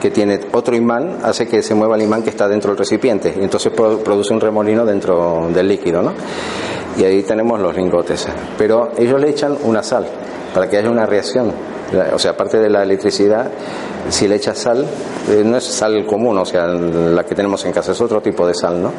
que 0.00 0.10
tiene 0.10 0.40
otro 0.52 0.74
imán 0.74 1.18
hace 1.22 1.46
que 1.46 1.62
se 1.62 1.74
mueva 1.74 1.96
el 1.96 2.02
imán 2.02 2.22
que 2.22 2.30
está 2.30 2.48
dentro 2.48 2.70
del 2.70 2.78
recipiente 2.78 3.34
y 3.38 3.42
entonces 3.42 3.72
produce 3.72 4.32
un 4.32 4.40
remolino 4.40 4.84
dentro 4.84 5.48
del 5.52 5.68
líquido, 5.68 6.02
¿no? 6.02 6.12
Y 6.98 7.04
ahí 7.04 7.22
tenemos 7.22 7.60
los 7.60 7.76
lingotes. 7.76 8.26
Pero 8.58 8.90
ellos 8.96 9.20
le 9.20 9.30
echan 9.30 9.56
una 9.62 9.82
sal 9.82 10.06
para 10.52 10.68
que 10.68 10.76
haya 10.76 10.90
una 10.90 11.06
reacción. 11.06 11.52
O 12.12 12.18
sea, 12.18 12.32
aparte 12.32 12.58
de 12.58 12.70
la 12.70 12.82
electricidad, 12.82 13.50
si 14.08 14.28
le 14.28 14.36
echas 14.36 14.58
sal, 14.58 14.86
eh, 15.28 15.42
no 15.44 15.56
es 15.56 15.64
sal 15.64 16.06
común, 16.06 16.38
o 16.38 16.44
sea, 16.44 16.66
la 16.66 17.24
que 17.24 17.34
tenemos 17.34 17.64
en 17.64 17.72
casa, 17.72 17.92
es 17.92 18.00
otro 18.00 18.20
tipo 18.20 18.46
de 18.46 18.54
sal, 18.54 18.80
¿no? 18.80 18.92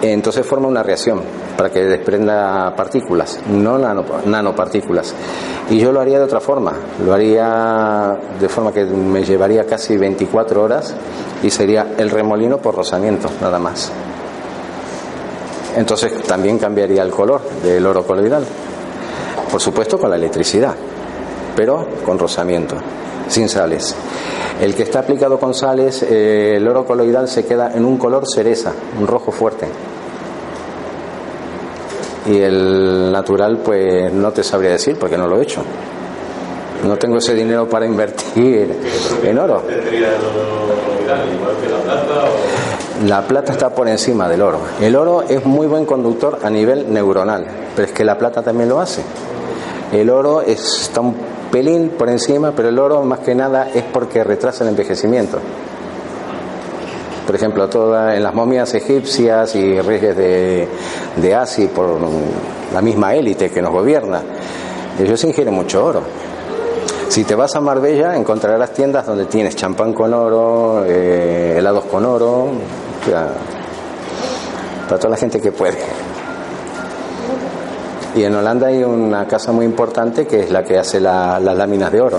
Entonces 0.00 0.46
forma 0.46 0.68
una 0.68 0.82
reacción 0.82 1.20
para 1.56 1.70
que 1.70 1.80
desprenda 1.80 2.72
partículas, 2.76 3.40
no 3.50 3.78
nanopartículas. 3.78 5.12
Y 5.70 5.78
yo 5.80 5.90
lo 5.90 6.00
haría 6.00 6.18
de 6.18 6.24
otra 6.24 6.40
forma, 6.40 6.72
lo 7.04 7.12
haría 7.12 8.16
de 8.40 8.48
forma 8.48 8.72
que 8.72 8.84
me 8.84 9.24
llevaría 9.24 9.66
casi 9.66 9.96
24 9.96 10.62
horas 10.62 10.94
y 11.42 11.50
sería 11.50 11.94
el 11.98 12.10
remolino 12.10 12.58
por 12.58 12.76
rozamiento, 12.76 13.28
nada 13.40 13.58
más. 13.58 13.90
Entonces 15.76 16.22
también 16.22 16.58
cambiaría 16.58 17.02
el 17.02 17.10
color 17.10 17.40
del 17.62 17.84
oro 17.84 18.04
coloidal. 18.04 18.44
Por 19.50 19.60
supuesto 19.60 19.98
con 19.98 20.10
la 20.10 20.16
electricidad, 20.16 20.74
pero 21.56 21.86
con 22.04 22.18
rozamiento, 22.18 22.76
sin 23.28 23.48
sales. 23.48 23.94
El 24.60 24.74
que 24.74 24.82
está 24.82 25.00
aplicado 25.00 25.38
con 25.38 25.54
sales, 25.54 26.02
eh, 26.02 26.54
el 26.56 26.66
oro 26.66 26.84
coloidal 26.84 27.28
se 27.28 27.46
queda 27.46 27.72
en 27.74 27.84
un 27.84 27.96
color 27.96 28.24
cereza, 28.26 28.72
un 28.98 29.06
rojo 29.06 29.30
fuerte. 29.30 29.68
Y 32.26 32.38
el 32.38 33.12
natural, 33.12 33.58
pues 33.58 34.12
no 34.12 34.32
te 34.32 34.42
sabría 34.42 34.70
decir 34.70 34.98
porque 34.98 35.16
no 35.16 35.26
lo 35.26 35.38
he 35.38 35.42
hecho. 35.42 35.62
No 36.86 36.96
tengo 36.96 37.18
ese 37.18 37.34
dinero 37.34 37.68
para 37.68 37.86
invertir 37.86 38.74
en 39.24 39.38
oro. 39.38 39.62
La 43.06 43.22
plata 43.22 43.52
está 43.52 43.70
por 43.70 43.88
encima 43.88 44.28
del 44.28 44.42
oro. 44.42 44.60
El 44.80 44.96
oro 44.96 45.22
es 45.22 45.44
muy 45.44 45.66
buen 45.66 45.86
conductor 45.86 46.40
a 46.42 46.50
nivel 46.50 46.92
neuronal, 46.92 47.46
pero 47.74 47.86
es 47.86 47.94
que 47.94 48.04
la 48.04 48.18
plata 48.18 48.42
también 48.42 48.68
lo 48.68 48.80
hace. 48.80 49.02
El 49.92 50.10
oro 50.10 50.42
está 50.42 51.00
un 51.00 51.14
pelín 51.50 51.90
por 51.90 52.08
encima, 52.08 52.52
pero 52.52 52.68
el 52.68 52.78
oro 52.78 53.02
más 53.02 53.20
que 53.20 53.34
nada 53.34 53.68
es 53.74 53.84
porque 53.84 54.24
retrasa 54.24 54.64
el 54.64 54.70
envejecimiento. 54.70 55.38
Por 57.26 57.34
ejemplo, 57.34 57.68
toda, 57.68 58.16
en 58.16 58.22
las 58.22 58.34
momias 58.34 58.72
egipcias 58.74 59.54
y 59.54 59.80
reyes 59.80 60.16
de, 60.16 60.66
de 61.16 61.34
Asia 61.34 61.68
por 61.68 61.98
la 62.72 62.80
misma 62.80 63.14
élite 63.14 63.50
que 63.50 63.60
nos 63.60 63.72
gobierna, 63.72 64.22
ellos 64.98 65.22
ingieren 65.24 65.54
mucho 65.54 65.84
oro. 65.84 66.02
Si 67.08 67.24
te 67.24 67.34
vas 67.34 67.54
a 67.56 67.60
Marbella 67.60 68.16
encontrarás 68.16 68.72
tiendas 68.72 69.06
donde 69.06 69.24
tienes 69.26 69.56
champán 69.56 69.94
con 69.94 70.12
oro, 70.12 70.84
eh, 70.86 71.56
helados 71.58 71.84
con 71.84 72.04
oro, 72.04 72.48
para 74.88 74.98
toda 74.98 75.10
la 75.10 75.16
gente 75.16 75.40
que 75.40 75.52
puede. 75.52 75.78
Y 78.18 78.24
en 78.24 78.34
Holanda 78.34 78.66
hay 78.66 78.82
una 78.82 79.28
casa 79.28 79.52
muy 79.52 79.64
importante 79.64 80.26
que 80.26 80.40
es 80.40 80.50
la 80.50 80.64
que 80.64 80.76
hace 80.76 80.98
las 80.98 81.40
láminas 81.40 81.92
de 81.92 82.00
oro. 82.00 82.18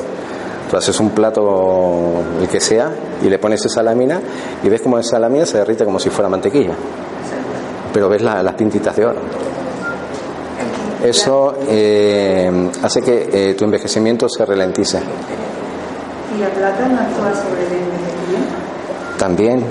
Tú 0.71 0.77
haces 0.77 0.97
un 1.01 1.09
plato, 1.09 2.23
el 2.39 2.47
que 2.47 2.61
sea, 2.61 2.89
y 3.21 3.29
le 3.29 3.37
pones 3.37 3.65
esa 3.65 3.83
lámina 3.83 4.21
y 4.63 4.69
ves 4.69 4.79
como 4.79 4.97
esa 4.97 5.19
lámina 5.19 5.45
se 5.45 5.57
derrite 5.57 5.83
como 5.83 5.99
si 5.99 6.09
fuera 6.09 6.29
mantequilla. 6.29 6.71
Pero 7.91 8.07
ves 8.07 8.21
las 8.21 8.53
pintitas 8.53 8.95
de 8.95 9.05
oro. 9.07 9.19
Eso 11.03 11.57
eh, 11.67 12.71
hace 12.81 13.01
que 13.01 13.29
eh, 13.33 13.53
tu 13.55 13.65
envejecimiento 13.65 14.29
se 14.29 14.45
ralentice. 14.45 14.99
¿Y 16.33 16.39
la 16.39 16.47
plata 16.47 16.87
no 16.87 16.97
actúa 16.97 17.33
sobre 17.35 17.67
el 17.67 17.73
envejecimiento? 17.73 18.55
También. 19.17 19.65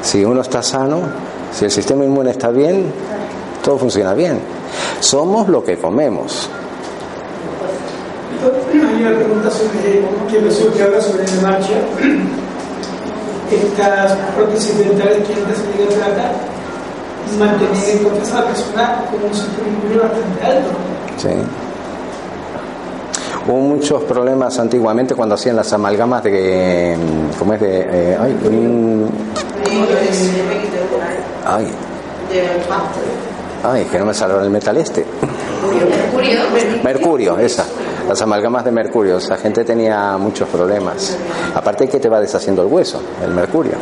Si 0.00 0.24
uno 0.24 0.42
está 0.42 0.62
sano, 0.62 1.00
si 1.50 1.64
el 1.64 1.72
sistema 1.72 2.04
inmune 2.04 2.30
está 2.30 2.50
bien, 2.50 2.92
todo 3.64 3.78
funciona 3.78 4.14
bien. 4.14 4.38
Somos 5.00 5.48
lo 5.48 5.64
que 5.64 5.78
comemos. 5.78 6.50
Hay 8.70 9.02
una 9.02 9.16
pregunta 9.16 9.50
sobre, 9.50 10.04
que 10.30 10.38
me 10.40 10.50
surge 10.50 10.82
ahora 10.82 11.00
sobre 11.00 11.24
la 11.24 11.48
marcha. 11.48 11.72
Estas 13.50 14.12
prótesis 14.36 14.78
dentales 14.78 15.26
que 15.26 15.34
antes 15.34 15.58
se 15.58 15.82
de 15.82 15.86
plata, 15.96 16.32
mantener 17.38 17.88
en 17.90 17.98
cuenta 17.98 18.38
a 18.38 18.40
la 18.40 18.46
persona 18.46 19.04
como 19.10 19.26
un 19.26 19.34
sistema 19.34 19.68
inmune 19.68 19.96
bastante 19.96 20.44
alto. 20.44 20.70
Sí. 21.16 21.28
Hubo 23.46 23.60
muchos 23.60 24.02
problemas 24.04 24.58
antiguamente 24.58 25.14
cuando 25.14 25.34
hacían 25.36 25.56
las 25.56 25.72
amalgamas 25.72 26.22
de. 26.24 26.96
¿Cómo 27.38 27.54
es 27.54 27.60
de.? 27.60 27.80
Eh, 27.90 28.18
ay, 28.20 28.36
un... 28.44 29.08
ay. 31.46 31.70
Ay, 33.64 33.84
que 33.84 33.98
no 33.98 34.04
me 34.04 34.12
salió 34.14 34.40
el 34.40 34.50
metal 34.50 34.76
este. 34.76 35.04
Mercurio. 35.90 36.38
Mercurio, 36.82 37.38
esa. 37.38 37.64
Las 38.06 38.20
amalgamas 38.20 38.64
de 38.64 38.70
mercurio. 38.70 39.16
Esa 39.16 39.36
gente 39.36 39.64
tenía 39.64 40.16
muchos 40.18 40.48
problemas. 40.48 41.16
Aparte 41.54 41.88
que 41.88 41.98
te 41.98 42.08
va 42.08 42.20
deshaciendo 42.20 42.62
el 42.62 42.68
hueso, 42.68 43.00
el 43.24 43.30
mercurio. 43.32 43.76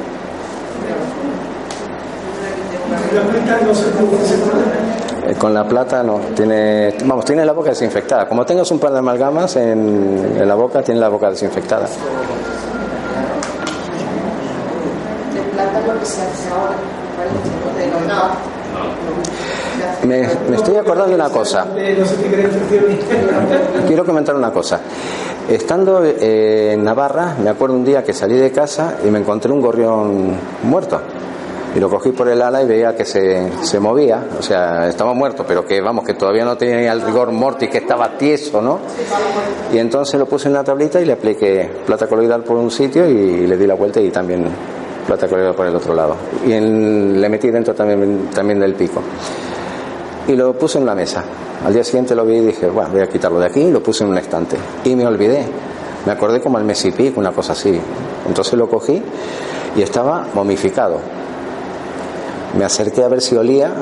Eh, 5.27 5.35
Con 5.39 5.53
la 5.55 5.65
plata 5.65 6.03
no, 6.03 6.19
tiene, 6.35 6.95
vamos, 7.05 7.25
tiene 7.25 7.45
la 7.45 7.53
boca 7.53 7.71
desinfectada. 7.71 8.29
Como 8.29 8.45
tengas 8.47 8.71
un 8.71 8.79
par 8.79 8.93
de 8.93 8.99
amalgamas 8.99 9.57
en, 9.57 10.37
en 10.37 10.49
la 10.49 10.55
boca, 10.55 10.83
tiene 10.83 11.01
la 11.01 11.09
boca 11.09 11.31
desinfectada. 11.31 11.87
De 15.35 15.41
plata 15.57 16.05
se 16.05 16.23
hace 16.23 16.49
ahora. 16.51 16.77
¿vale? 17.19 17.85
De 17.85 17.91
no, 17.91 18.01
no. 18.01 18.53
Me, 20.07 20.23
estoy 20.57 20.77
acordando 20.77 21.11
de 21.11 21.15
una 21.15 21.29
cosa. 21.31 21.67
Quiero 23.87 24.05
comentar 24.05 24.35
una 24.35 24.51
cosa. 24.51 24.81
Estando 25.49 26.03
eh, 26.05 26.73
en 26.73 26.83
Navarra, 26.85 27.37
me 27.43 27.51
acuerdo 27.51 27.77
un 27.77 27.85
día 27.85 28.03
que 28.03 28.13
salí 28.13 28.37
de 28.37 28.51
casa 28.51 28.97
y 29.05 29.11
me 29.11 29.19
encontré 29.21 29.53
un 29.53 29.61
gorrión 29.61 30.33
muerto. 30.65 31.01
Y 31.75 31.81
lo 31.81 31.89
cogí 31.89 32.11
por 32.11 32.29
el 32.29 32.43
ala 32.43 32.63
y 32.63 32.67
veía 32.67 32.95
que 32.95 33.05
se, 33.07 33.49
se 33.63 33.81
movía, 33.81 34.23
o 34.39 34.43
sea, 34.43 34.89
estaba 34.89 35.15
muerto, 35.15 35.45
pero 35.49 35.65
que 35.65 35.81
vamos, 35.81 36.05
que 36.05 36.13
todavía 36.13 36.45
no 36.45 36.55
tenía 36.57 36.93
el 36.93 37.01
rigor 37.01 37.33
mortis, 37.33 37.71
que 37.71 37.79
estaba 37.79 38.19
tieso, 38.19 38.61
¿no? 38.61 38.79
Y 39.73 39.79
entonces 39.79 40.21
lo 40.21 40.27
puse 40.27 40.49
en 40.49 40.53
una 40.55 40.65
tablita 40.65 41.01
y 41.01 41.07
le 41.07 41.15
apliqué 41.15 41.71
plata 41.87 42.07
coloidal 42.09 42.43
por 42.45 42.59
un 42.59 42.71
sitio 42.71 43.09
y 43.09 43.47
le 43.47 43.57
di 43.57 43.67
la 43.67 43.73
vuelta 43.75 44.01
y 44.03 44.11
también 44.11 44.45
plata 45.07 45.27
coloidal 45.29 45.55
por 45.55 45.67
el 45.67 45.75
otro 45.75 45.95
lado. 45.95 46.15
Y 46.47 46.53
en- 46.53 47.19
le 47.19 47.29
metí 47.31 47.51
dentro 47.51 47.73
también, 47.75 48.29
también 48.35 48.61
del 48.61 48.75
pico. 48.75 49.01
Y 50.29 50.37
lo 50.37 50.53
puse 50.55 50.79
en 50.79 50.87
la 50.87 50.95
mesa. 50.95 51.25
Al 51.65 51.73
día 51.73 51.85
siguiente 51.85 52.15
lo 52.15 52.25
vi 52.25 52.37
y 52.37 52.41
dije, 52.41 52.69
bueno, 52.69 52.91
voy 52.91 53.01
a 53.01 53.09
quitarlo 53.09 53.39
de 53.41 53.47
aquí 53.47 53.61
y 53.61 53.71
lo 53.71 53.83
puse 53.83 54.05
en 54.05 54.11
un 54.11 54.19
estante. 54.19 54.57
Y 54.85 54.95
me 54.95 55.07
olvidé. 55.07 55.45
Me 56.07 56.13
acordé 56.13 56.41
como 56.41 56.59
al 56.59 56.65
mes 56.65 56.85
y 56.85 57.13
una 57.17 57.33
cosa 57.33 57.53
así. 57.53 57.79
Entonces 58.27 58.55
lo 58.55 58.69
cogí 58.69 59.03
y 59.77 59.83
estaba 59.83 60.27
momificado. 60.35 60.99
Me 62.59 62.65
acerqué 62.65 63.03
a 63.03 63.09
ver 63.09 63.21
si 63.21 63.37
olía, 63.37 63.73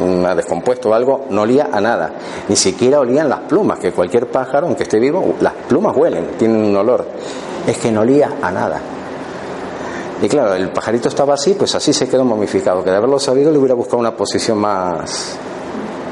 mm, 0.00 0.36
descompuesto 0.36 0.90
o 0.90 0.94
algo, 0.94 1.26
no 1.30 1.42
olía 1.42 1.68
a 1.72 1.80
nada. 1.80 2.12
Ni 2.48 2.56
siquiera 2.56 3.00
olían 3.00 3.28
las 3.28 3.40
plumas, 3.40 3.78
que 3.78 3.92
cualquier 3.92 4.28
pájaro, 4.28 4.66
aunque 4.66 4.84
esté 4.84 4.98
vivo, 4.98 5.34
las 5.40 5.52
plumas 5.68 5.96
huelen, 5.96 6.30
tienen 6.38 6.64
un 6.64 6.76
olor. 6.76 7.04
Es 7.66 7.78
que 7.78 7.90
no 7.90 8.00
olía 8.02 8.36
a 8.40 8.50
nada. 8.50 8.80
Y 10.22 10.28
claro, 10.28 10.54
el 10.54 10.70
pajarito 10.70 11.08
estaba 11.08 11.34
así, 11.34 11.54
pues 11.54 11.74
así 11.74 11.92
se 11.92 12.08
quedó 12.08 12.24
momificado. 12.24 12.82
Que 12.82 12.90
de 12.90 12.96
haberlo 12.96 13.18
sabido 13.18 13.50
le 13.50 13.58
hubiera 13.58 13.74
buscado 13.74 13.98
una 13.98 14.16
posición 14.16 14.58
más 14.58 15.36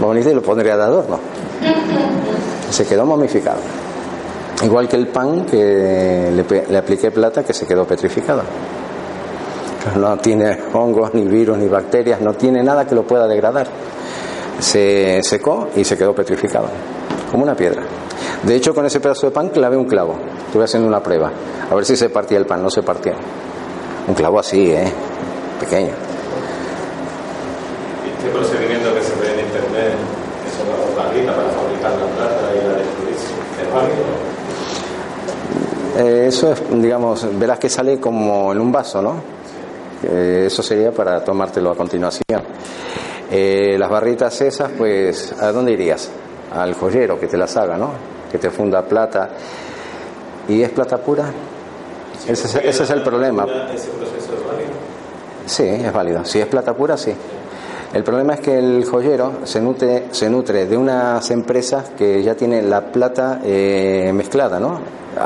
bonita 0.00 0.31
y 0.31 0.35
lo 0.35 0.43
pondría 0.43 0.76
de 0.76 0.82
adorno. 0.82 1.19
Se 2.70 2.87
quedó 2.87 3.06
momificado. 3.06 3.61
Igual 4.62 4.88
que 4.88 4.96
el 4.96 5.08
pan 5.08 5.44
que 5.44 6.31
le, 6.70 6.76
apliqué 6.76 7.11
plata 7.11 7.44
que 7.44 7.52
se 7.52 7.67
quedó 7.67 7.85
petrificado. 7.85 8.43
No 9.96 10.17
tiene 10.17 10.58
hongos, 10.73 11.12
ni 11.12 11.25
virus, 11.25 11.58
ni 11.58 11.69
bacterias, 11.69 12.20
no 12.20 12.32
tiene 12.32 12.62
nada 12.62 12.87
que 12.87 12.94
lo 12.94 13.02
pueda 13.02 13.26
degradar. 13.26 13.67
Se 14.58 15.20
secó 15.23 15.69
y 15.76 15.85
se 15.85 15.99
quedó 15.99 16.14
petrificado, 16.14 16.69
como 17.31 17.43
una 17.43 17.55
piedra. 17.55 17.82
De 18.44 18.55
hecho, 18.55 18.75
con 18.75 18.87
ese 18.87 19.00
pedazo 19.00 19.26
de 19.26 19.32
pan 19.32 19.50
clavé 19.50 19.76
un 19.76 19.85
clavo. 19.85 20.17
Estuve 20.46 20.64
haciendo 20.64 20.88
una 20.88 21.02
prueba, 21.02 21.31
a 21.70 21.75
ver 21.75 21.85
si 21.85 21.96
se 21.96 22.08
partía 22.08 22.38
el 22.38 22.46
pan, 22.46 22.62
no 22.62 22.70
se 22.70 22.82
partió. 22.82 23.12
Un 24.06 24.14
clavo 24.14 24.38
así, 24.38 24.70
¿eh? 24.70 24.91
Pequeño. 25.61 25.93
Este 28.19 28.31
procedimiento 28.31 28.94
que 28.94 29.02
se 29.02 29.14
ve 29.17 29.33
en 29.55 29.65
internet, 29.65 29.95
eso 30.47 30.65
la 30.97 31.05
barrita 31.05 31.35
para 31.35 31.49
fabricar 31.51 31.93
la 31.93 32.06
plata 32.06 32.53
y 32.53 32.56
la 32.67 32.75
¿es 33.62 33.73
válido? 33.73 34.05
Eh, 35.97 36.27
eso 36.27 36.53
es, 36.53 36.62
digamos, 36.71 37.27
verás 37.39 37.59
que 37.59 37.69
sale 37.69 38.01
como 38.01 38.53
en 38.53 38.61
un 38.61 38.73
vaso, 38.73 39.01
¿no? 39.01 39.15
Eh, 40.03 40.45
eso 40.47 40.62
sería 40.62 40.91
para 40.91 41.23
tomártelo 41.23 41.71
a 41.71 41.77
continuación. 41.77 42.43
Eh, 43.31 43.77
las 43.79 43.89
barritas 43.89 44.41
esas, 44.41 44.71
pues, 44.77 45.33
¿a 45.41 45.53
dónde 45.53 45.73
irías? 45.73 46.11
Al 46.53 46.75
joyero 46.75 47.19
que 47.19 47.27
te 47.27 47.37
las 47.37 47.56
haga, 47.56 47.77
¿no? 47.77 47.91
Que 48.31 48.39
te 48.39 48.51
funda 48.51 48.83
plata. 48.83 49.31
¿Y 50.49 50.62
es 50.62 50.71
plata 50.71 50.99
pura? 50.99 51.33
Ese 52.27 52.47
es, 52.47 52.55
ese 52.56 52.83
es 52.83 52.91
el 52.91 53.03
problema. 53.03 53.45
¿Ese 53.45 53.89
proceso 53.89 54.35
es 54.35 54.47
válido? 54.47 54.71
Sí, 55.47 55.65
es 55.65 55.93
válido. 55.93 56.25
Si 56.25 56.41
es 56.41 56.47
plata 56.47 56.75
pura, 56.75 56.97
sí. 56.97 57.15
El 57.94 58.02
problema 58.02 58.35
es 58.35 58.41
que 58.41 58.58
el 58.58 58.85
joyero 58.85 59.35
se 59.44 59.61
nutre, 59.61 60.06
se 60.11 60.29
nutre 60.29 60.67
de 60.67 60.76
unas 60.76 61.31
empresas 61.31 61.91
que 61.91 62.25
ya 62.25 62.35
tienen 62.35 62.69
la 62.69 62.91
plata 62.91 63.41
eh, 63.44 64.11
mezclada, 64.12 64.58
¿no? 64.58 64.81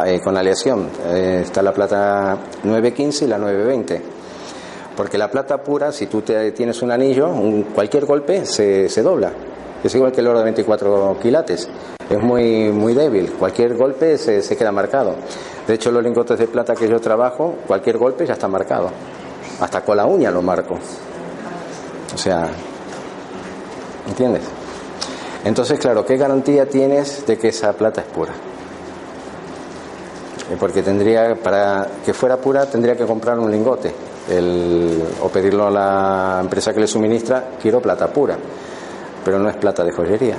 Eh, 0.04 0.20
con 0.22 0.36
aleación. 0.36 0.86
Eh, 1.06 1.40
está 1.44 1.62
la 1.62 1.72
plata 1.72 2.36
915 2.64 3.24
y 3.24 3.28
la 3.28 3.38
920. 3.38 4.02
Porque 4.94 5.16
la 5.16 5.30
plata 5.30 5.62
pura, 5.62 5.92
si 5.92 6.08
tú 6.08 6.20
te, 6.20 6.52
tienes 6.52 6.82
un 6.82 6.90
anillo, 6.90 7.32
cualquier 7.74 8.04
golpe 8.04 8.44
se, 8.44 8.90
se 8.90 9.02
dobla. 9.02 9.32
Es 9.82 9.94
igual 9.94 10.12
que 10.12 10.20
el 10.20 10.26
oro 10.26 10.40
de 10.40 10.44
24 10.44 11.16
quilates. 11.22 11.70
Es 12.10 12.22
muy, 12.22 12.70
muy 12.70 12.92
débil. 12.92 13.32
Cualquier 13.32 13.78
golpe 13.78 14.18
se, 14.18 14.42
se 14.42 14.56
queda 14.58 14.72
marcado. 14.72 15.14
De 15.66 15.72
hecho, 15.72 15.90
los 15.90 16.02
lingotes 16.02 16.38
de 16.38 16.46
plata 16.48 16.74
que 16.74 16.86
yo 16.86 17.00
trabajo, 17.00 17.54
cualquier 17.66 17.96
golpe 17.96 18.26
ya 18.26 18.34
está 18.34 18.46
marcado. 18.46 18.90
Hasta 19.58 19.80
con 19.80 19.96
la 19.96 20.04
uña 20.04 20.30
lo 20.30 20.42
marco. 20.42 20.78
O 22.18 22.20
sea, 22.20 22.48
¿entiendes? 24.08 24.42
Entonces, 25.44 25.78
claro, 25.78 26.04
¿qué 26.04 26.16
garantía 26.16 26.68
tienes 26.68 27.24
de 27.24 27.38
que 27.38 27.46
esa 27.48 27.72
plata 27.74 28.00
es 28.00 28.08
pura? 28.08 28.32
Eh, 30.50 30.56
Porque 30.58 30.82
tendría, 30.82 31.36
para 31.36 31.86
que 32.04 32.12
fuera 32.12 32.36
pura, 32.36 32.66
tendría 32.66 32.96
que 32.96 33.06
comprar 33.06 33.38
un 33.38 33.52
lingote 33.52 33.94
el- 34.28 35.00
o 35.22 35.28
pedirlo 35.28 35.68
a 35.68 35.70
la 35.70 36.38
empresa 36.42 36.74
que 36.74 36.80
le 36.80 36.88
suministra, 36.88 37.50
quiero 37.62 37.80
plata 37.80 38.08
pura, 38.08 38.36
pero 39.24 39.38
no 39.38 39.48
es 39.48 39.54
plata 39.56 39.84
de 39.84 39.92
joyería. 39.92 40.38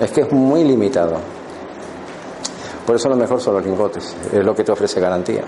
Es 0.00 0.10
que 0.10 0.22
es 0.22 0.32
muy 0.32 0.64
limitado. 0.64 1.18
Por 2.86 2.96
eso 2.96 3.10
lo 3.10 3.16
mejor 3.16 3.42
son 3.42 3.56
los 3.56 3.66
lingotes, 3.66 4.16
es 4.32 4.42
lo 4.42 4.54
que 4.54 4.64
te 4.64 4.72
ofrece 4.72 5.00
garantía. 5.00 5.44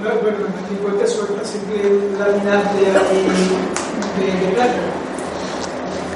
Bueno, 0.00 0.16
bueno, 0.22 0.38
el 0.48 0.74
lingote 0.74 1.06
suelta 1.06 1.44
siempre 1.44 1.76
láminas 2.18 2.62
de, 2.74 2.84
de, 2.88 4.46
de 4.46 4.52
plata. 4.54 4.80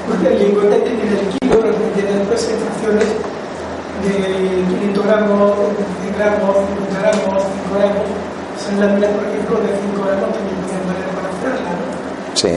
Porque 0.07 0.27
el 0.27 0.39
lingote 0.39 0.77
tiene 0.79 1.03
el 1.05 1.27
kilo, 1.39 1.59
pero 1.61 1.73
tiene 1.93 2.11
después 2.19 2.49
extracciones 2.49 3.07
de 4.03 4.11
500 4.79 5.05
gramos, 5.05 5.53
100 6.01 6.15
gramos, 6.17 6.55
50 6.55 7.01
gramos, 7.01 7.43
5 7.43 7.77
gramos. 7.77 8.05
Son 8.57 8.73
láminas, 8.79 9.11
por 9.11 9.23
ejemplo, 9.27 9.53
de 9.61 9.69
5 9.69 10.05
gramos 10.05 10.29
también 10.33 10.57
pueden 10.65 10.83
valer 10.89 11.09
para 11.13 11.29
hacerla, 11.29 11.71
¿no? 11.77 11.85
Sí, 12.33 12.55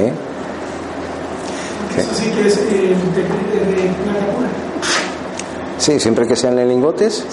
Eso 1.98 2.14
sí 2.14 2.30
que 2.30 2.48
es 2.48 2.56
eh, 2.56 2.96
de, 3.14 3.22
de, 3.22 3.82
de 3.82 3.88
plata 4.04 4.26
pura. 4.32 4.48
sí, 5.78 6.00
siempre 6.00 6.26
que 6.26 6.36
sean 6.36 6.58
en 6.58 6.68
lingotes. 6.68 7.24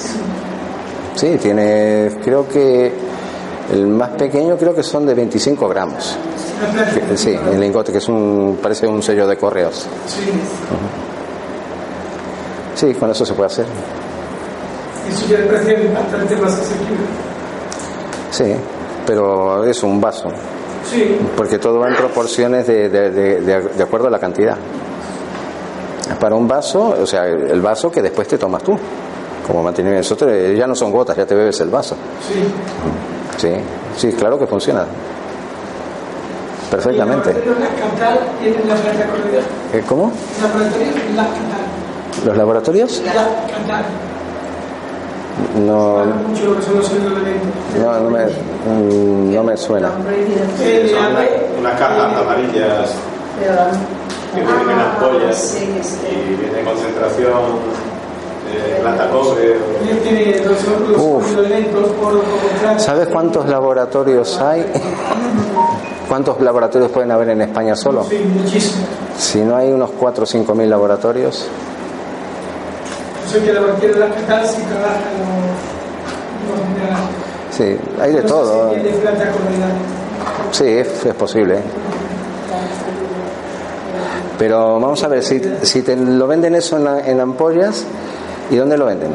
Sí, 1.15 1.37
tiene, 1.41 2.11
creo 2.23 2.47
que 2.49 2.91
el 3.73 3.87
más 3.87 4.09
pequeño 4.11 4.57
creo 4.57 4.73
que 4.75 4.83
son 4.83 5.05
de 5.05 5.13
25 5.13 5.67
gramos. 5.67 6.15
Sí, 7.15 7.37
el 7.51 7.59
lingote 7.59 7.91
que 7.91 7.97
es 7.97 8.07
un, 8.07 8.59
parece 8.61 8.87
un 8.87 9.01
sello 9.03 9.27
de 9.27 9.37
correos. 9.37 9.87
Sí. 10.07 10.31
Sí, 12.75 12.93
con 12.95 13.09
eso 13.09 13.25
se 13.25 13.33
puede 13.33 13.47
hacer. 13.47 13.65
Eso 15.09 15.25
ya 15.29 15.37
es 15.39 15.93
bastante 15.93 16.35
más 16.37 16.53
asequible. 16.53 17.05
Sí, 18.31 18.53
pero 19.05 19.63
es 19.65 19.81
un 19.83 20.01
vaso, 20.01 20.27
Sí. 20.89 21.17
porque 21.37 21.57
todo 21.57 21.79
va 21.79 21.87
en 21.89 21.95
proporciones 21.95 22.67
de, 22.67 22.89
de, 22.89 23.09
de- 23.11 23.41
de- 23.41 23.83
acuerdo 23.83 24.07
a 24.07 24.09
la 24.09 24.19
cantidad. 24.19 24.57
Para 26.19 26.35
un 26.35 26.47
vaso, 26.47 26.95
o 27.01 27.05
sea, 27.05 27.25
el 27.25 27.61
vaso 27.61 27.89
que 27.91 28.01
después 28.01 28.27
te 28.27 28.37
tomas 28.37 28.61
tú, 28.63 28.77
como 29.47 29.63
mantenimiento. 29.63 30.15
Ya 30.53 30.67
no 30.67 30.75
son 30.75 30.91
gotas, 30.91 31.15
ya 31.17 31.25
te 31.25 31.33
bebes 31.35 31.59
el 31.61 31.69
vaso. 31.69 31.95
Sí. 32.27 32.35
Sí, 33.37 33.49
sí, 33.97 34.11
claro 34.13 34.39
que 34.39 34.47
funciona. 34.47 34.85
Perfectamente. 36.71 37.31
Tienen. 37.33 37.53
Eh, 39.73 39.83
¿Cómo? 39.87 40.11
¿Los 42.25 42.37
laboratorios? 42.37 43.01
No, 45.65 46.05
no, 46.05 47.99
no, 47.99 48.09
me, 48.09 48.25
mm, 48.25 49.35
no 49.35 49.43
me 49.43 49.57
suena. 49.57 49.91
Unas 51.59 51.79
cajas 51.79 52.17
amarillas 52.17 52.91
que 54.33 54.41
vienen 54.41 54.69
en 54.69 54.79
ampollas 54.79 55.57
y 55.59 56.35
viene 56.35 56.63
concentración 56.63 57.59
Uf. 60.97 61.35
por 61.35 61.87
por 61.95 62.79
¿Sabes 62.79 63.07
cuántos 63.07 63.47
laboratorios 63.47 64.39
hay? 64.39 64.65
¿Cuántos 66.07 66.39
laboratorios 66.39 66.91
pueden 66.91 67.11
haber 67.11 67.29
en 67.29 67.41
España 67.41 67.75
solo? 67.75 68.03
Sí, 68.03 68.17
muchísimo. 68.17 68.85
Si 69.17 69.39
no 69.41 69.55
hay 69.55 69.71
unos 69.71 69.89
4 69.91 70.23
o 70.23 70.27
5 70.27 70.55
mil 70.55 70.69
laboratorios. 70.69 71.47
Yo 73.25 73.39
sé 73.39 73.45
que 73.45 73.53
la 73.53 73.61
cualquiera 73.61 73.93
de 73.93 73.99
las 73.99 74.13
Catal 74.13 74.47
sí 74.47 74.61
hay 77.99 78.11
de 78.11 78.21
todo. 78.23 78.73
Sí, 80.51 80.65
es, 80.67 81.05
es 81.05 81.13
posible. 81.15 81.59
Pero 84.37 84.79
vamos 84.79 85.01
a 85.03 85.07
ver, 85.07 85.23
si, 85.23 85.41
si 85.61 85.81
te 85.81 85.95
lo 85.95 86.27
venden 86.27 86.55
eso 86.55 86.77
en, 86.77 87.09
en 87.09 87.21
ampollas, 87.21 87.85
¿y 88.49 88.55
dónde 88.57 88.77
lo 88.77 88.85
venden? 88.85 89.11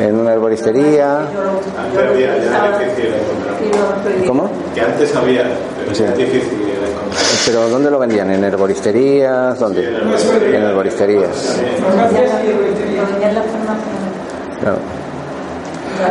¿En 0.00 0.16
una 0.16 0.32
herboristería? 0.32 1.20
Antes 1.20 2.02
había, 2.10 2.38
ya 2.38 2.70
es 2.70 2.78
difícil 2.78 3.14
encontrar. 3.14 4.26
¿Cómo? 4.26 4.50
Que 4.74 4.80
antes 4.80 5.14
había, 5.16 5.44
pero 5.78 5.94
Sí. 5.94 6.04
es 6.04 6.16
difícil 6.16 6.60
encontrar. 6.60 6.84
¿Pero 7.46 7.68
dónde 7.68 7.90
lo 7.90 7.98
vendían? 7.98 8.30
¿En 8.30 8.44
herboristerías? 8.44 9.58
¿Dónde? 9.58 9.82
Sí, 10.16 10.28
en 10.54 10.62
herboristerías. 10.62 11.58
En. 11.60 12.64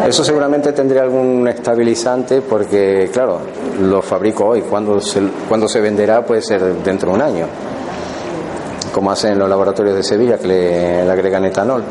Eso 0.07 0.23
seguramente 0.23 0.71
tendría 0.71 1.03
algún 1.03 1.47
estabilizante 1.47 2.41
porque, 2.41 3.09
claro, 3.11 3.39
lo 3.81 4.01
fabrico 4.01 4.45
hoy. 4.45 4.61
Cuando 4.61 4.99
se, 5.01 5.21
cuando 5.47 5.67
se 5.67 5.81
venderá 5.81 6.23
puede 6.23 6.41
ser 6.41 6.61
dentro 6.83 7.09
de 7.09 7.15
un 7.15 7.21
año. 7.21 7.45
Como 8.93 9.11
hacen 9.11 9.33
en 9.33 9.39
los 9.39 9.49
laboratorios 9.49 9.95
de 9.95 10.03
Sevilla 10.03 10.37
que 10.37 10.47
le, 10.47 11.03
le 11.03 11.11
agregan 11.11 11.43
etanol. 11.45 11.83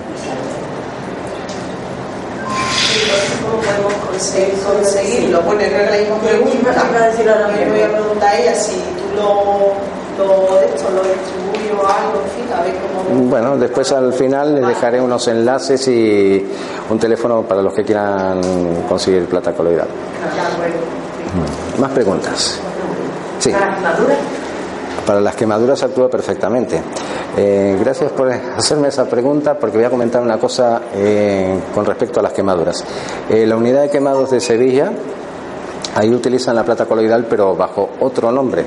¿Cómo 3.42 3.60
podemos 3.60 3.92
conseguir, 4.08 4.54
conseguirlo? 4.60 5.40
Bueno, 5.42 5.58
que 5.58 5.66
la 5.66 5.98
misma 5.98 6.16
pregunta. 6.18 6.74
Yo 7.64 7.70
voy 7.70 7.80
a 7.82 7.88
preguntar 7.88 8.28
a 8.28 8.38
ella 8.38 8.54
si 8.54 8.72
tú 8.74 9.16
lo, 9.16 9.74
lo, 10.24 10.60
de 10.60 10.66
esto, 10.66 10.88
lo 10.90 11.02
distribuyes 11.02 11.72
o 11.72 11.86
algo, 11.86 12.22
en 12.22 12.30
fin, 12.30 12.52
a 12.56 12.62
ver 12.62 12.74
cómo. 12.94 13.28
Bueno, 13.28 13.56
después 13.56 13.90
al 13.92 14.12
final 14.12 14.54
les 14.54 14.68
dejaré 14.68 15.00
unos 15.00 15.26
enlaces 15.26 15.88
y 15.88 16.46
un 16.88 16.98
teléfono 16.98 17.42
para 17.42 17.62
los 17.62 17.74
que 17.74 17.82
quieran 17.82 18.40
conseguir 18.88 19.26
plata 19.26 19.52
coloidal. 19.52 19.88
Más 21.78 21.90
preguntas. 21.90 22.60
Sí. 23.40 23.52
Para 25.06 25.20
las 25.20 25.34
quemaduras 25.34 25.82
actúa 25.82 26.08
perfectamente. 26.08 26.80
Eh, 27.36 27.76
gracias 27.80 28.12
por 28.12 28.30
hacerme 28.30 28.88
esa 28.88 29.06
pregunta 29.06 29.54
porque 29.54 29.78
voy 29.78 29.86
a 29.86 29.90
comentar 29.90 30.22
una 30.22 30.38
cosa 30.38 30.82
eh, 30.94 31.58
con 31.74 31.84
respecto 31.84 32.20
a 32.20 32.22
las 32.22 32.32
quemaduras. 32.32 32.84
Eh, 33.28 33.46
la 33.46 33.56
unidad 33.56 33.82
de 33.82 33.90
quemados 33.90 34.30
de 34.30 34.40
Sevilla, 34.40 34.92
ahí 35.96 36.10
utilizan 36.10 36.54
la 36.54 36.64
plata 36.64 36.86
coloidal 36.86 37.26
pero 37.28 37.56
bajo 37.56 37.90
otro 38.00 38.30
nombre, 38.30 38.64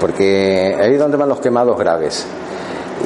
porque 0.00 0.76
ahí 0.78 0.94
es 0.94 0.98
donde 0.98 1.16
van 1.16 1.30
los 1.30 1.40
quemados 1.40 1.78
graves. 1.78 2.26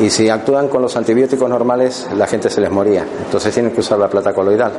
Y 0.01 0.11
si 0.11 0.29
actúan 0.29 0.69
con 0.69 0.83
los 0.83 0.97
antibióticos 0.97 1.49
normales, 1.49 2.09
la 2.17 2.27
gente 2.27 2.51
se 2.51 2.61
les 2.61 2.71
moría. 2.71 3.07
Entonces 3.25 3.55
tienen 3.55 3.73
que 3.73 3.81
usar 3.81 3.99
la 3.99 4.09
plata 4.09 4.33
coloidal. 4.33 4.73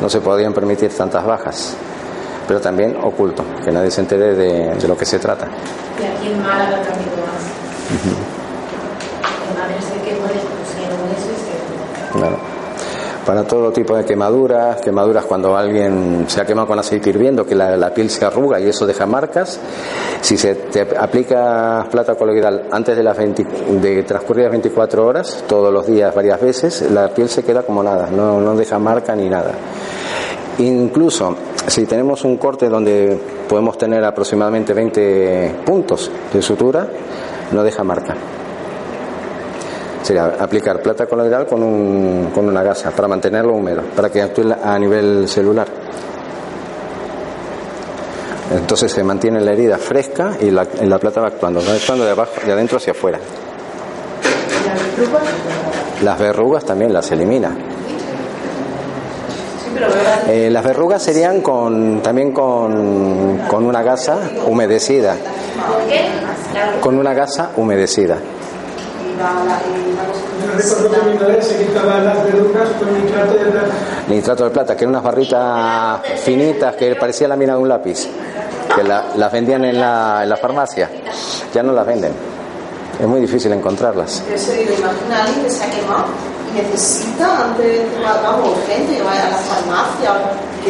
No 0.00 0.08
se 0.08 0.20
podían 0.20 0.52
permitir 0.52 0.90
tantas 0.90 1.24
bajas. 1.24 1.76
Pero 2.48 2.60
también 2.60 2.96
oculto, 2.96 3.44
que 3.62 3.70
nadie 3.70 3.90
se 3.90 4.00
entere 4.00 4.34
de, 4.34 4.74
de 4.74 4.88
lo 4.88 4.96
que 4.96 5.04
se 5.04 5.18
trata. 5.18 5.46
Y 5.46 6.04
aquí 6.04 6.32
en 6.32 6.42
Málaga 6.42 6.82
también 6.82 7.10
lo 7.14 7.22
hacen. 7.22 8.48
En 9.48 9.58
Madrid 9.58 9.80
se 9.80 10.00
quemó, 10.02 10.26
pusieron 10.26 10.98
eso 11.14 11.30
y 11.30 12.12
se 12.12 12.18
Claro. 12.18 12.38
Para 13.26 13.44
todo 13.44 13.70
tipo 13.72 13.94
de 13.94 14.06
quemaduras, 14.06 14.80
quemaduras 14.80 15.26
cuando 15.26 15.54
alguien 15.54 16.24
se 16.28 16.40
ha 16.40 16.46
quemado 16.46 16.66
con 16.66 16.78
aceite 16.78 17.10
hirviendo, 17.10 17.44
que 17.44 17.54
la, 17.54 17.76
la 17.76 17.92
piel 17.92 18.08
se 18.08 18.24
arruga 18.24 18.58
y 18.58 18.66
eso 18.70 18.86
deja 18.86 19.04
marcas. 19.04 19.60
Si 20.22 20.38
se 20.38 20.54
te 20.54 20.80
aplica 20.96 21.86
plata 21.90 22.14
coloidal 22.14 22.68
antes 22.70 22.96
de 22.96 23.02
las 23.02 23.14
20 23.18 23.44
de 23.82 24.02
transcurridas 24.04 24.50
24 24.52 25.06
horas, 25.06 25.44
todos 25.46 25.70
los 25.70 25.86
días, 25.86 26.14
varias 26.14 26.40
veces, 26.40 26.90
la 26.90 27.08
piel 27.08 27.28
se 27.28 27.42
queda 27.44 27.64
como 27.64 27.82
nada, 27.82 28.08
no, 28.10 28.40
no 28.40 28.56
deja 28.56 28.78
marca 28.78 29.14
ni 29.14 29.28
nada. 29.28 29.52
Incluso 30.56 31.36
si 31.68 31.86
tenemos 31.86 32.24
un 32.24 32.36
corte 32.36 32.68
donde 32.68 33.18
podemos 33.48 33.76
tener 33.76 34.04
aproximadamente 34.04 34.72
20 34.72 35.56
puntos 35.64 36.10
de 36.32 36.42
sutura, 36.42 36.86
no 37.52 37.62
deja 37.62 37.84
marca. 37.84 38.14
Sería 40.02 40.36
aplicar 40.38 40.80
plata 40.80 41.06
coloidal 41.06 41.46
con, 41.46 41.62
un, 41.62 42.30
con 42.34 42.48
una 42.48 42.62
gasa 42.62 42.90
para 42.90 43.08
mantenerlo 43.08 43.52
húmedo, 43.52 43.82
para 43.94 44.08
que 44.10 44.22
actúe 44.22 44.54
a 44.62 44.78
nivel 44.78 45.28
celular. 45.28 45.66
Entonces 48.54 48.90
se 48.90 49.04
mantiene 49.04 49.40
la 49.40 49.52
herida 49.52 49.76
fresca 49.76 50.38
y 50.40 50.50
la, 50.50 50.66
y 50.80 50.86
la 50.86 50.98
plata 50.98 51.20
va 51.20 51.26
actuando, 51.26 51.60
va 51.60 51.74
actuando 51.74 52.04
de, 52.04 52.12
abajo, 52.12 52.32
de 52.46 52.52
adentro 52.52 52.78
hacia 52.78 52.92
afuera. 52.92 53.18
Las 56.02 56.18
verrugas 56.18 56.64
también 56.64 56.92
las 56.92 57.10
elimina. 57.10 57.54
Eh, 60.28 60.50
las 60.50 60.64
verrugas 60.64 61.02
serían 61.02 61.40
con, 61.40 62.00
también 62.02 62.32
con, 62.32 63.38
con 63.48 63.64
una 63.64 63.82
gasa 63.82 64.18
humedecida. 64.46 65.16
Con 66.80 66.98
una 66.98 67.14
gasa 67.14 67.50
humedecida. 67.56 68.16
Nitrato 74.08 74.44
de 74.44 74.50
plata. 74.50 74.76
Que 74.76 74.84
eran 74.84 74.90
unas 74.90 75.02
barritas 75.02 76.00
finitas 76.24 76.76
que 76.76 76.94
parecía 76.96 77.28
la 77.28 77.36
mina 77.36 77.54
de 77.54 77.58
un 77.60 77.68
lápiz, 77.68 78.06
que 78.74 78.82
la- 78.84 79.06
las 79.16 79.32
vendían 79.32 79.64
en 79.64 79.80
la, 79.80 80.20
en 80.22 80.28
la 80.28 80.36
farmacia. 80.36 80.88
Ya 81.52 81.62
no 81.62 81.72
las 81.72 81.86
venden. 81.86 82.12
Es 83.00 83.06
muy 83.06 83.20
difícil 83.20 83.52
encontrarlas. 83.52 84.22
Eso 84.32 84.52
se 84.52 85.64
ha 85.64 85.70
quemado 85.70 86.06
necesita, 86.54 87.54
que 87.56 87.86
vamos, 88.22 88.58
urgente, 88.58 89.02
vaya 89.02 89.26
a 89.26 89.30
la 89.30 89.36
farmacia, 89.38 90.14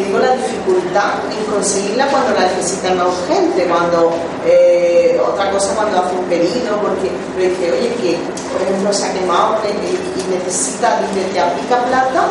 digo 0.03 0.19
la 0.19 0.33
dificultad 0.35 1.13
en 1.31 1.51
conseguirla 1.51 2.07
cuando 2.07 2.33
la 2.39 2.41
necesita 2.47 2.93
más 2.95 3.07
urgente, 3.07 3.65
cuando 3.65 4.11
eh, 4.45 5.19
otra 5.25 5.51
cosa 5.51 5.73
cuando 5.75 5.99
hace 5.99 6.15
un 6.15 6.25
pedido, 6.25 6.77
porque 6.81 7.09
le 7.37 7.49
dice, 7.49 7.71
oye, 7.71 7.89
que 8.01 8.17
por 8.51 8.61
ejemplo 8.61 8.93
se 8.93 9.05
ha 9.07 9.13
quemado 9.13 9.57
y, 9.63 10.19
y 10.19 10.35
necesita, 10.35 10.99
dice, 11.13 11.27
te 11.33 11.39
aplica 11.39 11.77
plata 11.85 12.27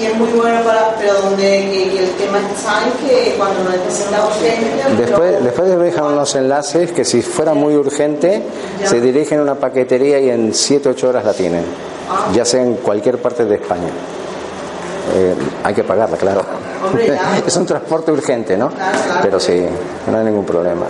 y 0.00 0.04
es 0.06 0.14
muy 0.16 0.28
bueno 0.30 0.62
para, 0.64 0.94
pero 0.98 1.14
donde 1.22 1.42
que- 1.42 1.90
que 1.92 1.98
el 2.04 2.10
tema 2.12 2.38
está 2.38 2.82
en 2.86 3.06
que 3.08 3.34
cuando 3.36 3.64
lo 3.64 3.70
necesita 3.70 4.24
urgente, 4.26 5.02
Después, 5.02 5.32
lo- 5.32 5.40
después 5.40 5.68
les 5.68 5.78
dejan 5.78 6.04
unos 6.06 6.34
enlaces 6.34 6.92
que 6.92 7.04
si 7.04 7.22
fuera 7.22 7.54
muy 7.54 7.74
urgente, 7.76 8.42
se 8.84 9.00
dirigen 9.00 9.40
a 9.40 9.42
una 9.42 9.54
paquetería 9.54 10.18
y 10.20 10.30
en 10.30 10.52
7-8 10.52 11.04
horas 11.08 11.24
la 11.24 11.32
tienen. 11.34 11.64
Ya 12.34 12.44
sea 12.44 12.62
en 12.62 12.74
cualquier 12.74 13.18
parte 13.18 13.44
de 13.44 13.54
España. 13.56 13.88
Eh, 15.14 15.34
hay 15.64 15.74
que 15.74 15.84
pagarla, 15.84 16.16
claro. 16.16 16.42
Es 17.46 17.56
un 17.56 17.66
transporte 17.66 18.12
urgente, 18.12 18.56
¿no? 18.56 18.68
Claro, 18.70 18.98
claro. 19.06 19.20
Pero 19.22 19.40
sí, 19.40 19.66
no 20.10 20.18
hay 20.18 20.24
ningún 20.24 20.44
problema. 20.44 20.86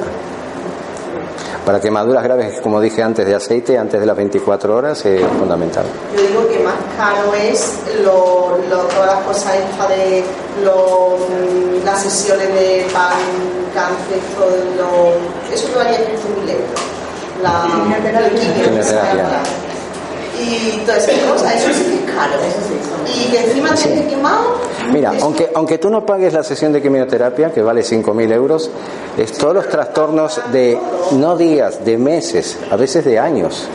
Para 1.65 1.81
quemaduras 1.81 2.25
graves, 2.25 2.61
como 2.61 2.81
dije 2.81 3.03
antes, 3.05 3.25
de 3.25 3.35
aceite, 3.37 3.79
antes 3.79 4.01
de 4.01 4.07
las 4.07 4.17
24 4.17 4.75
horas, 4.77 5.05
es 5.07 5.23
fundamental. 5.39 5.85
Yo 6.17 6.21
digo 6.23 6.49
que 6.49 6.59
más 6.59 6.75
caro 6.97 7.33
es 7.35 7.79
lo, 8.03 8.59
lo- 8.69 8.83
todas 8.89 9.07
las 9.15 9.25
cosas 9.25 9.55
estas 9.71 9.89
de 9.91 10.25
lo, 10.65 11.17
mm, 11.19 11.85
las 11.85 12.03
sesiones 12.03 12.49
de 12.53 12.87
pan, 12.93 13.13
cáncer, 13.73 14.19
todo 14.37 14.51
lo, 14.77 15.55
eso 15.55 15.69
lo 15.73 15.81
haría 15.81 15.99
15.000 16.01 16.51
euros. 16.51 16.81
La 17.43 17.63
Quimioterapia. 17.67 19.43
Y 20.43 20.83
todas 20.85 21.07
esas 21.09 21.31
cosas, 21.31 21.55
eso 21.55 21.73
sí 21.73 21.85
que 21.85 21.95
es 22.11 22.17
caro. 22.17 22.33
Y 23.07 23.31
que 23.31 23.39
encima 23.45 23.75
te 23.75 24.07
quemado. 24.07 24.55
Mira, 24.93 25.13
eso- 25.15 25.25
aunque, 25.27 25.51
aunque 25.55 25.79
tú 25.79 25.91
no 25.91 26.05
pagues 26.05 26.33
la 26.33 26.43
sesión 26.43 26.73
de 26.73 26.83
quimioterapia, 26.83 27.53
que 27.53 27.63
vale 27.63 27.83
5.000 27.83 28.33
euros, 28.33 28.71
es 29.17 29.33
todos 29.33 29.55
los 29.55 29.69
trastornos 29.69 30.41
de 30.53 30.79
no 31.13 31.37
días, 31.37 31.85
de 31.85 31.97
meses, 31.99 32.59
a 32.71 32.77
veces 32.77 33.05
de 33.05 33.19
años. 33.19 33.67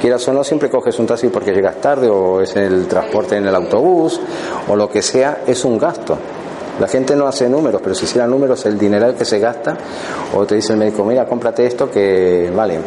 Quieras 0.00 0.26
o 0.28 0.32
no, 0.32 0.42
siempre 0.42 0.70
coges 0.70 0.98
un 0.98 1.06
taxi 1.06 1.28
porque 1.28 1.52
llegas 1.52 1.76
tarde 1.80 2.08
o 2.08 2.40
es 2.40 2.56
el 2.56 2.86
transporte 2.86 3.36
en 3.36 3.46
el 3.46 3.54
autobús 3.54 4.18
o 4.68 4.74
lo 4.74 4.88
que 4.88 5.02
sea, 5.02 5.42
es 5.46 5.64
un 5.64 5.78
gasto. 5.78 6.16
La 6.80 6.88
gente 6.88 7.14
no 7.14 7.26
hace 7.26 7.46
números, 7.50 7.82
pero 7.82 7.94
si 7.94 8.06
hiciera 8.06 8.26
números, 8.26 8.64
el 8.64 8.78
dineral 8.78 9.14
que 9.14 9.26
se 9.26 9.38
gasta, 9.38 9.76
o 10.34 10.46
te 10.46 10.54
dice 10.54 10.72
el 10.72 10.78
médico, 10.78 11.04
mira, 11.04 11.26
cómprate 11.26 11.66
esto 11.66 11.90
que 11.90 12.50
vale. 12.56 12.78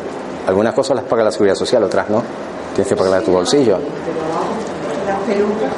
Algunas 0.48 0.74
cosas 0.74 0.96
las 0.96 1.06
paga 1.06 1.24
la 1.24 1.32
seguridad 1.32 1.54
social, 1.56 1.84
otras 1.84 2.10
no. 2.10 2.24
Tienes 2.74 2.88
que 2.88 2.96
pagarlas 2.96 3.20
de 3.22 3.26
tu 3.28 3.32
bolsillo. 3.32 3.78
Las 5.08 5.20
pelucas. 5.28 5.72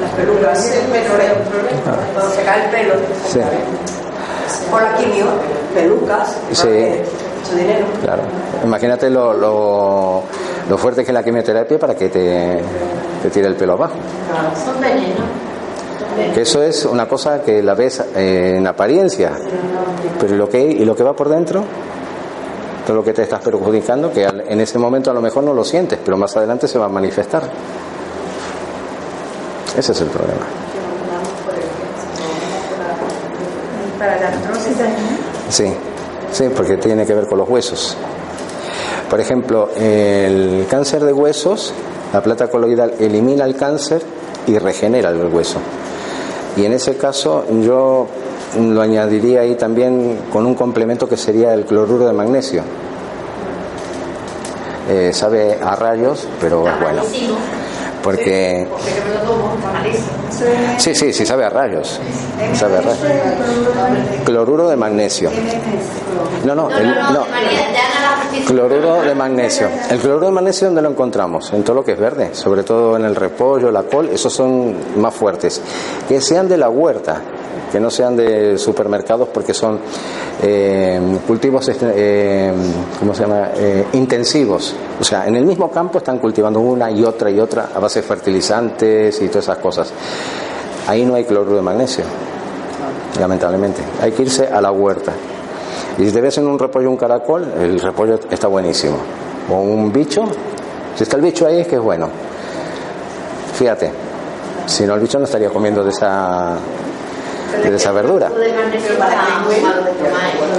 Las 0.00 0.10
un 0.12 1.44
problema. 1.50 2.12
cuando 2.14 2.34
se 2.34 2.42
cae 2.42 2.64
el 2.64 2.70
pelo. 2.70 2.94
Sí. 3.28 3.40
Por 4.70 4.82
la 4.82 4.96
quimio, 4.96 5.26
pelucas, 5.74 6.36
Sí. 6.52 6.68
mucho 6.68 7.56
dinero. 7.56 7.86
Claro. 8.02 8.22
Imagínate 8.64 9.08
lo, 9.10 9.32
lo, 9.32 10.22
lo 10.68 10.78
fuerte 10.78 11.04
que 11.04 11.10
es 11.10 11.14
la 11.14 11.22
quimioterapia 11.22 11.78
para 11.78 11.94
que 11.94 12.08
te, 12.08 12.60
te 13.22 13.30
tire 13.30 13.46
el 13.46 13.54
pelo 13.56 13.74
abajo. 13.74 13.94
Son. 14.64 14.80
Que 16.34 16.42
eso 16.42 16.62
es 16.62 16.84
una 16.84 17.06
cosa 17.08 17.42
que 17.42 17.62
la 17.62 17.74
ves 17.74 18.02
eh, 18.16 18.56
en 18.58 18.66
apariencia, 18.66 19.32
pero 20.20 20.34
¿y 20.34 20.36
lo 20.38 20.48
que, 20.48 20.60
y 20.60 20.84
lo 20.84 20.94
que 20.94 21.02
va 21.02 21.14
por 21.14 21.28
dentro, 21.28 21.62
lo 22.94 23.04
que 23.04 23.12
te 23.12 23.22
estás 23.22 23.40
perjudicando, 23.40 24.12
que 24.12 24.24
en 24.24 24.60
ese 24.60 24.78
momento 24.78 25.10
a 25.10 25.14
lo 25.14 25.20
mejor 25.20 25.44
no 25.44 25.52
lo 25.54 25.64
sientes, 25.64 25.98
pero 26.04 26.16
más 26.16 26.36
adelante 26.36 26.66
se 26.68 26.78
va 26.78 26.86
a 26.86 26.88
manifestar. 26.88 27.42
Ese 29.76 29.92
es 29.92 30.00
el 30.00 30.08
problema. 30.08 30.46
Sí, 35.48 35.72
sí, 36.32 36.48
porque 36.54 36.76
tiene 36.76 37.04
que 37.06 37.14
ver 37.14 37.26
con 37.26 37.38
los 37.38 37.48
huesos. 37.48 37.96
Por 39.08 39.20
ejemplo, 39.20 39.70
el 39.76 40.66
cáncer 40.70 41.04
de 41.04 41.12
huesos, 41.12 41.72
la 42.12 42.22
plata 42.22 42.48
coloidal 42.48 42.94
elimina 42.98 43.44
el 43.44 43.56
cáncer 43.56 44.02
y 44.46 44.58
regenera 44.58 45.10
el 45.10 45.26
hueso. 45.26 45.58
Y 46.56 46.64
en 46.64 46.72
ese 46.72 46.96
caso 46.96 47.44
yo 47.60 48.06
lo 48.58 48.80
añadiría 48.82 49.40
ahí 49.40 49.54
también 49.54 50.18
con 50.32 50.44
un 50.46 50.54
complemento 50.54 51.08
que 51.08 51.16
sería 51.16 51.54
el 51.54 51.64
cloruro 51.66 52.06
de 52.06 52.12
magnesio. 52.12 52.62
Eh, 54.88 55.12
sabe 55.12 55.56
a 55.62 55.76
rayos, 55.76 56.26
pero 56.40 56.66
es 56.66 56.80
bueno. 56.80 57.02
Porque 58.02 58.66
sí, 60.78 60.94
sí, 60.94 61.12
sí 61.12 61.26
sabe 61.26 61.44
a 61.44 61.50
rayos. 61.50 62.00
Sabe 62.54 62.78
a 62.78 62.80
rayos. 62.80 62.98
Cloruro 64.24 64.68
de 64.68 64.76
magnesio. 64.76 65.30
No, 66.44 66.54
no, 66.54 66.68
No, 66.70 66.76
el- 66.78 66.94
no, 66.94 67.26
Cloruro 68.46 69.02
de 69.02 69.14
magnesio. 69.14 69.68
El 69.90 69.98
cloruro 69.98 70.26
de 70.26 70.32
magnesio, 70.32 70.68
¿dónde 70.68 70.82
lo 70.82 70.90
encontramos? 70.90 71.52
En 71.52 71.64
todo 71.64 71.76
lo 71.76 71.84
que 71.84 71.92
es 71.92 71.98
verde, 71.98 72.30
sobre 72.32 72.62
todo 72.62 72.96
en 72.96 73.04
el 73.04 73.16
repollo, 73.16 73.70
la 73.70 73.82
col, 73.82 74.08
esos 74.08 74.32
son 74.32 74.74
más 74.96 75.14
fuertes. 75.14 75.60
Que 76.08 76.20
sean 76.20 76.48
de 76.48 76.56
la 76.56 76.68
huerta, 76.68 77.20
que 77.72 77.80
no 77.80 77.90
sean 77.90 78.16
de 78.16 78.56
supermercados 78.56 79.28
porque 79.28 79.52
son 79.52 79.80
eh, 80.42 81.00
cultivos, 81.26 81.68
este, 81.68 81.86
eh, 81.94 82.52
¿cómo 82.98 83.14
se 83.14 83.22
llama? 83.22 83.50
Eh, 83.54 83.86
intensivos. 83.94 84.74
O 85.00 85.04
sea, 85.04 85.26
en 85.26 85.34
el 85.34 85.44
mismo 85.44 85.70
campo 85.70 85.98
están 85.98 86.18
cultivando 86.18 86.60
una 86.60 86.90
y 86.90 87.02
otra 87.04 87.30
y 87.30 87.40
otra 87.40 87.70
a 87.74 87.80
base 87.80 88.00
de 88.00 88.06
fertilizantes 88.06 89.20
y 89.20 89.28
todas 89.28 89.44
esas 89.44 89.58
cosas. 89.58 89.92
Ahí 90.86 91.04
no 91.04 91.14
hay 91.14 91.24
cloruro 91.24 91.56
de 91.56 91.62
magnesio, 91.62 92.04
lamentablemente. 93.18 93.80
Hay 94.00 94.12
que 94.12 94.22
irse 94.22 94.46
a 94.46 94.60
la 94.60 94.70
huerta. 94.70 95.12
Y 96.00 96.06
si 96.06 96.12
te 96.12 96.20
ves 96.22 96.38
en 96.38 96.46
un 96.46 96.58
repollo 96.58 96.88
un 96.88 96.96
caracol, 96.96 97.46
el 97.60 97.78
repollo 97.78 98.18
está 98.30 98.48
buenísimo. 98.48 98.96
O 99.50 99.56
un 99.60 99.92
bicho, 99.92 100.24
si 100.96 101.02
está 101.02 101.16
el 101.16 101.22
bicho 101.22 101.46
ahí 101.46 101.60
es 101.60 101.66
que 101.66 101.76
es 101.76 101.82
bueno. 101.82 102.08
Fíjate, 103.52 103.92
si 104.64 104.86
no 104.86 104.94
el 104.94 105.00
bicho 105.00 105.18
no 105.18 105.26
estaría 105.26 105.50
comiendo 105.50 105.84
de 105.84 105.90
esa 105.90 106.56
de 107.62 107.76
esa 107.76 107.92
verdura. 107.92 108.30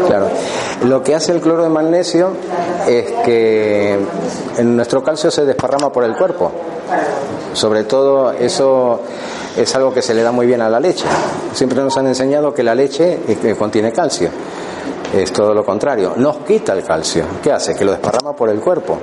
Claro. 0.05 0.29
Lo 0.83 1.01
que 1.01 1.15
hace 1.15 1.31
el 1.31 1.41
cloro 1.41 1.63
de 1.63 1.69
magnesio 1.69 2.33
es 2.87 3.11
que 3.25 3.97
en 4.57 4.75
nuestro 4.75 5.03
calcio 5.03 5.31
se 5.31 5.43
desparrama 5.45 5.91
por 5.91 6.03
el 6.03 6.15
cuerpo. 6.15 6.51
Sobre 7.53 7.85
todo 7.85 8.31
eso 8.31 8.99
es 9.57 9.73
algo 9.75 9.91
que 9.91 10.03
se 10.03 10.13
le 10.13 10.21
da 10.21 10.31
muy 10.31 10.45
bien 10.45 10.61
a 10.61 10.69
la 10.69 10.79
leche. 10.79 11.05
Siempre 11.53 11.81
nos 11.81 11.97
han 11.97 12.05
enseñado 12.05 12.53
que 12.53 12.61
la 12.61 12.75
leche 12.75 13.19
eh, 13.27 13.55
contiene 13.57 13.91
calcio. 13.91 14.29
Es 15.13 15.33
todo 15.33 15.53
lo 15.53 15.65
contrario. 15.65 16.13
Nos 16.15 16.37
quita 16.37 16.73
el 16.73 16.83
calcio. 16.83 17.25
¿Qué 17.43 17.51
hace? 17.51 17.75
Que 17.75 17.83
lo 17.83 17.91
desparrama 17.91 18.33
por 18.33 18.49
el 18.49 18.59
cuerpo. 18.59 18.97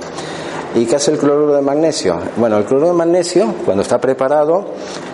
¿Y 0.75 0.85
qué 0.85 0.95
hace 0.95 1.11
el 1.11 1.17
cloruro 1.17 1.55
de 1.55 1.61
magnesio? 1.61 2.19
Bueno, 2.37 2.57
el 2.57 2.65
cloruro 2.65 2.89
de 2.89 2.93
magnesio, 2.93 3.53
cuando 3.65 3.81
está 3.81 3.99
preparado, 3.99 4.65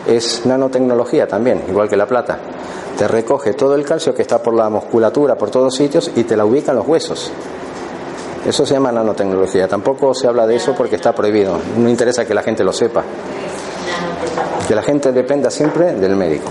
es 0.05 0.45
nanotecnología 0.45 1.27
también, 1.27 1.63
igual 1.69 1.87
que 1.87 1.95
la 1.95 2.05
plata. 2.05 2.39
Te 2.97 3.07
recoge 3.07 3.53
todo 3.53 3.75
el 3.75 3.85
calcio 3.85 4.13
que 4.13 4.21
está 4.21 4.41
por 4.41 4.53
la 4.53 4.69
musculatura, 4.69 5.35
por 5.35 5.49
todos 5.49 5.75
sitios, 5.75 6.11
y 6.15 6.23
te 6.23 6.35
la 6.37 6.45
ubica 6.45 6.71
en 6.71 6.77
los 6.77 6.87
huesos. 6.87 7.31
Eso 8.45 8.65
se 8.65 8.73
llama 8.73 8.91
nanotecnología. 8.91 9.67
Tampoco 9.67 10.13
se 10.13 10.27
habla 10.27 10.45
de 10.45 10.55
eso 10.55 10.73
porque 10.75 10.95
está 10.95 11.13
prohibido. 11.13 11.57
No 11.77 11.89
interesa 11.89 12.25
que 12.25 12.33
la 12.33 12.43
gente 12.43 12.63
lo 12.63 12.71
sepa. 12.71 13.03
Que 14.67 14.75
la 14.75 14.83
gente 14.83 15.11
dependa 15.11 15.49
siempre 15.49 15.93
del 15.93 16.15
médico. 16.15 16.49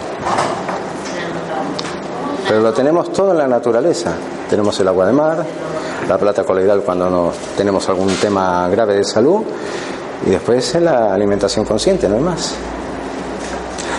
Pero 2.47 2.61
lo 2.61 2.73
tenemos 2.73 3.13
todo 3.13 3.33
en 3.33 3.39
la 3.39 3.49
naturaleza. 3.49 4.13
Tenemos 4.49 4.79
el 4.81 4.89
agua 4.89 5.07
de 5.07 5.13
mar, 5.13 5.45
la 6.09 6.19
plata 6.19 6.45
coloidal 6.45 6.83
cuando 6.83 7.09
nos 7.09 7.37
tenemos 7.57 7.89
algún 7.89 8.15
tema 8.17 8.69
grave 8.69 8.97
de 8.97 9.05
salud 9.05 9.43
y 10.27 10.31
después 10.31 10.75
en 10.75 10.85
la 10.85 11.13
alimentación 11.13 11.65
consciente, 11.65 12.09
no 12.09 12.17
hay 12.17 12.23
más. 12.23 12.55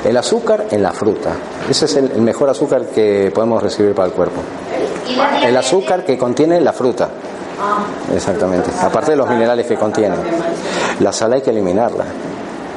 El 0.04 0.16
azúcar 0.18 0.68
en 0.70 0.84
la 0.84 0.92
fruta. 0.92 1.32
Ese 1.70 1.86
es 1.86 1.96
el, 1.96 2.22
mejor 2.22 2.50
azúcar 2.50 2.86
que 2.88 3.32
podemos 3.34 3.62
recibir 3.62 3.96
para 3.96 4.08
el 4.08 4.14
cuerpo. 4.14 4.42
El 5.44 5.58
azúcar 5.58 6.04
que 6.04 6.18
contiene 6.18 6.62
la 6.62 6.74
fruta. 6.74 7.10
Exactamente. 8.14 8.70
Aparte 8.82 9.12
de 9.12 9.18
los 9.18 9.28
minerales 9.28 9.66
que 9.66 9.75
contiene. 9.75 10.16
La 11.00 11.12
sal 11.12 11.34
hay 11.34 11.42
que 11.42 11.50
eliminarla. 11.50 12.06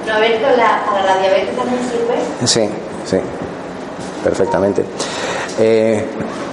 ¿Pero 0.04 0.16
para 0.16 1.04
la 1.04 1.18
diabetes 1.20 1.54
también 1.54 1.80
sirve? 1.82 2.46
Sí, 2.46 2.70
sí. 3.04 3.18
Perfectamente. 4.24 4.84
Eh, 5.60 6.04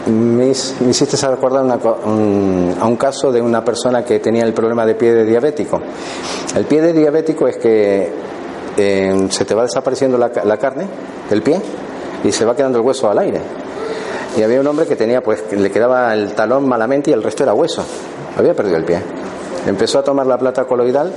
me, 0.08 0.48
hiciste 0.48 1.16
recordar 1.28 1.64
un, 1.64 2.76
a 2.80 2.86
un 2.86 2.96
caso 2.96 3.32
de 3.32 3.42
una 3.42 3.64
persona 3.64 4.04
que 4.04 4.20
tenía 4.20 4.44
el 4.44 4.54
problema 4.54 4.86
de 4.86 4.96
pie 4.96 5.14
de 5.14 5.26
diabético. 5.26 5.80
El 6.56 6.66
pie 6.66 6.82
de 6.82 6.94
diabético 6.94 7.48
es 7.48 7.58
que 7.58 8.12
eh, 8.78 9.28
se 9.30 9.46
te 9.46 9.54
va 9.54 9.64
desapareciendo 9.64 10.18
la, 10.18 10.32
la, 10.44 10.58
carne 10.58 10.88
del 11.30 11.42
pie 11.42 11.62
y 12.24 12.32
se 12.32 12.46
va 12.46 12.56
quedando 12.56 12.80
el 12.80 12.86
hueso 12.86 13.10
al 13.10 13.20
aire. 13.20 13.40
Y 14.38 14.42
había 14.42 14.60
un 14.60 14.68
hombre 14.68 14.86
que 14.86 14.96
tenía, 14.96 15.22
pues, 15.22 15.44
que 15.44 15.56
le 15.56 15.72
quedaba 15.72 16.14
el 16.14 16.34
talón 16.34 16.68
malamente 16.68 17.12
y 17.12 17.14
el 17.14 17.24
resto 17.24 17.44
era 17.44 17.54
hueso. 17.54 17.86
Había 18.38 18.54
perdido 18.54 18.78
el 18.78 18.84
pie. 18.84 19.00
Empezó 19.66 20.00
a 20.00 20.04
tomar 20.04 20.28
la 20.28 20.38
plata 20.38 20.66
coloidal 20.66 21.12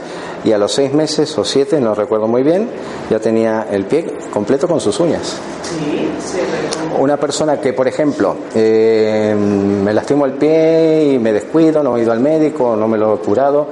y 0.45 0.53
a 0.53 0.59
los 0.59 0.73
seis 0.73 0.93
meses 0.95 1.37
o 1.37 1.45
siete, 1.45 1.81
no 1.81 1.95
recuerdo 1.95 2.27
muy 2.27 2.43
bien, 2.43 2.69
ya 3.11 3.19
tenía 3.19 3.67
el 3.71 3.85
pie 3.85 4.07
completo 4.33 4.67
con 4.67 4.81
sus 4.81 4.99
uñas. 5.01 5.37
Una 6.99 7.17
persona 7.17 7.61
que, 7.61 7.73
por 7.75 7.87
ejemplo, 7.87 8.37
eh, 8.55 9.35
me 9.37 9.93
lastimo 9.93 10.25
el 10.25 10.33
pie 10.33 11.13
y 11.13 11.19
me 11.19 11.33
descuido, 11.33 11.83
no 11.83 11.97
he 11.97 12.03
ido 12.03 12.13
al 12.13 12.21
médico, 12.21 12.75
no 12.75 12.89
me 12.89 12.97
lo 12.97 13.15
he 13.15 13.19
curado 13.19 13.69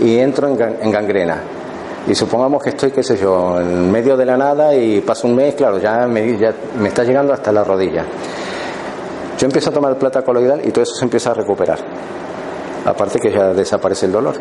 y 0.00 0.18
entro 0.18 0.48
en, 0.48 0.90
gangrena. 0.90 1.42
Y 2.06 2.14
supongamos 2.14 2.62
que 2.62 2.70
estoy, 2.70 2.92
qué 2.92 3.02
sé 3.02 3.16
yo, 3.16 3.60
en 3.60 3.90
medio 3.90 4.16
de 4.16 4.24
la 4.24 4.36
nada 4.36 4.74
y 4.74 5.00
paso 5.00 5.26
un 5.26 5.36
mes, 5.36 5.54
claro, 5.54 5.78
ya 5.78 6.06
me, 6.06 6.38
ya 6.38 6.54
me 6.78 6.88
está 6.88 7.04
llegando 7.04 7.32
hasta 7.32 7.52
la 7.52 7.64
rodilla. 7.64 8.04
Yo 9.38 9.46
empiezo 9.46 9.70
a 9.70 9.72
tomar 9.72 9.98
plata 9.98 10.22
coloidal 10.22 10.60
y 10.64 10.70
todo 10.70 10.82
eso 10.82 10.94
se 10.94 11.04
empieza 11.04 11.30
a 11.30 11.34
recuperar. 11.34 11.78
Aparte 12.90 13.20
que 13.20 13.30
ya 13.30 13.54
desaparece 13.54 14.06
el 14.06 14.12
dolor. 14.12 14.34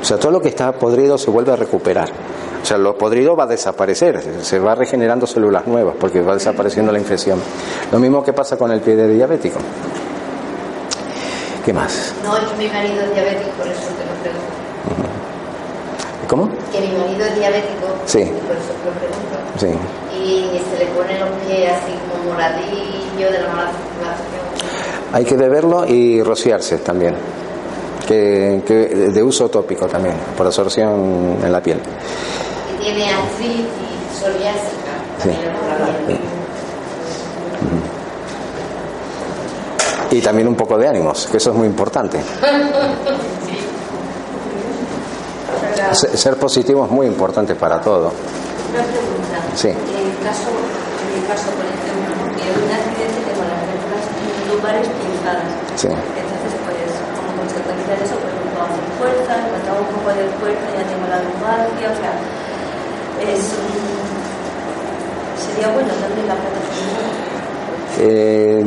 O 0.00 0.04
sea, 0.04 0.18
todo 0.18 0.32
lo 0.32 0.40
que 0.42 0.48
está 0.48 0.72
podrido 0.72 1.16
se 1.16 1.30
vuelve 1.30 1.52
a 1.52 1.56
recuperar. 1.56 2.10
O 2.62 2.66
sea, 2.66 2.76
lo 2.76 2.96
podrido 2.98 3.34
va 3.34 3.44
a 3.44 3.46
desaparecer, 3.46 4.22
se 4.42 4.58
va 4.58 4.74
regenerando 4.74 5.26
células 5.26 5.66
nuevas 5.66 5.94
porque 5.98 6.20
va 6.20 6.34
desapareciendo 6.34 6.92
la 6.92 6.98
infección. 6.98 7.40
Lo 7.90 7.98
mismo 7.98 8.22
que 8.22 8.34
pasa 8.34 8.58
con 8.58 8.70
el 8.70 8.80
pie 8.80 8.96
de 8.96 9.08
diabético. 9.08 9.58
¿Qué 11.64 11.72
más? 11.72 12.14
No, 12.22 12.36
es 12.36 12.44
que 12.44 12.56
mi 12.56 12.68
marido 12.68 13.00
es 13.00 13.14
diabético, 13.14 13.50
por 13.56 13.66
eso 13.66 13.88
te 13.96 14.04
lo 14.04 14.12
pregunto. 14.20 14.64
¿Cómo? 16.28 16.48
Que 16.72 16.80
mi 16.80 16.88
marido 16.88 17.24
es 17.24 17.36
diabético, 17.36 17.86
sí. 18.04 18.24
por 18.46 18.56
eso 18.56 18.72
te 18.76 18.84
lo 18.84 18.96
pregunto. 19.00 19.36
Sí. 19.56 19.68
Y 20.14 20.60
se 20.68 20.84
le 20.84 20.90
pone 20.92 21.18
los 21.18 21.30
pies 21.46 21.72
así 21.72 21.92
como 22.12 22.32
moradillo 22.32 23.32
de 23.32 23.38
la 23.40 23.48
mala. 23.48 23.72
Hay 25.14 25.24
que 25.24 25.36
beberlo 25.36 25.86
y 25.86 26.20
rociarse 26.22 26.78
también. 26.78 27.14
Que, 28.04 28.62
que, 28.66 28.74
de 28.74 29.22
uso 29.22 29.48
tópico 29.48 29.86
también, 29.86 30.16
por 30.36 30.44
absorción 30.44 31.38
en 31.42 31.52
la 31.52 31.62
piel. 31.62 31.78
Tiene 32.82 33.08
artritis 33.08 33.64
psoriásica 34.20 34.94
también 35.18 35.38
sí. 40.10 40.16
Y 40.16 40.20
también 40.20 40.48
un 40.48 40.56
poco 40.56 40.76
de 40.76 40.88
ánimos, 40.88 41.26
que 41.26 41.38
eso 41.38 41.50
es 41.50 41.56
muy 41.56 41.68
importante. 41.68 42.20
Ser 45.92 46.36
positivo 46.36 46.84
es 46.84 46.90
muy 46.90 47.06
importante 47.06 47.54
para 47.54 47.80
todo. 47.80 48.12
Una 48.72 48.82
pregunta. 48.82 49.38
Sí. 49.54 49.68
En 49.68 49.76
el 49.76 50.18
caso, 50.24 50.50
en 50.50 51.22
el 51.22 51.26
caso 51.28 51.50
por 51.54 51.64
ejemplo, 51.64 52.14
un 52.64 52.70
accidente 52.70 53.22
tengo 53.30 53.44
las 53.44 53.62
Sí. 55.76 55.88
Entonces, 55.88 56.52
pues, 56.64 56.90
como 57.16 57.30
consecuencia 57.40 57.96
de 57.96 58.04
eso, 58.04 58.16
pues 58.20 58.34
puedo 58.52 58.66
hacer 58.66 58.86
fuerza, 58.98 59.34
cuando 59.48 59.66
hago 59.72 59.80
un 59.80 59.92
poco 59.98 60.10
de 60.12 60.24
fuerza 60.40 60.66
ya 60.76 60.84
tengo 60.84 61.06
la 61.08 61.18
lumbalgia, 61.22 61.86
o 61.90 61.96
sea, 61.98 62.12
es, 63.24 63.42
sería 65.40 65.68
bueno 65.72 65.92
también 66.00 66.26
la 66.28 66.34
plataforma. 66.34 67.24
Eh, 68.00 68.64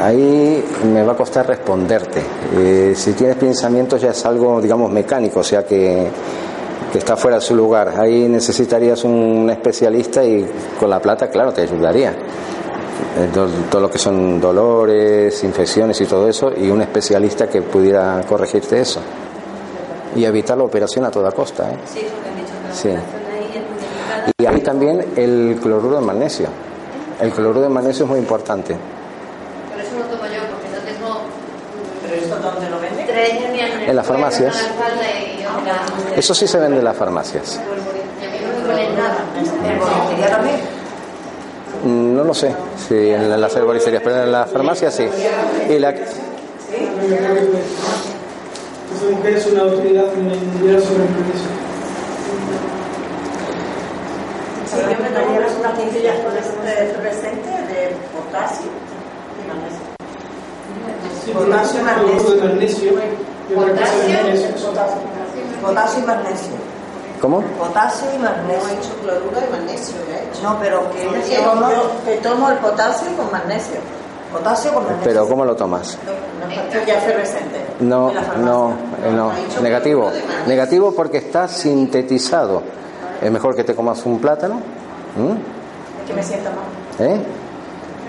ahí 0.00 0.64
me 0.92 1.02
va 1.02 1.12
a 1.12 1.16
costar 1.16 1.46
responderte. 1.46 2.22
Eh, 2.56 2.94
si 2.96 3.12
tienes 3.12 3.36
pensamientos 3.36 4.00
ya 4.00 4.10
es 4.10 4.24
algo, 4.24 4.60
digamos, 4.60 4.90
mecánico, 4.90 5.40
o 5.40 5.44
sea 5.44 5.64
que, 5.64 6.08
que 6.90 6.98
está 6.98 7.16
fuera 7.16 7.36
de 7.38 7.42
su 7.42 7.54
lugar. 7.54 7.92
Ahí 7.98 8.28
necesitarías 8.28 9.04
un 9.04 9.48
especialista 9.50 10.24
y 10.24 10.46
con 10.78 10.88
la 10.88 11.00
plata, 11.00 11.28
claro, 11.28 11.52
te 11.52 11.62
ayudaría. 11.62 12.14
Eh, 13.16 13.30
todo, 13.32 13.80
lo 13.80 13.90
que 13.90 13.98
son 13.98 14.40
dolores, 14.40 15.42
infecciones 15.44 16.00
y 16.00 16.06
todo 16.06 16.28
eso, 16.28 16.52
y 16.56 16.70
un 16.70 16.82
especialista 16.82 17.48
que 17.48 17.62
pudiera 17.62 18.22
corregirte 18.28 18.80
eso. 18.80 19.00
Y 20.14 20.24
evitar 20.24 20.56
la 20.58 20.64
operación 20.64 21.04
a 21.04 21.10
toda 21.10 21.30
costa. 21.32 21.70
¿eh? 21.70 21.76
Sí. 22.72 22.90
Y 24.38 24.46
ahí 24.46 24.60
también 24.60 25.12
el 25.16 25.58
cloruro 25.62 26.00
de 26.00 26.06
magnesio. 26.06 26.48
El 27.20 27.30
cloruro 27.32 27.60
de 27.60 27.68
magnesio 27.68 28.04
es 28.04 28.10
muy 28.10 28.18
importante. 28.18 28.74
Por 28.74 29.80
eso 29.80 29.96
lo 29.98 30.04
tomo 30.04 30.24
yo, 30.24 30.40
porque 30.50 30.68
no 30.68 30.78
tengo 30.84 31.20
¿Pero 32.02 32.14
esto 32.14 32.36
dónde 32.36 32.70
lo 32.70 32.80
venden? 32.80 33.08
en 33.08 33.82
el 33.82 33.90
En 33.90 33.96
las 33.96 34.06
farmacias. 34.06 34.70
Eso 36.16 36.34
sí 36.34 36.46
se 36.46 36.58
vende 36.58 36.78
en 36.78 36.84
las 36.84 36.96
farmacias. 36.96 37.60
No 42.14 42.24
lo 42.24 42.34
sé 42.34 42.54
si 42.88 42.94
en 43.10 43.40
las 43.40 43.54
herboristerías, 43.54 44.02
pero 44.02 44.24
en 44.24 44.32
las 44.32 44.50
farmacias 44.50 44.94
sí. 44.94 45.08
Y 45.68 45.78
la, 45.78 45.90
es 49.24 49.46
una 49.46 49.62
autoridad 49.62 50.06
mundial 50.14 50.82
sobre 50.82 51.04
el 51.04 51.10
magnesio. 51.10 51.50
Sí, 54.66 54.76
yo 54.76 54.86
me 55.02 55.10
tomo 55.10 55.36
unas 55.36 55.52
pastillas 55.52 56.18
con 56.20 56.36
este 56.36 56.94
fluorescente 56.94 57.48
de 57.48 57.96
potasio 58.12 58.70
y 59.38 59.42
magnesio. 59.48 59.84
Sí, 61.24 61.32
magnesio. 62.42 62.84
y 63.48 64.12
magnesio. 64.12 64.48
Potasio 65.62 66.02
y 66.02 66.06
magnesio. 66.06 66.69
¿Cómo? 67.20 67.42
Potasio 67.42 68.06
y 68.14 68.18
No 68.18 68.28
ha 68.28 68.30
magnesio. 68.32 68.68
hecho 68.78 68.94
cloruro 69.02 69.40
de 69.40 69.46
magnesio, 69.48 69.96
ya 70.10 70.16
he 70.18 70.28
hecho. 70.28 70.42
No, 70.42 70.58
pero 70.58 70.90
que 70.90 71.04
Yo, 71.04 71.10
yo 71.12 71.90
que 72.04 72.16
tomo 72.18 72.48
el 72.50 72.56
potasio 72.58 73.08
con 73.16 73.30
magnesio. 73.30 73.76
potasio 74.32 74.72
con 74.72 74.84
magnesio. 74.84 75.04
Pero 75.12 75.28
¿cómo 75.28 75.44
lo 75.44 75.54
tomas? 75.54 75.98
Efervescente. 76.86 77.60
No, 77.80 78.08
En 78.10 78.14
la 78.16 78.22
farmacia. 78.22 78.50
no, 78.50 78.70
eh, 79.04 79.12
no. 79.14 79.32
Negativo. 79.62 80.10
Negativo 80.46 80.92
porque 80.94 81.18
está 81.18 81.46
sintetizado. 81.48 82.62
Es 83.20 83.30
mejor 83.30 83.54
que 83.54 83.64
te 83.64 83.74
comas 83.74 84.04
un 84.06 84.18
plátano. 84.18 84.54
¿Mm? 85.16 85.32
Es 86.00 86.06
que 86.08 86.14
me 86.14 86.22
sienta 86.22 86.50
mal. 86.50 87.06
¿Eh? 87.06 87.20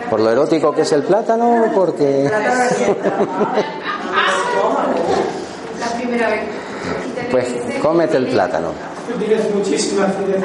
¿Por 0.10 0.20
lo 0.22 0.32
erótico 0.32 0.72
que 0.74 0.82
es 0.84 0.92
el 0.94 1.04
plátano 1.04 1.66
o 1.66 1.72
porque...? 1.74 2.30
La 5.80 5.88
primera 5.98 6.30
vez. 6.30 6.42
Pues 7.30 7.48
cómete 7.82 8.18
el 8.18 8.28
plátano. 8.28 8.70
Tú 9.12 9.18
tienes 9.20 9.54
muchísima 9.54 10.06
acidez. 10.06 10.42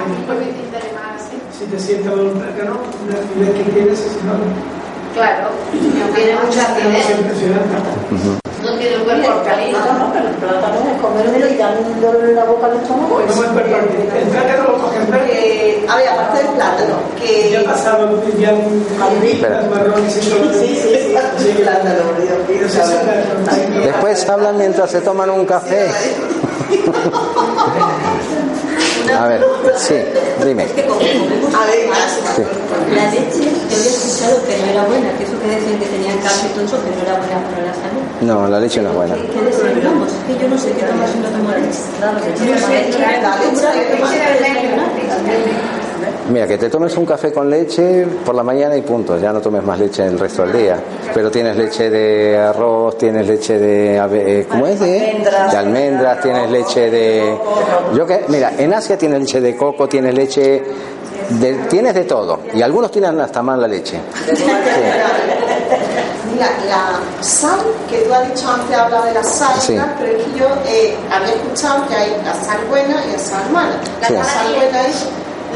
Si 1.58 1.64
te 1.66 1.78
sienta 1.78 2.10
un 2.12 2.32
plátano, 2.32 2.76
la 3.08 3.16
acidez 3.18 3.64
que 3.64 3.70
tienes 3.72 3.98
es 4.00 4.12
enorme. 4.22 4.52
Claro, 5.14 5.48
tiene 6.14 6.34
mucha 6.44 6.62
Es 6.62 6.68
acidez. 6.68 7.18
impresionante. 7.18 7.76
No 8.62 8.70
tiene 8.78 8.94
el 8.96 9.02
cuerpo 9.04 9.30
alcalino. 9.32 9.78
No, 9.78 10.12
pero 10.12 10.28
el 10.28 10.34
plátano 10.34 10.76
es 10.94 11.00
comérmelo 11.00 11.46
y 11.48 11.56
darme 11.56 11.80
un 11.86 12.00
dolor 12.00 12.24
en 12.28 12.34
la 12.34 12.44
boca 12.44 12.66
al 12.66 12.76
estómago. 12.76 13.08
¿Cómo 13.14 13.20
es 13.20 13.32
por 13.36 13.46
parte? 13.54 14.20
El 14.20 14.28
plátano 14.28 14.62
lo 14.64 14.78
cogen 14.78 15.10
verde. 15.10 15.30
Eh, 15.32 15.86
a 15.88 15.96
ver, 15.96 16.08
aparte 16.08 16.38
del 16.42 16.48
plátano, 16.54 16.96
Ya 17.50 17.60
que... 17.60 17.64
pasado 17.64 18.22
ya 18.38 18.52
las 18.52 19.70
marrones 19.70 20.16
y 20.16 20.20
todo. 20.30 20.52
Sí, 20.52 20.66
sí, 20.82 20.88
sí, 21.38 21.48
el 21.50 21.56
plátano, 21.62 22.02
Dios 22.20 22.40
mío. 22.48 23.82
Después 23.86 24.28
hablan 24.28 24.58
mientras 24.58 24.90
se 24.90 25.00
toman 25.00 25.30
un 25.30 25.46
café. 25.46 25.86
A 29.14 29.26
ver, 29.28 29.44
sí, 29.76 29.94
dime. 30.44 30.62
A 30.64 30.66
ver, 31.66 31.86
Sí. 32.36 32.42
La 32.94 33.10
leche, 33.10 33.44
yo 33.70 33.76
había 33.76 33.90
escuchado 33.90 34.44
que 34.46 34.56
no 34.58 34.66
era 34.66 34.84
buena, 34.84 35.10
que 35.16 35.24
eso 35.24 35.40
que 35.40 35.48
decían 35.48 35.78
que 35.78 35.86
tenían 35.86 36.18
calcio 36.18 36.48
y 36.48 36.52
todo 36.54 36.64
eso, 36.64 36.76
que 36.84 36.90
no 36.96 37.02
era 37.02 37.14
buena 37.18 37.38
para 37.48 37.62
la 37.66 37.74
salud. 37.74 38.02
No, 38.20 38.48
la 38.48 38.60
leche 38.60 38.82
no 38.82 38.90
es 38.90 38.94
buena. 38.96 39.14
¿Qué, 39.14 39.26
qué 39.28 39.40
desayunamos? 39.42 40.08
Es 40.12 40.20
que 40.36 40.42
yo 40.42 40.48
no 40.48 40.58
sé 40.58 40.72
qué 40.72 40.82
tomas 40.84 41.10
si 41.10 41.18
no 41.18 41.28
tomo 41.28 41.50
leche. 41.50 41.80
Claro, 41.98 42.18
que 42.20 42.30
Sí, 42.36 42.44
sí, 42.44 42.98
la 43.00 43.36
leche, 43.40 43.85
Mira, 46.30 46.46
que 46.46 46.58
te 46.58 46.68
tomes 46.68 46.96
un 46.96 47.06
café 47.06 47.32
con 47.32 47.48
leche 47.48 48.04
por 48.24 48.34
la 48.34 48.42
mañana 48.42 48.76
y 48.76 48.82
punto, 48.82 49.16
ya 49.18 49.32
no 49.32 49.40
tomes 49.40 49.62
más 49.62 49.78
leche 49.78 50.04
el 50.04 50.18
resto 50.18 50.42
del 50.42 50.52
día. 50.58 50.76
Pero 51.14 51.30
tienes 51.30 51.56
leche 51.56 51.88
de 51.88 52.36
arroz, 52.36 52.98
tienes 52.98 53.26
leche 53.26 53.58
de... 53.58 53.98
ave- 54.00 54.24
eh, 54.40 54.46
¿Cómo 54.50 54.66
es? 54.66 54.80
De, 54.80 54.88
de 55.50 55.56
almendras, 55.56 56.20
tienes 56.20 56.50
leche 56.50 56.90
de... 56.90 57.38
Yo 57.94 58.04
que, 58.06 58.24
mira, 58.28 58.52
en 58.58 58.74
Asia 58.74 58.98
tienes 58.98 59.20
leche 59.20 59.40
de 59.40 59.56
coco, 59.56 59.88
tienes 59.88 60.14
leche... 60.14 60.64
De, 61.30 61.54
tienes 61.68 61.94
de 61.94 62.04
todo. 62.04 62.40
Y 62.54 62.62
algunos 62.62 62.90
tienen 62.90 63.18
hasta 63.20 63.42
mala 63.42 63.66
leche. 63.68 63.98
Mira, 66.32 66.48
la 66.68 67.22
sal, 67.22 67.60
que 67.88 67.98
tú 67.98 68.12
has 68.12 68.28
dicho 68.34 68.48
antes, 68.50 68.76
habla 68.76 69.04
de 69.06 69.14
la 69.14 69.22
sal, 69.24 69.58
Sí. 69.60 69.76
pero 69.98 70.12
es 70.12 70.24
que 70.24 70.38
yo 70.38 70.46
eh, 70.66 70.94
había 71.10 71.34
escuchado 71.34 71.86
que 71.88 71.94
hay 71.94 72.10
la 72.24 72.34
sal 72.34 72.58
buena 72.68 72.96
y 73.08 73.12
la 73.12 73.18
sal 73.18 73.50
mala. 73.52 73.76
La 74.02 74.08
Sí. 74.08 74.14
sal 74.14 74.54
buena 74.56 74.86
es 74.86 75.06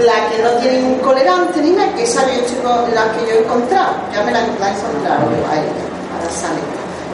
la 0.05 0.29
que 0.31 0.43
no 0.43 0.51
tiene 0.61 0.79
ningún 0.79 0.99
colorante 1.01 1.61
ni 1.63 1.71
nada, 1.71 1.95
que 1.95 2.03
esa 2.05 2.23
yo 2.27 2.87
la 2.95 3.13
que 3.13 3.27
yo 3.27 3.35
he 3.39 3.43
encontrado, 3.45 3.93
ya 4.13 4.23
me 4.23 4.33
la, 4.33 4.41
la 4.41 4.47
he 4.47 4.73
encontrado 4.79 5.23
a 5.51 5.55
ella, 5.55 5.73
a 6.19 6.25
la 6.25 6.31
sal 6.31 6.53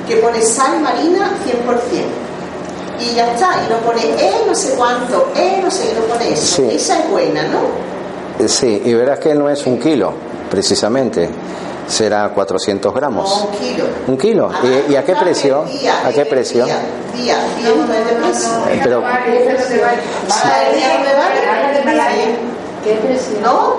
que 0.07 0.17
pone 0.17 0.41
sal 0.41 0.81
marina 0.81 1.31
100%. 1.45 2.03
Y 2.99 3.15
ya 3.15 3.31
está, 3.33 3.51
y 3.67 3.71
no 3.71 3.77
pone 3.79 4.01
E 4.03 4.47
no 4.47 4.55
sé 4.55 4.75
cuánto, 4.75 5.31
E 5.37 5.61
no 5.63 5.71
sé, 5.71 5.91
y 5.91 5.95
no 5.95 6.03
pone 6.07 6.33
eso. 6.33 6.57
Sí. 6.57 6.69
Esa 6.73 7.01
es 7.01 7.11
buena, 7.11 7.43
¿no? 7.45 7.59
Eh, 8.45 8.49
Sí, 8.49 8.83
y 8.85 8.95
verás 8.95 9.19
que 9.19 9.35
no 9.35 9.51
es 9.51 9.67
un 9.67 9.79
kilo, 9.81 10.13
precisamente. 10.51 11.29
Será 11.89 12.29
400 12.31 12.93
gramos. 12.95 13.31
O 13.31 13.45
un 13.47 13.53
kilo. 13.59 13.85
¿Un 14.09 14.17
kilo? 14.19 14.51
¿Y, 14.89 14.93
y 14.93 14.97
a 14.97 15.05
qué 15.05 15.15
precio? 15.15 15.65
Día, 15.65 15.95
¿A 16.07 16.11
qué 16.11 16.25
precio? 16.25 16.65
Día, 16.65 16.79
día, 17.15 17.37
día 17.59 17.69
no 17.77 17.87
precio. 18.27 18.49
Eh, 18.71 18.81
Pero, 18.83 19.03
¿Para 19.03 19.25
el 19.27 20.77
día 20.77 20.89
no 23.43 23.77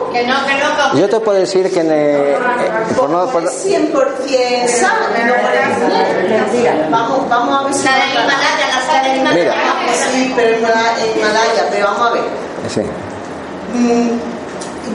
yo 1.00 1.10
te 1.10 1.20
puedo 1.20 1.38
decir 1.40 1.72
que 1.72 1.80
en, 1.82 1.92
eh, 1.92 2.32
eh, 2.34 2.38
por 2.96 3.10
no- 3.10 3.26
por 3.28 3.44
no- 3.44 3.50
100% 3.52 4.68
sal 4.68 4.92
y 5.20 5.24
no 5.26 5.34
pone 5.36 6.88
Vamos, 6.90 7.30
vamos 7.30 7.60
a 7.60 7.64
ver 7.66 7.74
si... 7.74 7.86
La 7.86 7.96
del 7.96 8.12
Himalaya, 8.14 8.68
la 8.76 8.86
sal 8.86 9.04
del 9.04 9.18
Himalaya. 9.20 9.54
Mira. 9.80 9.94
Sí, 10.12 10.34
pero 10.36 10.56
en 10.56 10.62
Mala- 10.62 10.94
en 11.04 11.20
Himalaya, 11.20 11.68
pero 11.72 11.86
vamos 11.88 12.08
a 12.08 12.14
ver. 12.14 12.24
sí. 12.70 12.82
Mm, 13.74 14.10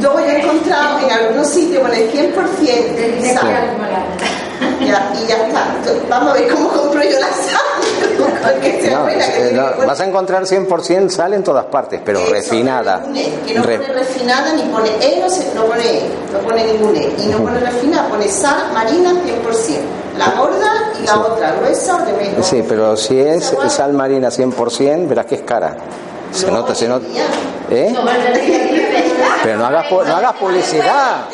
yo 0.02 0.18
he 0.18 0.40
encontrado 0.40 0.98
en 1.00 1.10
algunos 1.10 1.48
sitios 1.48 1.82
con 1.82 1.92
el 1.94 2.10
100% 2.10 2.94
de 3.22 3.34
sal. 3.34 3.46
Ya, 4.86 5.12
y 5.22 5.26
ya 5.26 5.36
está. 5.46 5.66
Vamos 6.08 6.30
a 6.30 6.34
ver 6.34 6.48
cómo 6.52 6.68
compro 6.70 7.02
yo 7.02 7.18
la 7.20 7.26
sal. 7.28 7.60
No, 8.92 9.08
eh, 9.08 9.52
no, 9.54 9.86
vas 9.86 10.00
a 10.00 10.04
encontrar 10.04 10.42
100% 10.44 11.08
sal 11.08 11.32
en 11.34 11.42
todas 11.42 11.64
partes, 11.66 12.00
pero 12.04 12.18
Eso, 12.20 12.30
refinada. 12.32 13.02
E, 13.14 13.32
Que 13.46 13.54
no 13.54 13.62
Re- 13.62 13.78
pone 13.78 13.92
refinada 13.94 14.52
ni 14.52 14.62
pone 14.64 14.90
E, 15.00 15.20
no, 15.20 15.28
se, 15.30 15.54
no 15.54 15.64
pone 15.64 15.82
E, 15.84 16.02
no 16.32 16.38
pone 16.40 16.64
ningún 16.64 16.96
E. 16.96 17.12
Y 17.18 17.26
no 17.26 17.38
pone 17.38 17.58
refinada, 17.60 18.08
pone 18.08 18.28
sal 18.28 18.70
marina 18.74 19.12
100%. 19.12 19.18
La 20.18 20.30
gorda 20.32 20.92
y 21.02 21.06
la 21.06 21.18
otra, 21.20 21.52
gruesa 21.52 21.96
o 21.96 22.04
de 22.04 22.12
menos. 22.12 22.46
Sí, 22.46 22.62
pero 22.68 22.96
si 22.96 23.18
es 23.18 23.54
sal 23.68 23.92
marina 23.94 24.28
100%, 24.28 25.08
verás 25.08 25.26
que 25.26 25.36
es 25.36 25.42
cara. 25.42 25.76
Se 26.32 26.50
nota, 26.50 26.74
se 26.74 26.88
nota. 26.88 27.06
¿Eh? 27.70 27.94
Pero 29.42 29.58
no 29.58 29.66
hagas, 29.66 29.90
no 29.90 30.00
hagas 30.16 30.32
publicidad. 30.34 31.24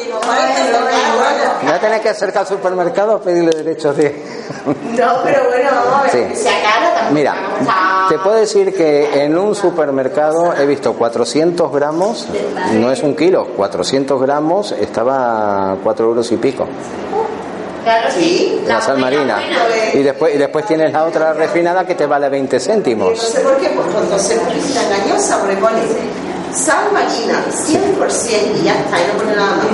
A 1.66 1.78
tener 1.78 2.00
que 2.00 2.08
acercar 2.10 2.42
al 2.42 2.48
supermercado 2.48 3.16
a 3.16 3.20
pedirle 3.20 3.50
derechos 3.52 3.96
de... 3.96 4.22
No, 4.96 5.12
pero 5.24 5.44
bueno, 5.48 5.70
Sí. 6.10 6.24
Mira, 7.12 7.34
te 8.08 8.18
puedo 8.18 8.36
decir 8.36 8.74
que 8.74 9.24
en 9.24 9.36
un 9.38 9.54
supermercado 9.54 10.54
he 10.54 10.66
visto 10.66 10.92
400 10.94 11.72
gramos, 11.72 12.26
no 12.72 12.90
es 12.90 13.02
un 13.02 13.14
kilo, 13.16 13.46
400 13.56 14.20
gramos 14.20 14.72
estaba 14.72 15.72
a 15.72 15.76
4 15.82 16.06
euros 16.06 16.30
y 16.32 16.36
pico, 16.36 16.66
Claro, 17.84 18.08
sí. 18.10 18.60
la 18.66 18.80
sal 18.82 18.98
marina. 18.98 19.38
Y 19.94 20.02
después, 20.02 20.34
y 20.34 20.38
después 20.38 20.66
tienes 20.66 20.92
la 20.92 21.04
otra 21.04 21.32
refinada 21.32 21.86
que 21.86 21.94
te 21.94 22.04
vale 22.06 22.28
20 22.28 22.56
No 22.56 22.62
céntimos. 22.62 23.18
sé 23.18 23.40
por 23.40 23.56
qué, 23.56 23.68
pues 23.70 23.86
cuando 23.92 24.18
se 24.18 24.36
publicita 24.36 24.80
engañosa, 24.82 25.38
porque 25.38 25.56
sal 26.52 26.92
marina 26.92 27.44
100% 27.50 28.60
y 28.60 28.64
ya 28.64 28.74
está, 28.80 28.98
y 28.98 29.06
no 29.06 29.18
pone 29.18 29.36
nada 29.36 29.56
más. 29.56 29.66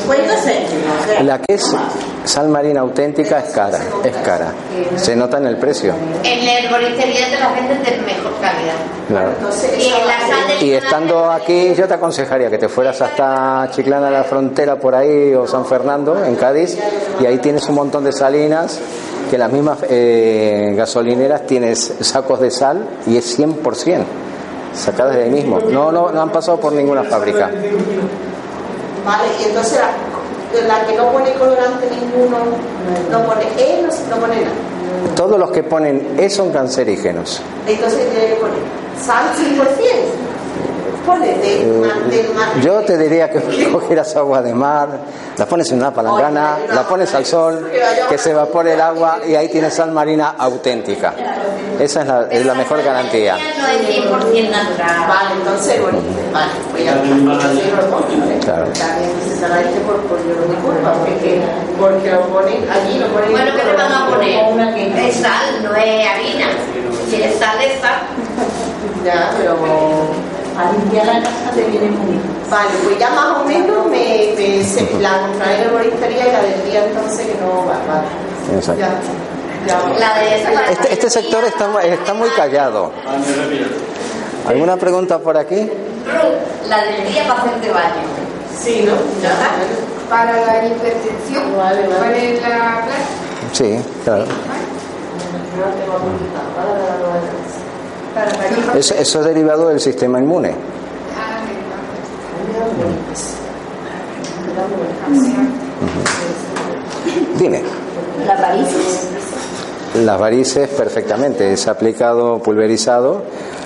50 0.00 0.36
céntimos. 0.36 1.24
La 1.24 1.38
que 1.38 1.54
es 1.54 1.76
sal 2.24 2.48
marina 2.48 2.80
auténtica 2.80 3.38
es 3.38 3.52
cara, 3.52 3.78
es 4.04 4.16
cara. 4.18 4.52
Se 4.96 5.14
nota 5.16 5.38
en 5.38 5.46
el 5.46 5.56
precio. 5.56 5.94
En 6.22 6.44
la 6.44 6.58
herboristería 6.58 7.30
te 7.30 7.38
la 7.38 7.52
venden 7.52 7.82
de 7.82 7.90
mejor 8.02 8.32
calidad. 8.40 8.74
Claro. 9.08 9.30
Entonces, 9.38 9.78
Y 9.78 9.88
en 9.88 10.06
la 10.06 10.20
sal 10.20 10.48
del 10.48 10.62
Y 10.62 10.74
estando 10.74 11.30
aquí, 11.30 11.74
yo 11.74 11.86
te 11.86 11.94
aconsejaría 11.94 12.50
que 12.50 12.58
te 12.58 12.68
fueras 12.68 13.00
hasta 13.00 13.68
Chiclana, 13.70 14.10
la 14.10 14.24
frontera 14.24 14.76
por 14.76 14.94
ahí, 14.94 15.34
o 15.34 15.46
San 15.46 15.64
Fernando, 15.66 16.24
en 16.24 16.34
Cádiz, 16.36 16.76
y 17.20 17.26
ahí 17.26 17.38
tienes 17.38 17.68
un 17.68 17.76
montón 17.76 18.04
de 18.04 18.12
salinas, 18.12 18.80
que 19.30 19.38
las 19.38 19.50
mismas 19.50 19.78
eh, 19.88 20.74
gasolineras 20.76 21.46
tienes 21.46 21.94
sacos 22.00 22.40
de 22.40 22.50
sal 22.50 22.86
y 23.06 23.16
es 23.16 23.38
100%, 23.38 24.04
sacadas 24.76 25.16
de 25.16 25.24
ahí 25.24 25.30
mismo. 25.30 25.58
No, 25.60 25.90
no, 25.90 26.10
no 26.10 26.22
han 26.22 26.30
pasado 26.30 26.58
por 26.58 26.72
ninguna 26.72 27.02
fábrica. 27.04 27.50
Vale, 29.04 29.24
y 29.40 29.44
entonces 29.44 29.78
la, 29.78 30.66
la 30.66 30.86
que 30.86 30.96
no 30.96 31.10
pone 31.12 31.32
colorante 31.34 31.88
ninguno, 31.90 32.38
no 33.10 33.22
pone 33.24 33.44
E, 33.56 33.82
no, 33.82 33.88
no 33.88 34.20
pone 34.20 34.36
nada. 34.36 34.54
Todos 35.14 35.38
los 35.38 35.50
que 35.50 35.62
ponen 35.62 36.16
E 36.18 36.28
son 36.28 36.50
cancerígenos. 36.50 37.40
Entonces 37.66 38.10
tiene 38.10 38.34
que 38.34 38.34
poner 38.36 38.58
sal 39.04 39.26
100%. 39.34 39.56
Eh, 41.08 42.30
Yo 42.62 42.80
te 42.80 42.98
diría 42.98 43.30
que 43.30 43.40
cogieras 43.72 44.16
agua 44.16 44.42
de 44.42 44.52
mar, 44.54 44.88
la 45.36 45.46
pones 45.46 45.70
en 45.70 45.78
una 45.78 45.92
palangana, 45.92 46.56
la 46.72 46.82
pones 46.82 47.14
al 47.14 47.24
sol, 47.24 47.70
que 48.08 48.18
se 48.18 48.30
evapore 48.30 48.74
el 48.74 48.80
agua 48.80 49.20
y 49.26 49.34
ahí 49.34 49.48
tienes 49.48 49.74
sal 49.74 49.92
marina 49.92 50.34
auténtica. 50.38 51.14
Esa 51.78 52.00
es 52.02 52.06
la, 52.06 52.26
es 52.30 52.46
la 52.46 52.54
mejor 52.54 52.82
garantía. 52.82 53.36
No 53.36 53.68
es 53.68 53.96
100% 53.96 54.50
natural. 54.50 55.08
Vale, 55.08 55.34
entonces, 55.38 55.80
bueno, 55.82 55.98
porque, 61.04 61.40
porque 61.78 62.10
lo 62.10 62.20
ponen 62.28 62.68
allí, 62.70 62.98
lo 62.98 63.06
ponen 63.08 63.32
Bueno, 63.32 63.52
¿qué 63.56 63.62
te 63.62 63.76
van 63.76 63.92
a 63.92 64.08
poner? 64.08 64.98
Es 64.98 65.16
sal, 65.16 65.62
no 65.62 65.74
es 65.74 66.08
harina. 66.08 66.46
Si 67.10 67.22
es 67.22 67.38
sal, 67.38 67.60
es 67.62 67.80
sal. 67.80 68.00
Ya, 69.04 69.30
pero 69.38 69.54
A 70.58 70.72
limpiar 70.72 71.06
la 71.06 71.20
casa 71.22 71.50
te 71.54 71.62
viene 71.64 71.90
muy 71.90 72.12
bien. 72.12 72.22
Vale, 72.50 72.68
pues 72.84 72.98
ya 72.98 73.10
más 73.10 73.38
o 73.38 73.44
menos 73.44 73.86
me, 73.86 74.32
me 74.36 74.64
se- 74.64 74.88
la 75.00 75.20
compraré 75.20 75.54
en 75.56 75.60
la 75.60 75.64
herboristería 75.66 76.28
y 76.28 76.32
la 76.32 76.42
del 76.42 76.64
día 76.64 76.84
entonces 76.86 77.26
que 77.26 77.34
no 77.40 77.66
va, 77.66 77.76
vale. 77.86 78.56
Exacto. 78.56 78.80
Ya, 78.80 78.90
ya. 79.66 79.98
La 79.98 80.18
de 80.20 80.40
esa 80.40 80.52
para 80.52 80.70
Este, 80.70 80.92
este 80.92 81.10
sector 81.10 81.44
está, 81.44 81.82
está 81.82 82.14
muy 82.14 82.28
callado. 82.30 82.92
¿Alguna 84.48 84.76
pregunta 84.76 85.18
por 85.18 85.36
aquí? 85.36 85.68
La 86.68 86.84
del 86.84 87.06
día 87.12 87.26
para 87.28 87.40
hacerte 87.42 87.70
baño. 87.70 88.02
Sí, 88.58 88.84
¿no? 88.86 88.94
Ya. 89.22 89.34
Para 90.08 90.32
la 90.46 90.66
hipertensión. 90.66 91.56
Vale, 91.56 91.82
vale. 91.82 91.96
¿Cuál 91.98 92.14
es 92.14 92.40
la 92.42 92.48
clase? 92.48 93.02
Sí, 93.52 93.80
claro. 94.04 94.24
Para 96.54 96.70
la 96.72 96.96
Es- 98.76 98.90
eso 98.92 99.20
es 99.20 99.24
derivado 99.26 99.68
del 99.68 99.80
sistema 99.80 100.18
inmune. 100.18 100.50
Ah, 101.16 101.40
Dime. 107.38 107.62
Las 108.26 108.40
varices. 108.40 109.08
Las 110.04 110.18
varices 110.18 110.68
perfectamente, 110.70 111.52
es 111.52 111.66
aplicado 111.68 112.38
pulverizado. 112.42 113.22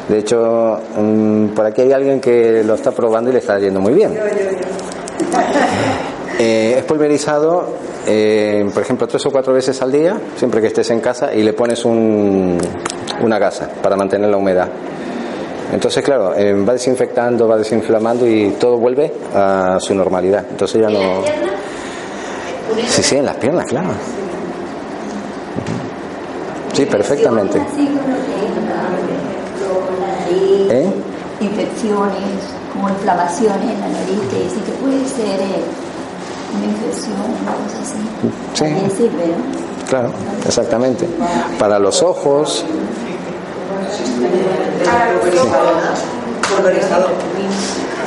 De 0.08 0.18
hecho, 0.18 0.78
mm, 0.96 1.48
por 1.48 1.66
aquí 1.66 1.82
hay 1.82 1.92
alguien 1.92 2.20
que 2.20 2.62
lo 2.64 2.74
está 2.74 2.90
probando 2.92 3.30
y 3.30 3.32
le 3.32 3.38
está 3.38 3.58
yendo 3.58 3.80
muy 3.80 3.94
bien. 3.94 4.16
Eh, 6.42 6.76
es 6.78 6.84
pulverizado, 6.84 7.66
eh, 8.06 8.66
por 8.72 8.82
ejemplo, 8.82 9.06
tres 9.06 9.26
o 9.26 9.30
cuatro 9.30 9.52
veces 9.52 9.82
al 9.82 9.92
día, 9.92 10.18
siempre 10.38 10.62
que 10.62 10.68
estés 10.68 10.88
en 10.88 11.00
casa, 11.00 11.34
y 11.34 11.42
le 11.42 11.52
pones 11.52 11.84
un, 11.84 12.56
una 13.22 13.38
gasa 13.38 13.68
para 13.83 13.96
mantener 13.96 14.30
la 14.30 14.37
humedad. 14.37 14.68
Entonces, 15.72 16.02
claro, 16.02 16.35
eh, 16.35 16.52
va 16.52 16.72
desinfectando, 16.72 17.46
va 17.46 17.56
desinflamando 17.56 18.26
y 18.26 18.50
todo 18.59 18.76
vuelve 18.78 19.12
a 19.35 19.78
su 19.80 19.94
normalidad. 19.94 20.44
Entonces 20.50 20.80
ya 20.80 20.88
no. 20.88 21.22
Sí, 22.88 23.02
sí, 23.02 23.16
en 23.16 23.26
las 23.26 23.37
piernas, 23.37 23.66
claro. 23.66 23.88
Sí, 26.72 26.87
perfectamente. 26.87 27.61
¿Eh? 30.72 30.88
infecciones, 31.40 32.52
como 32.72 32.88
inflamaciones 32.90 33.70
en 33.70 33.80
la 33.80 33.88
nariz, 33.88 34.20
que 34.30 34.42
dicen 34.42 34.62
que 34.62 34.72
puede 34.72 35.04
ser 35.06 35.40
eh, 35.40 35.64
una 36.54 36.66
infección, 36.66 37.16
una 37.42 37.52
cosa 37.52 37.80
así. 37.83 38.96
Sí. 38.96 39.11
Claro, 39.88 40.12
exactamente. 40.46 41.09
Para 41.59 41.78
los 41.78 42.02
ojos, 42.02 42.64
Pulverizador. 46.56 47.10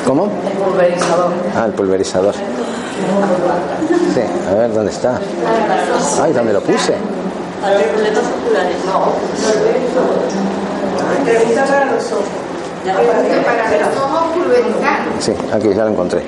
¿cómo? 0.05 0.25
El 0.25 0.57
pulverizador. 0.57 1.31
Ah, 1.55 1.65
el 1.65 1.71
pulverizador. 1.73 2.33
Sí, 2.33 4.21
a 4.49 4.53
ver, 4.53 4.73
¿dónde 4.73 4.91
está? 4.91 5.19
Ay, 6.21 6.33
¿dónde 6.33 6.53
lo 6.53 6.61
puse? 6.61 6.93
Para 7.61 7.75
los 7.75 7.83
problemas 7.83 8.23
oculares. 8.43 8.75
No. 8.85 9.13
Para 11.65 11.85
los 11.85 12.11
ojos. 12.11 12.25
Para 12.85 13.79
los 13.79 13.97
ojos 13.97 14.23
pulverizar. 14.33 14.99
Sí, 15.19 15.33
aquí 15.53 15.73
ya 15.73 15.85
lo 15.85 15.91
encontré. 15.91 16.21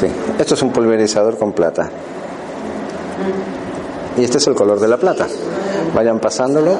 Sí. 0.00 0.06
Esto 0.38 0.54
es 0.54 0.62
un 0.62 0.72
pulverizador 0.72 1.38
con 1.38 1.52
plata. 1.52 1.90
Y 4.16 4.24
este 4.24 4.38
es 4.38 4.46
el 4.46 4.54
color 4.54 4.80
de 4.80 4.88
la 4.88 4.96
plata. 4.96 5.26
Vayan 5.94 6.18
pasándolo. 6.18 6.76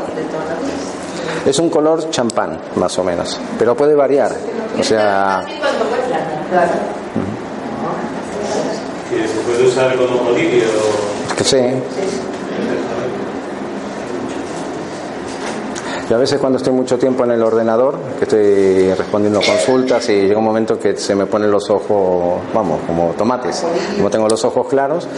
Es 1.46 1.58
un 1.58 1.68
color 1.70 2.08
champán, 2.10 2.58
más 2.76 2.98
o 2.98 3.04
menos. 3.04 3.38
Pero 3.58 3.74
puede 3.76 3.94
variar. 3.94 4.30
O 4.78 4.82
sea, 4.82 5.44
Que 9.10 9.28
se 9.28 9.40
puede 9.40 9.64
usar 9.68 9.96
como 9.96 10.30
lirio. 10.32 10.68
que 11.36 11.44
sí. 11.44 11.56
Yo 16.12 16.16
a 16.16 16.20
veces 16.20 16.38
cuando 16.38 16.58
estoy 16.58 16.74
mucho 16.74 16.98
tiempo 16.98 17.24
en 17.24 17.30
el 17.30 17.42
ordenador, 17.42 17.96
que 18.18 18.24
estoy 18.24 18.92
respondiendo 18.92 19.40
consultas 19.40 20.06
y 20.10 20.12
llega 20.26 20.36
un 20.38 20.44
momento 20.44 20.78
que 20.78 20.94
se 20.94 21.14
me 21.14 21.24
ponen 21.24 21.50
los 21.50 21.70
ojos, 21.70 22.38
vamos, 22.52 22.80
como 22.86 23.14
tomates. 23.16 23.64
Como 23.96 24.10
tengo 24.10 24.28
los 24.28 24.44
ojos 24.44 24.66
claros, 24.68 25.08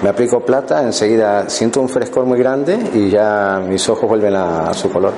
me 0.00 0.10
aplico 0.10 0.38
plata, 0.38 0.80
enseguida 0.84 1.50
siento 1.50 1.80
un 1.80 1.88
frescor 1.88 2.24
muy 2.24 2.38
grande 2.38 2.78
y 2.94 3.10
ya 3.10 3.60
mis 3.68 3.88
ojos 3.88 4.08
vuelven 4.08 4.36
a, 4.36 4.68
a 4.68 4.74
su 4.74 4.92
color. 4.92 5.10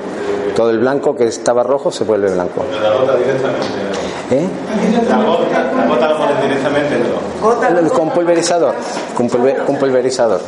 Todo 0.57 0.71
el 0.71 0.79
blanco 0.79 1.15
que 1.15 1.25
estaba 1.27 1.63
rojo 1.63 1.93
se 1.93 2.05
vuelve 2.05 2.33
blanco. 2.33 2.65
La 2.83 2.95
gota 2.95 3.17
directamente. 3.17 3.67
¿Eh? 4.31 4.49
La 5.11 5.23
gota, 5.23 5.71
la 5.77 5.87
gota 5.87 6.17
pones 6.17 6.43
directamente. 6.45 6.97
Con 7.95 8.09
pulverizador, 8.09 8.73
con, 9.15 9.29
pulver- 9.29 9.67
con 9.67 9.77
pulverizador. 9.77 10.41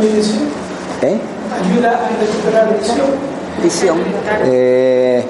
Visión. 0.00 0.48
¿Eh? 1.02 1.20
Ayuda 1.52 1.90
a 1.90 2.08
recuperar 2.20 2.78
visión. 2.78 3.06
Visión. 3.62 3.98
Eh, 4.44 5.24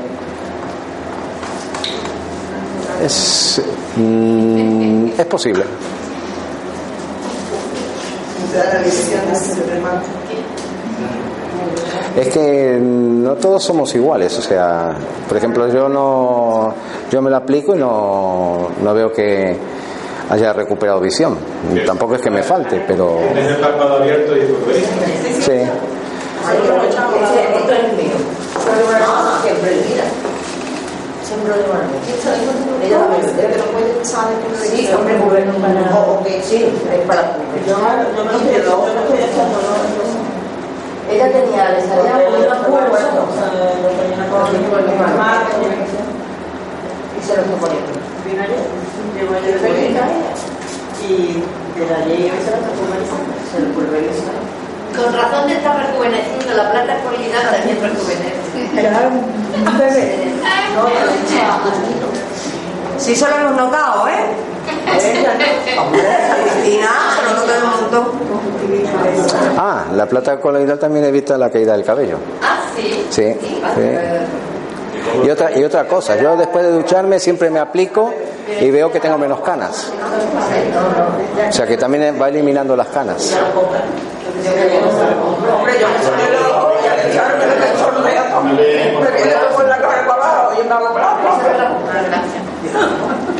es, 3.03 3.63
mm, 3.97 5.09
es 5.19 5.27
posible. 5.27 5.65
Te 8.53 8.59
da 8.59 8.75
la 8.75 8.81
visión 8.81 9.27
de 9.27 9.33
ese 9.33 9.63
remate. 9.65 10.07
Es 12.17 12.29
que 12.29 12.79
no 12.81 13.35
todos 13.35 13.63
somos 13.63 13.95
iguales, 13.95 14.37
o 14.37 14.43
sea, 14.43 14.95
por 15.29 15.37
ejemplo, 15.37 15.69
yo 15.69 15.89
no, 15.89 16.75
yo 17.11 17.23
me 17.23 17.31
lo 17.31 17.37
aplico 17.37 17.77
y 17.77 17.79
no, 17.79 18.69
no 18.83 18.95
veo 18.95 19.13
que 19.13 19.57
haya 20.29 20.53
recuperado 20.53 21.01
visión. 21.01 21.37
Tampoco 21.87 22.17
es 22.17 22.21
que 22.21 22.31
me 22.31 22.43
falte, 22.43 22.85
pero 22.87 23.21
Tienes 23.33 23.53
el 23.53 23.57
párpado 23.57 23.97
abierto 23.97 24.37
y 24.37 24.41
pulverizas. 26.57 27.11
sí. 27.31 27.39
Esto 27.55 27.73
es 27.73 27.93
mío. 27.95 28.17
No, 28.61 29.43
siempre 29.43 29.71
mira. 29.89 30.05
Siempre 31.25 31.55
lo 31.63 31.73
van 31.73 31.83
a 31.83 32.85
Ella 32.85 32.99
va 32.99 33.05
a 33.05 33.09
ver, 33.19 33.31
pero 33.37 33.65
puede 33.71 34.03
usar 34.03 34.27
el 34.35 34.41
Sí, 34.59 34.91
hombre, 34.93 35.17
bueno, 35.19 35.53
para. 35.63 35.95
O 35.95 36.23
que 36.25 36.43
sí, 36.43 36.67
es 36.67 37.07
para 37.07 37.23
Yo 37.67 37.79
lo 37.79 38.31
estoy 38.31 38.67
¿no? 38.67 38.91
Ella 41.11 41.27
tenía, 41.33 41.71
le 41.71 41.81
salía 41.87 42.15
muy 42.15 42.45
bueno, 42.71 43.11
y 47.19 47.27
se 47.27 47.37
lo 47.37 47.43
fue 47.43 47.57
poniendo. 47.61 47.93
Vino 48.25 48.43
ayer, 48.43 48.63
llegó 49.15 49.35
ayer 49.35 49.61
de 49.61 49.69
Bélgica 49.69 50.05
y 51.03 51.43
de 51.79 51.87
la 51.91 52.07
ley 52.07 52.31
se 52.45 52.51
la 52.51 52.59
está. 52.59 52.71
Se 53.53 53.61
lo 53.61 53.75
pulverizó. 53.75 54.60
Con 54.97 55.15
razón 55.15 55.47
te 55.47 55.55
está 55.55 55.75
rejuveneciendo, 55.75 56.55
la 56.55 56.71
plata 56.71 56.97
colinada 57.03 57.53
también 57.53 57.81
rejuvenece. 57.81 58.41
Era 58.77 59.09
un 59.09 59.79
bebé. 59.79 60.33
Sí, 62.99 63.17
se 63.17 63.29
lo 63.29 63.37
hemos 63.37 63.57
notado, 63.57 64.09
¿eh? 64.09 64.37
Hombre, 65.79 66.03
Cristina, 66.43 66.89
se 67.17 67.23
lo 67.25 67.31
notó 67.41 67.53
un 67.65 67.71
montón. 67.83 68.21
Ah, 69.57 69.85
la 69.95 70.07
plata 70.07 70.39
coloidal 70.39 70.79
también 70.79 71.05
evita 71.07 71.39
la 71.39 71.51
caída 71.51 71.73
del 71.73 71.85
cabello. 71.85 72.19
Ah, 72.43 72.61
sí. 72.77 73.07
Sí. 73.11 73.35
sí. 73.41 75.25
Y 75.25 75.31
otra, 75.31 75.59
y 75.59 75.65
otra 75.65 75.87
cosa, 75.87 76.17
yo 76.17 76.37
después 76.37 76.65
de 76.65 76.73
ducharme 76.73 77.19
siempre 77.19 77.51
me 77.51 77.59
aplico 77.59 78.13
y 78.61 78.71
veo 78.71 78.93
que 78.93 79.01
tengo 79.01 79.19
menos 79.19 79.41
canas. 79.41 79.91
O 81.49 81.53
sea 81.53 81.67
que 81.67 81.77
también 81.77 82.17
va 82.21 82.29
eliminando 82.29 82.77
las 82.77 82.89
canas. 82.89 83.37
Hombre, 84.41 85.73
yo 85.81 85.89
me 85.89 86.03
sale 86.03 86.33
loco, 86.33 86.73
y 86.83 86.87
al 86.87 87.11
echarme 87.11 87.47
lo 87.47 87.55
que 87.55 87.65
he 87.65 87.73
hecho 87.73 87.91
me 88.43 88.63
viene 88.63 88.95
con 89.55 89.69
la 89.69 89.79
cara 89.79 90.07
para 90.07 90.15
abajo 90.15 90.61
y 90.61 90.67
me 90.67 90.73
hago 90.73 90.89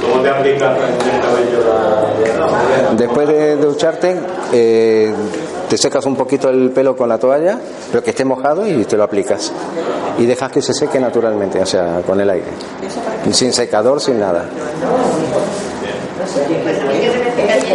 ¿Cómo 0.01 0.23
te 0.23 0.31
aplicas 0.31 0.77
en 0.79 1.15
el 1.15 1.21
cabello 1.21 1.59
la 1.69 2.93
Después 2.97 3.29
de 3.29 3.57
ducharte, 3.57 4.17
eh, 4.53 5.15
te 5.69 5.79
secas 5.79 6.05
un 6.07 6.17
poquito 6.17 6.49
el 6.49 6.71
pelo 6.71 6.97
con 6.97 7.09
la 7.09 7.19
toalla, 7.19 7.59
pero 7.91 8.03
que 8.03 8.11
esté 8.11 8.25
mojado 8.25 8.67
y 8.67 8.85
te 8.85 8.97
lo 8.97 9.05
aplicas. 9.05 9.53
Y 10.19 10.27
dejas 10.27 10.51
que 10.51 10.63
se 10.63 10.75
seque 10.75 10.99
naturalmente, 10.99 11.61
o 11.61 11.67
sea, 11.67 12.03
con 12.07 12.21
el 12.21 12.29
aire. 12.31 12.49
Sin 13.31 13.53
secador, 13.53 14.01
sin 14.01 14.19
nada. 14.19 14.47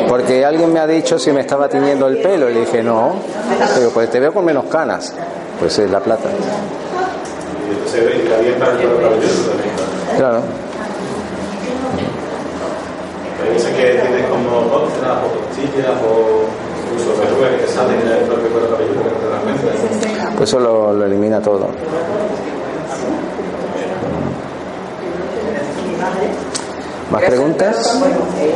Porque 0.08 0.46
alguien 0.46 0.72
me 0.74 0.80
ha 0.80 0.88
dicho 0.88 1.18
si 1.20 1.32
me 1.32 1.42
estaba 1.42 1.68
tiñendo 1.70 2.08
el 2.08 2.22
pelo 2.22 2.50
y 2.50 2.54
le 2.54 2.60
dije, 2.62 2.84
no, 2.84 3.16
pero 3.76 3.90
pues 3.92 4.10
te 4.10 4.20
veo 4.20 4.34
con 4.34 4.46
menos 4.46 4.66
canas. 4.66 5.14
Pues 5.60 5.80
es 5.80 5.90
la 5.90 6.00
plata. 6.00 6.30
Claro. 10.18 10.42
Veces 13.54 13.74
que. 13.76 14.02
Pues 20.38 20.50
eso 20.50 20.60
lo, 20.60 20.94
lo 20.94 21.06
elimina 21.06 21.42
todo. 21.42 21.70
¿Más 27.12 27.24
preguntas? 27.24 28.02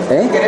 ¿Eh? 0.09 0.23
Es 0.23 0.41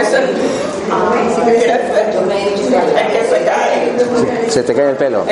que 3.12 3.26
se 3.26 3.46
cae. 3.46 4.50
¿Se 4.50 4.64
te 4.64 4.74
cae 4.74 4.90
el 4.90 4.96
pelo? 4.96 5.24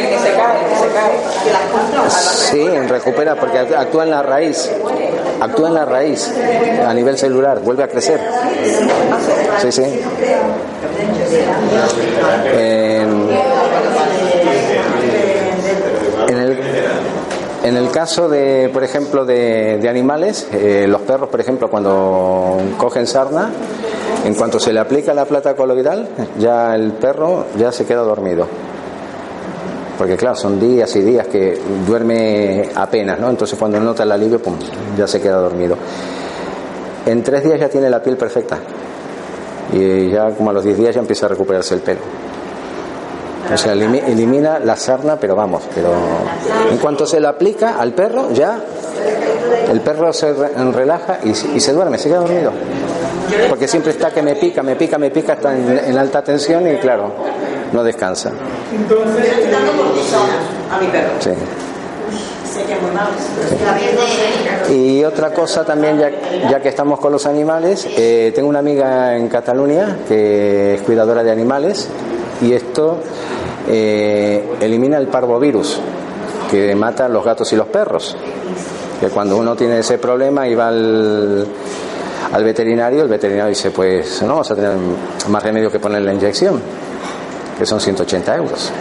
Sí, 2.51 2.67
recupera 2.87 3.35
porque 3.35 3.59
actúa 3.59 4.03
en 4.03 4.11
la 4.11 4.21
raíz. 4.21 4.69
Actúa 5.41 5.69
en 5.69 5.73
la 5.73 5.85
raíz 5.85 6.31
a 6.85 6.93
nivel 6.93 7.17
celular, 7.17 7.59
vuelve 7.59 7.83
a 7.83 7.87
crecer. 7.87 8.19
Sí, 9.61 9.71
sí. 9.71 9.83
En, 12.55 13.29
en 16.27 16.37
el, 16.37 16.59
en 17.69 17.77
el 17.77 17.91
caso 17.91 18.27
de, 18.27 18.69
por 18.73 18.83
ejemplo, 18.83 19.25
de, 19.25 19.87
animales, 19.87 20.47
eh, 20.51 20.87
los 20.87 21.01
perros, 21.01 21.29
por 21.29 21.39
ejemplo, 21.39 21.69
cuando 21.69 22.57
cogen 22.77 23.05
sarna, 23.05 23.51
En 24.25 24.33
cuanto 24.33 24.59
se 24.59 24.73
le 24.73 24.79
aplica 24.79 25.13
la 25.13 25.25
plata 25.25 25.55
coloidal, 25.55 26.09
ya 26.39 26.75
el 26.75 26.93
perro 26.93 27.45
ya 27.57 27.71
se 27.71 27.85
queda 27.85 28.01
dormido. 28.01 28.47
Porque 29.97 30.17
claro, 30.17 30.35
son 30.35 30.59
días 30.59 30.93
y 30.95 31.01
días 31.01 31.27
que 31.27 31.57
duerme 31.87 32.69
apenas, 32.75 33.19
¿no? 33.19 33.29
Entonces 33.29 33.57
cuando 33.57 33.79
nota 33.79 34.03
el 34.03 34.11
alivio, 34.11 34.41
pum, 34.41 34.55
ya 34.97 35.07
se 35.07 35.21
queda 35.21 35.37
dormido. 35.37 35.77
En 37.05 37.23
tres 37.23 37.43
días 37.43 37.59
ya 37.59 37.69
tiene 37.69 37.89
la 37.89 38.01
piel 38.01 38.17
perfecta. 38.17 38.57
Y 39.71 40.09
ya 40.09 40.31
como 40.31 40.49
a 40.49 40.53
los 40.53 40.63
diez 40.63 40.77
días 40.77 40.95
ya 40.95 41.01
empieza 41.01 41.27
a 41.27 41.29
recuperarse 41.29 41.75
el 41.75 41.81
pelo. 41.81 42.01
O 43.53 43.57
sea, 43.57 43.73
elimi- 43.73 44.03
elimina 44.05 44.59
la 44.59 44.75
sarna, 44.75 45.15
pero 45.15 45.35
vamos, 45.35 45.63
pero 45.73 45.89
en 46.71 46.77
cuanto 46.77 47.05
se 47.05 47.19
la 47.19 47.29
aplica 47.29 47.79
al 47.79 47.93
perro, 47.93 48.31
ya 48.31 48.59
el 49.71 49.81
perro 49.81 50.13
se 50.13 50.33
re- 50.33 50.71
relaja 50.71 51.19
y, 51.23 51.33
se 51.33 51.73
duerme, 51.73 51.97
se 51.97 52.09
queda 52.09 52.19
dormido. 52.19 52.51
Porque 53.49 53.67
siempre 53.67 53.91
está 53.91 54.11
que 54.11 54.21
me 54.21 54.35
pica, 54.35 54.61
me 54.63 54.75
pica, 54.75 54.97
me 54.97 55.09
pica, 55.11 55.33
está 55.33 55.55
en, 55.55 55.97
alta 55.97 56.23
tensión 56.23 56.67
y 56.67 56.75
claro, 56.77 57.11
no 57.73 57.83
descansa. 57.83 58.31
Sí. 61.19 61.29
Y 64.73 65.03
otra 65.03 65.31
cosa 65.31 65.63
también, 65.63 65.97
ya, 65.99 66.11
ya 66.49 66.59
que 66.61 66.69
estamos 66.69 66.99
con 66.99 67.11
los 67.11 67.25
animales, 67.25 67.87
eh, 67.97 68.31
tengo 68.35 68.49
una 68.49 68.59
amiga 68.59 69.15
en 69.15 69.27
Cataluña 69.27 69.97
que 70.07 70.75
es 70.75 70.81
cuidadora 70.81 71.23
de 71.23 71.31
animales 71.31 71.87
y 72.41 72.53
esto 72.53 72.99
eh, 73.67 74.57
elimina 74.61 74.97
el 74.97 75.07
parvovirus 75.07 75.79
que 76.49 76.73
mata 76.75 77.05
a 77.05 77.09
los 77.09 77.23
gatos 77.23 77.51
y 77.53 77.55
los 77.55 77.67
perros. 77.67 78.15
Que 78.99 79.09
cuando 79.09 79.37
uno 79.37 79.55
tiene 79.55 79.79
ese 79.79 79.97
problema 79.97 80.47
y 80.47 80.55
va 80.55 80.67
al, 80.67 81.47
al 82.31 82.43
veterinario, 82.43 83.03
el 83.03 83.07
veterinario 83.07 83.49
dice, 83.49 83.71
pues 83.71 84.21
no 84.21 84.29
vamos 84.29 84.51
a 84.51 84.55
tener 84.55 84.73
más 85.29 85.43
remedio 85.43 85.71
que 85.71 85.79
poner 85.79 86.01
la 86.01 86.13
inyección, 86.13 86.59
que 87.57 87.65
son 87.65 87.79
180 87.79 88.35
euros. 88.35 88.71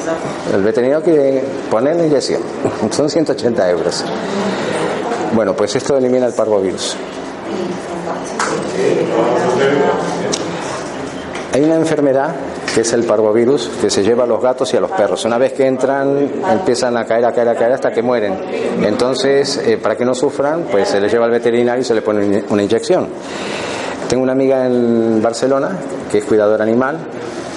El 0.52 0.62
veterinario 0.62 1.04
quiere 1.04 1.44
poner 1.70 1.96
la 1.96 2.06
inyección, 2.06 2.42
son 2.90 3.08
180 3.08 3.70
euros. 3.70 4.04
Bueno, 5.34 5.54
pues 5.54 5.76
esto 5.76 5.96
elimina 5.96 6.26
el 6.26 6.32
parvovirus. 6.32 6.96
Hay 11.52 11.62
una 11.62 11.76
enfermedad 11.76 12.34
que 12.74 12.82
es 12.82 12.92
el 12.92 13.04
parvovirus 13.04 13.70
que 13.80 13.90
se 13.90 14.02
lleva 14.02 14.24
a 14.24 14.26
los 14.26 14.42
gatos 14.42 14.72
y 14.74 14.76
a 14.76 14.80
los 14.80 14.90
perros. 14.90 15.24
Una 15.24 15.38
vez 15.38 15.52
que 15.52 15.66
entran, 15.66 16.30
empiezan 16.50 16.96
a 16.96 17.04
caer, 17.04 17.24
a 17.24 17.32
caer, 17.32 17.48
a 17.48 17.54
caer 17.54 17.72
hasta 17.72 17.90
que 17.90 18.02
mueren. 18.02 18.34
Entonces, 18.82 19.58
eh, 19.66 19.78
para 19.78 19.96
que 19.96 20.04
no 20.04 20.14
sufran, 20.14 20.64
pues 20.70 20.88
se 20.88 21.00
les 21.00 21.10
lleva 21.10 21.24
al 21.24 21.30
veterinario 21.30 21.82
y 21.82 21.84
se 21.84 21.94
le 21.94 22.02
pone 22.02 22.44
una 22.48 22.62
inyección. 22.62 23.08
Tengo 24.08 24.22
una 24.22 24.32
amiga 24.32 24.66
en 24.66 25.20
Barcelona 25.22 25.70
que 26.10 26.18
es 26.18 26.24
cuidadora 26.24 26.64
animal 26.64 26.98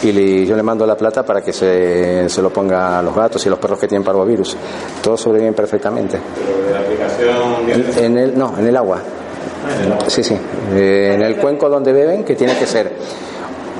y 0.04 0.45
yo 0.45 0.56
le 0.56 0.63
mando 0.63 0.86
la 0.86 0.97
plata 0.97 1.24
para 1.24 1.41
que 1.41 1.54
se, 1.54 2.28
se 2.28 2.41
lo 2.41 2.50
ponga 2.50 3.00
a 3.00 3.02
los 3.02 3.15
gatos 3.15 3.45
y 3.45 3.50
los 3.50 3.60
perros 3.60 3.80
que 3.80 3.88
tienen 3.88 4.04
parvovirus. 4.04 4.58
Todos 5.02 5.21
sobreviven 5.21 5.54
perfectamente. 5.54 6.17
De 6.17 6.74
la 6.74 6.80
aplicación 6.80 8.04
en 8.04 8.17
el, 8.17 8.38
no, 8.38 8.58
en 8.58 8.67
el 8.67 8.76
agua. 8.76 9.00
Sí, 10.08 10.24
sí. 10.24 10.38
Eh, 10.74 11.13
en 11.15 11.21
el 11.21 11.38
cuenco 11.38 11.69
donde 11.69 11.93
beben, 11.93 12.24
que 12.24 12.36
tiene 12.36 12.58
que 12.58 12.65
ser 12.65 12.91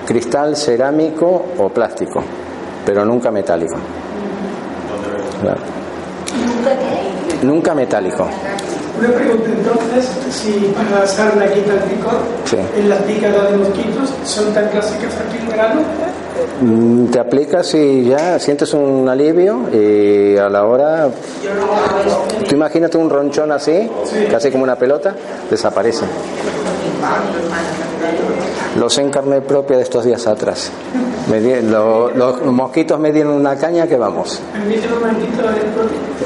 cristal, 0.06 0.56
cerámico 0.56 1.46
o 1.58 1.70
plástico, 1.70 2.22
pero 2.86 3.06
nunca 3.06 3.32
metálico. 3.32 3.76
Claro. 5.42 5.60
Nunca 7.44 7.74
metálico. 7.74 8.28
una 9.00 9.10
pregunta 9.10 9.50
entonces, 9.50 10.10
si 10.30 10.52
para 10.76 11.00
la 11.02 11.08
sarna 11.08 11.48
quita 11.48 11.74
el 11.74 11.80
picor, 11.80 12.20
Sí. 12.46 12.58
en 12.78 12.90
las 12.90 13.00
picadas 13.00 13.50
de 13.52 13.58
mosquitos 13.58 14.14
son 14.26 14.54
tan 14.54 14.68
clásicas 14.70 15.14
aquí 15.28 15.38
en 15.40 15.48
verano, 15.50 15.82
Mm, 16.62 17.08
Te 17.08 17.20
aplicas 17.20 17.74
y 17.76 18.06
ya 18.06 18.40
sientes 18.40 18.74
un 18.74 19.08
alivio 19.08 19.68
y 19.72 20.38
a 20.38 20.50
la 20.50 20.66
hora, 20.66 21.10
tú 22.48 22.56
imagínate 22.56 22.98
un 22.98 23.10
ronchón 23.10 23.52
así, 23.52 23.90
casi 24.30 24.50
como 24.50 24.64
una 24.64 24.76
pelota, 24.76 25.14
desaparece. 25.50 26.06
Lo 28.82 28.90
sé 28.90 29.02
en 29.02 29.12
carne 29.12 29.42
propia 29.42 29.78
de 29.78 29.84
estos 29.84 30.04
días 30.06 30.26
atrás. 30.26 30.72
Me 31.30 31.40
di- 31.40 31.62
lo- 31.62 32.10
los 32.10 32.42
mosquitos 32.42 33.00
me 33.00 33.12
dieron 33.12 33.34
una 33.36 33.56
caña 33.56 33.86
que 33.86 33.96
vamos. 33.96 34.40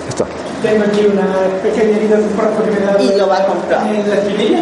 Esto. 0.07 0.25
tengo 0.63 0.85
aquí 0.85 1.05
una 1.05 1.27
pequeña 1.61 1.97
herida 1.97 2.15
de 2.15 2.23
un 2.23 2.29
porro 2.29 2.63
que 2.63 2.71
me 2.79 2.85
dado 2.85 3.03
Y 3.03 3.17
lo 3.17 3.27
va 3.27 3.39
a 3.39 3.45
comprar. 3.45 3.85
en 3.93 4.09
la 4.09 4.15
espinilla 4.15 4.59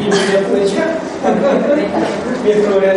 y 0.00 0.08
voy 0.08 0.36
a 0.36 0.40
aprovechar. 0.40 0.88
Voy 2.42 2.52
a 2.52 2.66
probar. 2.66 2.96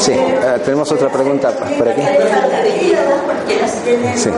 Sí, 0.00 0.12
eh, 0.12 0.60
tenemos 0.64 0.90
otra 0.92 1.08
pregunta 1.10 1.50
por 1.50 1.88
aquí. 1.88 2.00
Sí. 4.16 4.30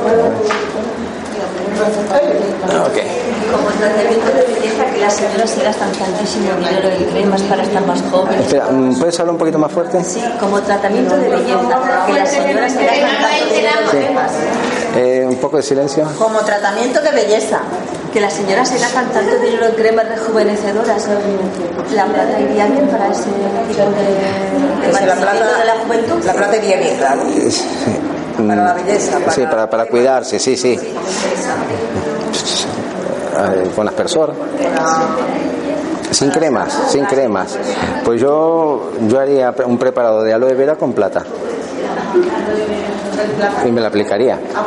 Ah, 2.68 2.86
ok. 2.86 2.98
Como 3.52 3.68
tratamiento 3.78 4.26
de 4.32 4.42
belleza 4.54 4.84
que 4.92 5.00
las 5.00 5.14
señoras 5.14 5.50
se 5.50 5.62
gastan 5.62 5.92
tantísimo 5.92 6.52
dinero 6.58 6.88
en 6.88 7.04
cremas 7.04 7.42
para 7.42 7.62
estar 7.62 7.84
más 7.86 8.02
jóvenes. 8.10 8.40
Espera, 8.46 8.66
mm, 8.70 8.98
¿puedes 8.98 9.20
hablar 9.20 9.32
un 9.32 9.38
poquito 9.38 9.58
más 9.58 9.72
fuerte? 9.72 10.02
Sí, 10.04 10.22
como 10.40 10.60
tratamiento 10.62 11.16
de 11.16 11.28
belleza 11.28 11.78
que 12.06 12.12
las 12.12 12.30
señoras 12.30 12.72
se 12.72 12.84
gastan 12.84 13.10
tanto 13.22 13.54
dinero 13.54 13.78
en 13.82 13.88
cremas. 13.90 14.32
Eh, 14.96 15.24
un 15.28 15.36
poco 15.36 15.56
de 15.56 15.62
silencio. 15.62 16.08
Como 16.18 16.40
tratamiento 16.40 17.00
de 17.00 17.10
belleza. 17.10 17.60
Que 18.12 18.20
las 18.20 18.34
señoras 18.34 18.68
se 18.68 18.78
gastan 18.78 19.08
tanto 19.10 19.34
dinero 19.38 19.66
en 19.66 19.74
cremas 19.74 20.06
rejuvenecedoras. 20.06 21.08
La 21.94 22.04
plata 22.06 22.40
iría 22.40 22.66
bien 22.66 22.86
para 22.88 23.08
ese 23.08 23.24
tipo 23.68 23.82
de, 23.90 24.86
de 24.86 25.06
la 25.06 25.14
plata, 25.14 25.58
de 25.58 25.64
la 25.64 25.74
juventud. 25.82 26.22
la 26.24 26.32
plata 26.34 26.56
iría 26.58 26.76
bien, 26.76 26.96
claro. 26.98 27.22
Para 28.36 28.64
la 28.64 28.74
belleza. 28.74 29.18
Para... 29.18 29.32
Sí, 29.32 29.42
para, 29.42 29.70
para 29.70 29.86
cuidarse, 29.86 30.38
sí, 30.38 30.56
sí. 30.56 30.78
Con 33.74 33.88
aspersor. 33.88 34.34
Sin 36.10 36.30
cremas, 36.30 36.72
sin 36.88 37.04
cremas. 37.06 37.58
Pues 38.04 38.20
yo, 38.20 38.92
yo 39.08 39.18
haría 39.18 39.54
un 39.64 39.78
preparado 39.78 40.22
de 40.22 40.32
aloe 40.32 40.54
vera 40.54 40.76
con 40.76 40.92
plata. 40.92 41.24
Y 43.66 43.70
me 43.70 43.80
la 43.80 43.88
aplicaría. 43.88 44.38
Ah. 44.54 44.62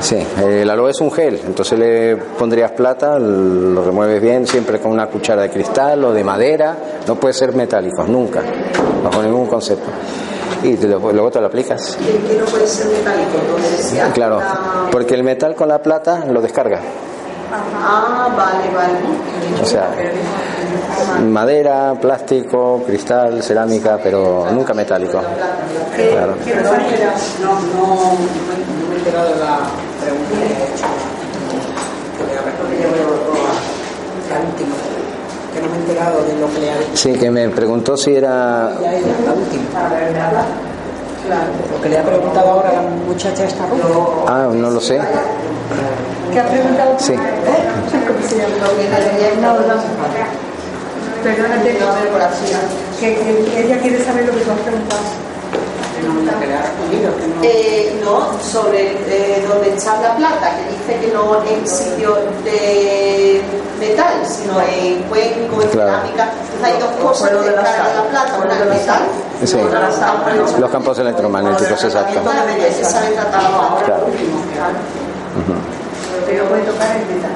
Sí, 0.00 0.18
el 0.44 0.68
aloe 0.68 0.90
es 0.90 1.00
un 1.00 1.10
gel, 1.12 1.40
entonces 1.46 1.78
le 1.78 2.16
pondrías 2.16 2.72
plata, 2.72 3.18
lo 3.18 3.84
remueves 3.84 4.20
bien, 4.20 4.46
siempre 4.46 4.80
con 4.80 4.90
una 4.92 5.06
cuchara 5.06 5.42
de 5.42 5.50
cristal 5.50 6.04
o 6.04 6.12
de 6.12 6.24
madera, 6.24 6.76
no 7.06 7.14
puede 7.14 7.34
ser 7.34 7.54
metálico, 7.54 8.04
nunca, 8.04 8.42
bajo 9.04 9.22
ningún 9.22 9.46
concepto. 9.46 9.88
Y 10.62 10.76
te 10.76 10.86
lo- 10.88 10.98
luego 11.12 11.30
te 11.30 11.40
lo 11.40 11.46
aplicas. 11.46 11.96
Que 11.96 12.36
no 12.38 12.44
puede 12.46 12.66
ser 12.66 12.86
metálico, 12.86 13.30
entonces 13.40 13.98
hace 14.00 14.12
Claro, 14.12 14.38
la- 14.38 14.88
porque 14.90 15.14
el 15.14 15.22
metal 15.24 15.54
con 15.54 15.68
la 15.68 15.80
plata 15.82 16.24
lo 16.26 16.40
descarga. 16.40 16.80
Ah, 17.84 18.28
vale, 18.36 18.74
vale. 18.74 18.98
O 19.62 19.66
sea, 19.66 19.90
madera, 21.28 21.94
plástico, 22.00 22.82
cristal, 22.86 23.42
cerámica, 23.42 23.98
pero 24.02 24.46
nunca 24.52 24.72
metálico. 24.72 25.20
Claro. 25.94 26.34
No, 27.42 27.52
no, 27.52 28.12
no 28.12 28.88
me 28.88 28.94
he 28.94 28.98
enterado 28.98 29.28
de 29.34 29.40
la 29.40 29.58
pregunta 30.00 30.38
que 30.38 30.44
he 30.44 30.74
hecho. 30.74 30.86
La 34.30 34.40
última. 34.40 34.74
Que 35.52 35.60
no 35.60 35.68
me 35.68 35.71
he 35.71 35.71
enterado 35.82 36.22
de 36.24 36.34
lo 36.38 36.46
que 36.52 36.60
le 36.60 36.70
ha 36.70 36.78
dicho. 36.78 36.96
Sí, 36.96 37.12
que 37.12 37.30
me 37.30 37.48
preguntó 37.48 37.96
si 37.96 38.14
era... 38.14 38.72
Ya 38.80 38.92
la 38.92 39.32
última. 39.34 39.64
Claro. 41.26 41.50
Lo 41.72 41.80
que 41.80 41.88
le 41.88 41.98
ha 41.98 42.02
preguntado 42.02 42.50
ahora 42.50 42.70
a 42.70 42.72
la 42.72 42.82
muchacha 42.82 43.44
esta 43.44 43.66
rubia. 43.66 43.84
Ah, 44.26 44.48
no 44.52 44.70
lo 44.70 44.80
sé. 44.80 45.00
¿Qué 46.32 46.40
ha 46.40 46.46
preguntado? 46.48 46.96
Sí. 46.98 47.14
¿Cómo 47.14 48.28
se 48.28 48.36
llama? 48.36 48.54
No, 49.40 49.52
no. 49.52 49.82
Perdónate, 51.22 51.78
que 52.98 53.08
ella 53.60 53.78
quiere 53.80 54.04
saber 54.04 54.26
lo 54.26 54.32
que 54.32 54.40
tú 54.40 54.50
has 54.50 54.58
preguntado. 54.58 55.02
Que 56.40 56.46
le 56.46 56.54
ha 56.54 56.62
respondido. 56.62 57.10
Que 57.16 57.26
no. 57.28 57.42
Eh, 57.44 58.00
no, 58.04 58.38
sobre 58.42 58.92
eh, 59.06 59.44
donde 59.48 59.68
está 59.74 60.00
la 60.00 60.16
plata, 60.16 60.50
que 60.56 60.64
dice 60.72 61.06
que 61.06 61.12
no 61.12 61.42
en 61.44 61.66
sitio 61.68 62.16
de 62.44 63.40
metal, 63.78 64.14
sino 64.26 64.60
en 64.60 65.02
cuenco, 65.04 65.62
en 65.62 65.68
Claro. 65.68 65.90
cerámica. 65.90 66.24
Entonces 66.54 66.64
hay 66.64 66.80
dos 66.80 66.90
cosas 67.02 67.30
que 67.30 67.36
descargan 67.36 67.96
la 67.96 68.02
plata, 68.10 68.38
una 68.44 68.58
el 68.62 68.68
metal 68.68 69.02
Sí. 69.44 69.56
y 69.58 69.62
otra 69.62 69.80
la 69.80 69.92
sal. 69.92 70.16
Los 70.60 70.70
campos 70.70 70.98
electromagnéticos, 70.98 71.84
exacto. 71.84 72.14
Que. 72.14 72.20
Claro. 72.20 72.36
Que 76.26 76.34
no 76.38 76.44
puede 76.44 76.62
tocar 76.62 76.96
el 76.96 77.06
metal. 77.16 77.32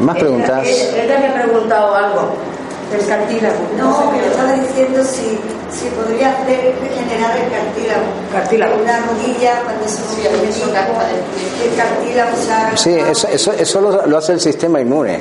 Más 0.00 0.16
preguntas. 0.16 0.66
Ella 0.66 1.18
me 1.20 1.28
ha 1.28 1.34
preguntado 1.44 1.94
algo. 1.94 2.51
Del 2.92 3.06
cartílago. 3.06 3.56
No, 3.76 4.10
me 4.12 4.26
estaba 4.26 4.52
diciendo 4.52 5.02
si, 5.04 5.38
si 5.72 5.88
podría 5.96 6.30
hacer 6.32 6.74
regenerar 6.80 7.36
el 7.36 7.50
cartílago. 7.50 8.02
Cartílago. 8.32 8.74
Una 8.82 9.00
rodilla 9.06 9.62
cuando 9.64 9.84
se 9.88 9.96
Sí, 9.96 10.28
eso 10.48 10.72
gasta 10.72 11.06
de- 11.08 11.68
el 11.68 11.74
cartílago 11.76 12.30
se 12.76 12.76
Sí, 12.78 12.94
eso, 12.98 13.28
eso, 13.28 13.52
eso 13.52 13.80
lo, 13.80 14.06
lo 14.06 14.18
hace 14.18 14.32
el 14.34 14.40
sistema 14.40 14.80
inmune. 14.80 15.20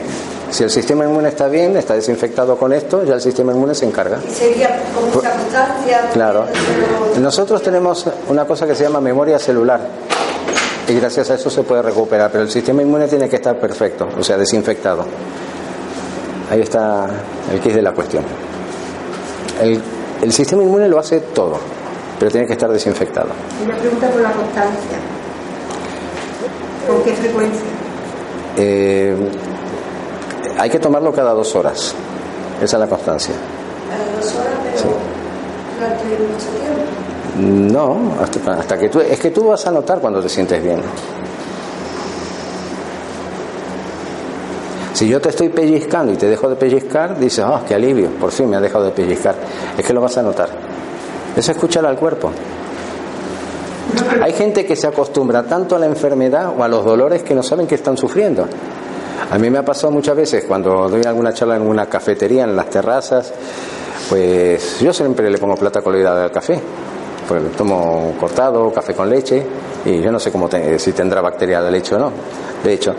Si 0.52 0.64
el 0.64 0.70
sistema 0.70 1.06
inmune 1.06 1.30
está 1.30 1.48
bien, 1.48 1.78
está 1.78 1.94
desinfectado 1.94 2.58
con 2.58 2.74
esto, 2.74 3.04
ya 3.06 3.14
el 3.16 3.22
sistema 3.22 3.54
inmune 3.54 3.74
se 3.74 3.86
encarga. 3.86 4.18
Y 4.30 4.34
sería 4.34 4.68
con 4.94 5.06
mucha 5.10 5.32
constancia. 5.32 6.10
Claro. 6.14 6.46
pero- 6.52 7.22
Nosotros 7.22 7.64
tenemos 7.64 8.06
una 8.28 8.46
cosa 8.46 8.68
que 8.68 8.76
se 8.76 8.84
llama 8.84 9.00
memoria 9.00 9.40
celular. 9.40 9.80
Y 10.88 10.94
gracias 10.96 11.30
a 11.30 11.36
eso 11.36 11.50
se 11.50 11.62
puede 11.64 11.82
recuperar, 11.84 12.30
pero 12.32 12.44
el 12.44 12.52
sistema 12.52 12.82
inmune 12.82 13.08
tiene 13.08 13.30
que 13.30 13.38
estar 13.38 13.58
perfecto, 13.58 14.10
o 14.20 14.24
sea, 14.24 14.36
desinfectado. 14.38 15.06
Ahí 16.52 16.60
está 16.60 17.08
el 17.50 17.62
quid 17.62 17.76
de 17.76 17.82
la 17.82 17.94
cuestión. 17.94 18.24
El, 19.62 19.82
el 20.22 20.34
sistema 20.34 20.62
inmune 20.62 20.90
lo 20.90 21.00
hace 21.00 21.22
todo, 21.22 21.58
pero 22.20 22.30
tiene 22.30 22.46
que 22.46 22.54
estar 22.54 22.70
desinfectado. 22.70 23.30
Una 23.64 23.78
pregunta 23.78 24.10
por 24.10 24.22
la 24.22 24.34
constancia. 24.34 24.98
¿Con 26.86 27.04
qué 27.04 27.14
frecuencia? 27.14 27.62
Eh, 28.58 29.16
hay 30.58 30.70
que 30.70 30.80
tomarlo 30.80 31.14
cada 31.14 31.32
dos 31.32 31.56
horas. 31.56 31.96
Esa 32.62 32.76
es 32.76 32.80
la 32.82 32.88
constancia. 32.88 33.34
A 33.34 33.98
las 33.98 34.26
dos 34.26 34.36
horas, 34.36 34.54
pero 34.62 34.98
durante 35.80 36.04
mucho 36.34 36.48
tiempo. 36.60 37.74
No, 37.74 38.22
hasta, 38.22 38.60
hasta 38.60 38.78
que 38.78 38.90
tú... 38.90 39.00
Es 39.00 39.20
que 39.20 39.32
tú 39.32 39.46
vas 39.48 39.66
a 39.66 39.72
notar 39.72 40.00
cuando 40.00 40.22
te 40.22 40.28
sientes 40.28 40.62
bien. 40.62 40.82
Si 45.02 45.08
yo 45.08 45.20
te 45.20 45.30
estoy 45.30 45.50
pellizcando 45.50 46.14
y 46.14 46.16
te 46.16 46.28
dejo 46.28 46.48
de 46.48 46.56
pellizcar, 46.56 47.18
dices, 47.18 47.44
ah, 47.44 47.64
qué 47.68 47.74
alivio, 47.74 48.10
por 48.20 48.30
fin 48.32 48.48
me 48.48 48.58
ha 48.58 48.62
dejado 48.62 48.86
de 48.86 48.92
pellizcar. 48.92 49.34
Es 49.76 49.84
que 49.84 49.94
lo 49.94 50.00
vas 50.00 50.16
a 50.20 50.22
notar. 50.22 50.50
Es 51.36 51.50
escuchar 51.50 51.84
al 51.88 51.96
cuerpo. 51.98 52.30
Hay 54.22 54.32
gente 54.34 54.64
que 54.64 54.76
se 54.76 54.86
acostumbra 54.86 55.42
tanto 55.42 55.76
a 55.76 55.80
la 55.80 55.88
enfermedad 55.88 56.54
o 56.56 56.64
a 56.64 56.68
los 56.68 56.86
dolores 56.86 57.24
que 57.24 57.34
no 57.34 57.42
saben 57.42 57.66
que 57.66 57.74
están 57.74 57.98
sufriendo. 57.98 58.46
A 59.32 59.40
mí 59.40 59.50
me 59.50 59.58
ha 59.58 59.66
pasado 59.66 59.92
muchas 59.92 60.16
veces 60.16 60.46
cuando 60.48 60.88
doy 60.88 61.02
alguna 61.04 61.34
charla 61.34 61.56
en 61.56 61.64
una 61.64 61.88
cafetería, 61.88 62.44
en 62.44 62.56
las 62.56 62.70
terrazas, 62.70 63.34
pues 64.08 64.82
yo 64.82 64.94
siempre 64.94 65.32
le 65.32 65.40
pongo 65.40 65.56
plata 65.56 65.82
coloidal 65.82 66.16
al 66.20 66.32
café. 66.32 66.60
Pues 67.28 67.42
tomo 67.58 68.14
cortado, 68.20 68.72
café 68.72 68.94
con 68.94 69.10
leche, 69.10 69.44
y 69.84 70.00
yo 70.00 70.12
no 70.12 70.20
sé 70.20 70.32
cómo 70.32 70.48
te- 70.48 70.78
si 70.78 70.92
tendrá 70.92 71.22
bacteria 71.22 71.60
la 71.60 71.72
leche 71.72 71.96
o 71.96 71.98
no. 71.98 72.12
De 72.64 72.74
hecho. 72.74 72.94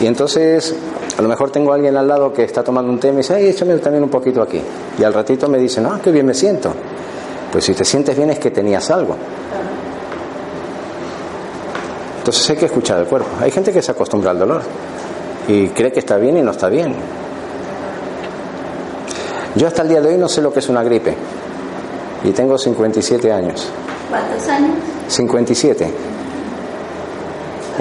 Y 0.00 0.06
entonces, 0.06 0.74
a 1.16 1.22
lo 1.22 1.28
mejor 1.28 1.50
tengo 1.50 1.72
a 1.72 1.76
alguien 1.76 1.96
al 1.96 2.08
lado 2.08 2.32
que 2.32 2.44
está 2.44 2.62
tomando 2.62 2.90
un 2.90 2.98
té 2.98 3.08
y 3.08 3.12
me 3.12 3.18
dice, 3.18 3.34
ay, 3.34 3.48
échame 3.48 3.76
también 3.78 4.02
un 4.02 4.10
poquito 4.10 4.42
aquí. 4.42 4.60
Y 4.98 5.04
al 5.04 5.14
ratito 5.14 5.48
me 5.48 5.58
dice, 5.58 5.80
no, 5.80 6.00
qué 6.02 6.10
bien 6.10 6.26
me 6.26 6.34
siento. 6.34 6.72
Pues 7.52 7.64
si 7.64 7.74
te 7.74 7.84
sientes 7.84 8.16
bien 8.16 8.30
es 8.30 8.38
que 8.38 8.50
tenías 8.50 8.90
algo. 8.90 9.16
Entonces 12.18 12.50
hay 12.50 12.56
que 12.56 12.66
escuchar 12.66 12.98
el 13.00 13.06
cuerpo. 13.06 13.28
Hay 13.40 13.50
gente 13.50 13.72
que 13.72 13.82
se 13.82 13.92
acostumbra 13.92 14.30
al 14.30 14.38
dolor 14.38 14.62
y 15.46 15.68
cree 15.68 15.92
que 15.92 16.00
está 16.00 16.16
bien 16.16 16.38
y 16.38 16.42
no 16.42 16.50
está 16.50 16.68
bien. 16.68 16.94
Yo 19.54 19.68
hasta 19.68 19.82
el 19.82 19.88
día 19.88 20.00
de 20.00 20.08
hoy 20.08 20.18
no 20.18 20.28
sé 20.28 20.42
lo 20.42 20.52
que 20.52 20.58
es 20.58 20.68
una 20.68 20.82
gripe 20.82 21.14
y 22.24 22.30
tengo 22.32 22.58
57 22.58 23.30
años. 23.30 23.68
¿Cuántos 24.10 24.48
años? 24.48 24.70
57. 25.06 26.13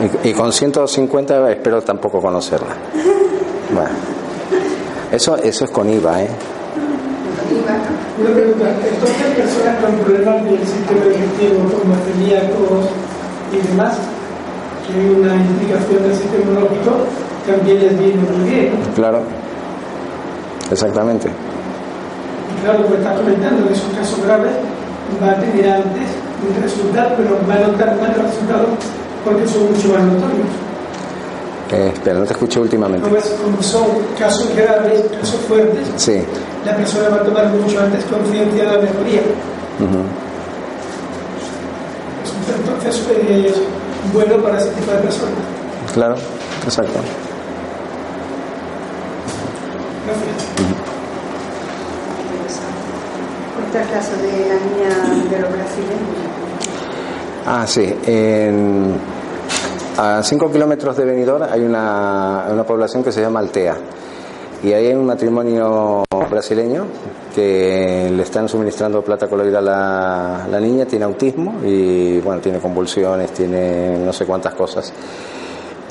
Y, 0.02 0.30
y 0.30 0.34
con 0.34 0.52
150 0.52 1.52
espero 1.52 1.82
tampoco 1.82 2.20
conocerla. 2.20 2.76
Bueno, 3.74 3.90
eso, 5.12 5.38
eso 5.38 5.66
es 5.66 5.72
con 5.72 5.90
IVA, 5.90 6.24
¿eh? 6.24 6.30
Una 8.20 8.34
pregunta, 8.34 8.66
entonces 8.70 9.28
personas 9.36 9.78
con 9.82 9.96
problemas 10.06 10.44
del 10.46 10.60
sistema 10.60 11.06
digestivo 11.06 11.70
como 11.70 11.96
celíacos 12.06 12.90
y 13.52 13.68
demás, 13.68 13.98
que 14.86 15.00
hay 15.00 15.10
una 15.10 15.36
implicación 15.36 16.04
del 16.04 16.16
sistema 16.16 16.44
inmunológico, 16.44 16.92
también 17.48 17.80
les 17.80 18.00
viene 18.00 18.22
muy 18.22 18.50
bien. 18.50 18.74
Claro. 18.96 19.22
Exactamente. 20.72 21.30
Y 21.30 22.64
claro, 22.64 22.80
lo 22.80 22.88
que 22.88 22.96
estás 22.96 23.18
comentando, 23.18 23.68
en 23.68 23.74
esos 23.74 23.94
casos 23.94 24.26
graves, 24.26 24.54
va 25.22 25.32
a 25.32 25.36
tener 25.36 25.70
antes 25.70 26.10
un 26.42 26.62
resultado, 26.62 27.16
pero 27.18 27.38
va 27.50 27.56
a 27.56 27.68
notar 27.68 27.96
más 27.98 28.18
resultados 28.18 28.70
porque 29.26 29.48
son 29.48 29.72
mucho 29.72 29.88
más 29.90 30.04
notorios. 30.04 30.48
Eh, 31.72 31.92
espera, 31.94 32.20
no 32.20 32.26
te 32.26 32.34
escuché 32.34 32.60
últimamente. 32.60 33.04
Como, 33.04 33.18
es- 33.18 33.36
como 33.44 33.62
son 33.64 33.86
casos 34.20 34.50
graves, 34.56 35.02
casos 35.20 35.40
fuertes, 35.48 35.88
Sí. 35.98 36.22
la 36.66 36.76
persona 36.76 37.10
va 37.10 37.16
a 37.18 37.24
tomar 37.24 37.48
mucho 37.48 37.80
antes 37.80 38.04
conciencia 38.06 38.64
de 38.66 38.72
la 38.72 38.78
mejoría. 38.84 39.22
ujú. 39.80 40.04
Entonces 42.60 43.02
es 43.48 43.56
bueno 44.14 44.36
para 44.44 44.60
ese 44.60 44.70
tipo 44.70 44.92
de 44.92 44.98
personas. 45.00 45.34
Claro, 45.94 46.16
exacto. 46.66 47.00
Cuenta 53.56 53.82
el 53.82 53.90
caso 53.90 54.12
de 54.22 54.48
la 54.50 54.56
niña 54.56 55.30
de 55.30 55.40
los 55.40 55.52
brasileños. 55.52 56.18
Ah, 57.46 57.66
sí. 57.68 57.94
En, 58.06 58.96
a 59.98 60.24
5 60.24 60.52
kilómetros 60.52 60.98
de 60.98 61.06
Benidorm 61.06 61.44
hay 61.50 61.62
una, 61.62 62.48
una 62.52 62.64
población 62.64 63.04
que 63.04 63.12
se 63.12 63.22
llama 63.22 63.40
Altea. 63.40 63.78
Y 64.64 64.72
ahí 64.72 64.88
hay 64.88 64.94
un 64.94 65.06
matrimonio 65.06 66.04
brasileño 66.30 66.86
que 67.36 68.10
le 68.16 68.24
están 68.24 68.48
suministrando 68.48 69.02
plata 69.02 69.28
coloidal 69.28 69.68
a 69.68 70.48
la 70.50 70.60
niña, 70.60 70.86
tiene 70.86 71.06
autismo 71.06 71.56
y 71.64 72.20
bueno, 72.22 72.40
tiene 72.42 72.60
convulsiones, 72.60 73.32
tiene 73.32 73.98
no 73.98 74.14
sé 74.14 74.26
cuántas 74.26 74.54
cosas. 74.54 74.94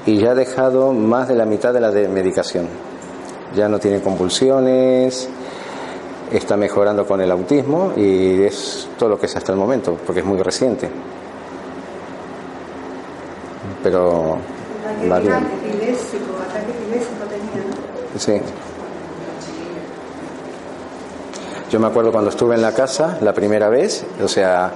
Y 0.07 0.18
ya 0.18 0.30
ha 0.30 0.34
dejado 0.34 0.92
más 0.92 1.28
de 1.28 1.34
la 1.34 1.44
mitad 1.44 1.72
de 1.72 1.80
la 1.80 1.90
de 1.90 2.09
medicación. 2.09 2.66
Ya 3.55 3.68
no 3.68 3.78
tiene 3.78 4.00
convulsiones, 4.00 5.28
está 6.32 6.57
mejorando 6.57 7.07
con 7.07 7.20
el 7.20 7.30
autismo 7.30 7.92
y 7.94 8.42
es 8.42 8.88
todo 8.98 9.11
lo 9.11 9.18
que 9.18 9.26
es 9.26 9.36
hasta 9.36 9.53
el 9.53 9.59
momento, 9.59 9.98
porque 10.07 10.20
es 10.20 10.26
muy 10.26 10.40
reciente. 10.40 10.88
Pero 13.83 14.39
va 15.11 15.16
Ataque 15.16 15.28
bien. 15.28 15.47
Sí. 18.18 18.41
Yo 21.70 21.80
me 21.80 21.87
acuerdo 21.87 22.12
cuando 22.12 22.30
estuve 22.30 22.55
en 22.55 22.62
la 22.62 22.72
casa 22.72 23.18
la 23.22 23.33
primera 23.33 23.68
vez, 23.70 24.05
o 24.22 24.28
sea, 24.28 24.70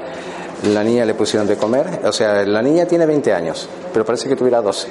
la 0.65 0.83
niña 0.83 1.05
le 1.05 1.15
pusieron 1.15 1.47
de 1.47 1.57
comer, 1.57 2.01
o 2.05 2.13
sea, 2.13 2.43
la 2.45 2.63
niña 2.63 2.87
tiene 2.87 3.05
20 3.05 3.35
años, 3.35 3.69
pero 3.93 4.05
parece 4.05 4.29
que 4.29 4.37
tuviera 4.37 4.63
12. 4.63 4.89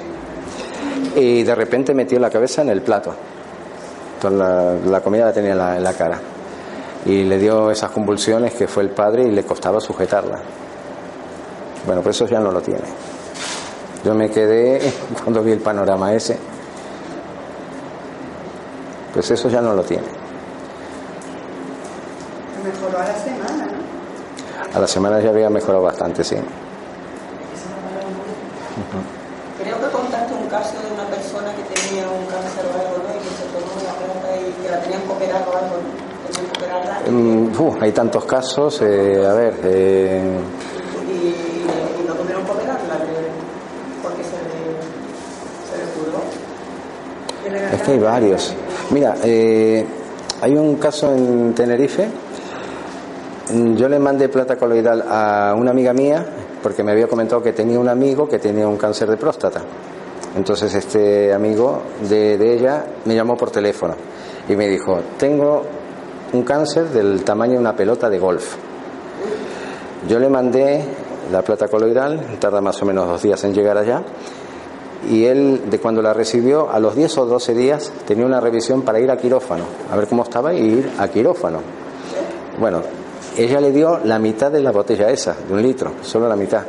Y 1.15 1.43
de 1.43 1.55
repente 1.55 1.93
metió 1.95 2.19
la 2.19 2.29
cabeza 2.29 2.61
en 2.61 2.69
el 2.69 2.81
plato. 2.81 3.13
Entonces 4.15 4.39
la, 4.39 4.75
la 4.85 5.01
comida 5.01 5.25
la 5.25 5.33
tenía 5.33 5.53
en 5.53 5.57
la, 5.57 5.77
en 5.77 5.83
la 5.83 5.93
cara. 5.93 6.19
Y 7.05 7.23
le 7.23 7.37
dio 7.37 7.71
esas 7.71 7.91
convulsiones 7.91 8.53
que 8.53 8.67
fue 8.67 8.83
el 8.83 8.89
padre 8.89 9.23
y 9.23 9.31
le 9.31 9.43
costaba 9.43 9.79
sujetarla. 9.79 10.39
Bueno, 11.85 12.01
pues 12.01 12.15
eso 12.15 12.27
ya 12.27 12.39
no 12.39 12.51
lo 12.51 12.61
tiene. 12.61 12.81
Yo 14.05 14.13
me 14.13 14.29
quedé 14.29 14.79
cuando 15.23 15.41
vi 15.41 15.51
el 15.51 15.59
panorama 15.59 16.13
ese. 16.13 16.37
Pues 19.13 19.31
eso 19.31 19.49
ya 19.49 19.61
no 19.61 19.73
lo 19.73 19.81
tiene. 19.83 20.03
Mejoró 22.63 22.99
a 22.99 23.05
la 23.07 23.15
semana, 23.15 23.65
¿no? 23.65 24.77
A 24.77 24.79
la 24.79 24.87
semana 24.87 25.19
ya 25.21 25.29
había 25.29 25.49
mejorado 25.49 25.83
bastante, 25.83 26.23
sí. 26.23 26.35
Creo 29.61 29.79
que 29.79 29.87
contaste 29.89 30.33
un 30.33 30.47
caso 30.49 30.73
de 30.81 30.93
una 30.93 31.05
persona 31.09 31.51
que 31.55 31.63
tenía 31.73 32.03
un 32.09 32.25
cáncer 32.27 32.65
o 32.65 32.73
algo, 32.79 32.97
¿no? 32.97 33.09
Y 33.15 33.19
que 33.23 33.29
se 33.29 33.45
tomó 33.53 33.73
la 33.83 33.93
plata 33.93 34.37
y 34.37 34.51
que 34.61 34.69
la 34.69 34.79
tenían 34.81 35.01
que 35.01 35.11
operar 35.13 35.41
o 35.47 35.57
algo, 35.57 35.77
¿no? 35.77 36.31
Tenían 36.31 36.51
que 36.51 36.59
operarla. 36.59 37.01
Mm, 37.09 37.61
uf, 37.61 37.81
hay 37.81 37.91
tantos 37.91 38.25
casos, 38.25 38.81
eh, 38.81 39.25
a 39.25 39.33
ver, 39.33 39.53
eh, 39.63 40.37
Y, 41.07 42.01
y 42.01 42.05
no 42.07 42.13
tuvieron 42.15 42.43
que 42.45 42.51
operarla 42.51 42.95
eh, 42.95 43.31
porque 44.03 44.23
se 44.23 44.37
le, 44.43 44.59
se 45.69 45.77
le 45.77 45.85
curó. 45.93 46.19
Es 47.75 47.81
que 47.81 47.91
hay 47.91 47.99
varios. 47.99 48.53
Mira, 48.91 49.15
eh, 49.23 49.85
hay 50.41 50.55
un 50.55 50.75
caso 50.75 51.13
en 51.13 51.53
Tenerife. 51.53 52.07
Yo 53.75 53.87
le 53.87 53.99
mandé 53.99 54.29
plata 54.29 54.55
coloidal 54.55 55.03
a 55.07 55.55
una 55.55 55.71
amiga 55.71 55.93
mía 55.93 56.25
porque 56.63 56.83
me 56.83 56.91
había 56.91 57.07
comentado 57.07 57.43
que 57.43 57.53
tenía 57.53 57.79
un 57.79 57.87
amigo 57.87 58.27
que 58.27 58.39
tenía 58.39 58.67
un 58.67 58.77
cáncer 58.77 59.09
de 59.09 59.17
próstata. 59.17 59.61
Entonces 60.35 60.73
este 60.73 61.31
amigo 61.31 61.81
de 62.09 62.53
ella 62.53 62.85
me 63.05 63.15
llamó 63.15 63.37
por 63.37 63.51
teléfono 63.51 63.95
y 64.49 64.55
me 64.55 64.67
dijo, 64.67 64.99
tengo 65.17 65.63
un 66.33 66.43
cáncer 66.43 66.89
del 66.89 67.23
tamaño 67.23 67.53
de 67.53 67.59
una 67.59 67.75
pelota 67.75 68.09
de 68.09 68.19
golf. 68.19 68.55
Yo 70.07 70.19
le 70.19 70.29
mandé 70.29 70.83
la 71.31 71.41
plata 71.41 71.67
coloidal, 71.67 72.37
tarda 72.39 72.61
más 72.61 72.81
o 72.81 72.85
menos 72.85 73.07
dos 73.07 73.21
días 73.21 73.43
en 73.43 73.53
llegar 73.53 73.77
allá, 73.77 74.03
y 75.09 75.25
él, 75.25 75.69
de 75.69 75.79
cuando 75.79 76.01
la 76.01 76.13
recibió, 76.13 76.69
a 76.71 76.79
los 76.79 76.95
10 76.95 77.17
o 77.19 77.25
12 77.25 77.53
días 77.53 77.91
tenía 78.07 78.25
una 78.25 78.39
revisión 78.39 78.81
para 78.81 78.99
ir 78.99 79.11
a 79.11 79.17
quirófano, 79.17 79.65
a 79.91 79.95
ver 79.95 80.07
cómo 80.07 80.23
estaba 80.23 80.53
y 80.53 80.59
ir 80.59 80.91
a 80.97 81.07
quirófano. 81.07 81.59
Bueno, 82.59 82.81
ella 83.37 83.59
le 83.59 83.71
dio 83.71 83.99
la 84.03 84.19
mitad 84.19 84.51
de 84.51 84.61
la 84.61 84.71
botella 84.71 85.09
esa, 85.09 85.35
de 85.47 85.53
un 85.53 85.61
litro, 85.61 85.91
solo 86.01 86.27
la 86.27 86.35
mitad. 86.35 86.63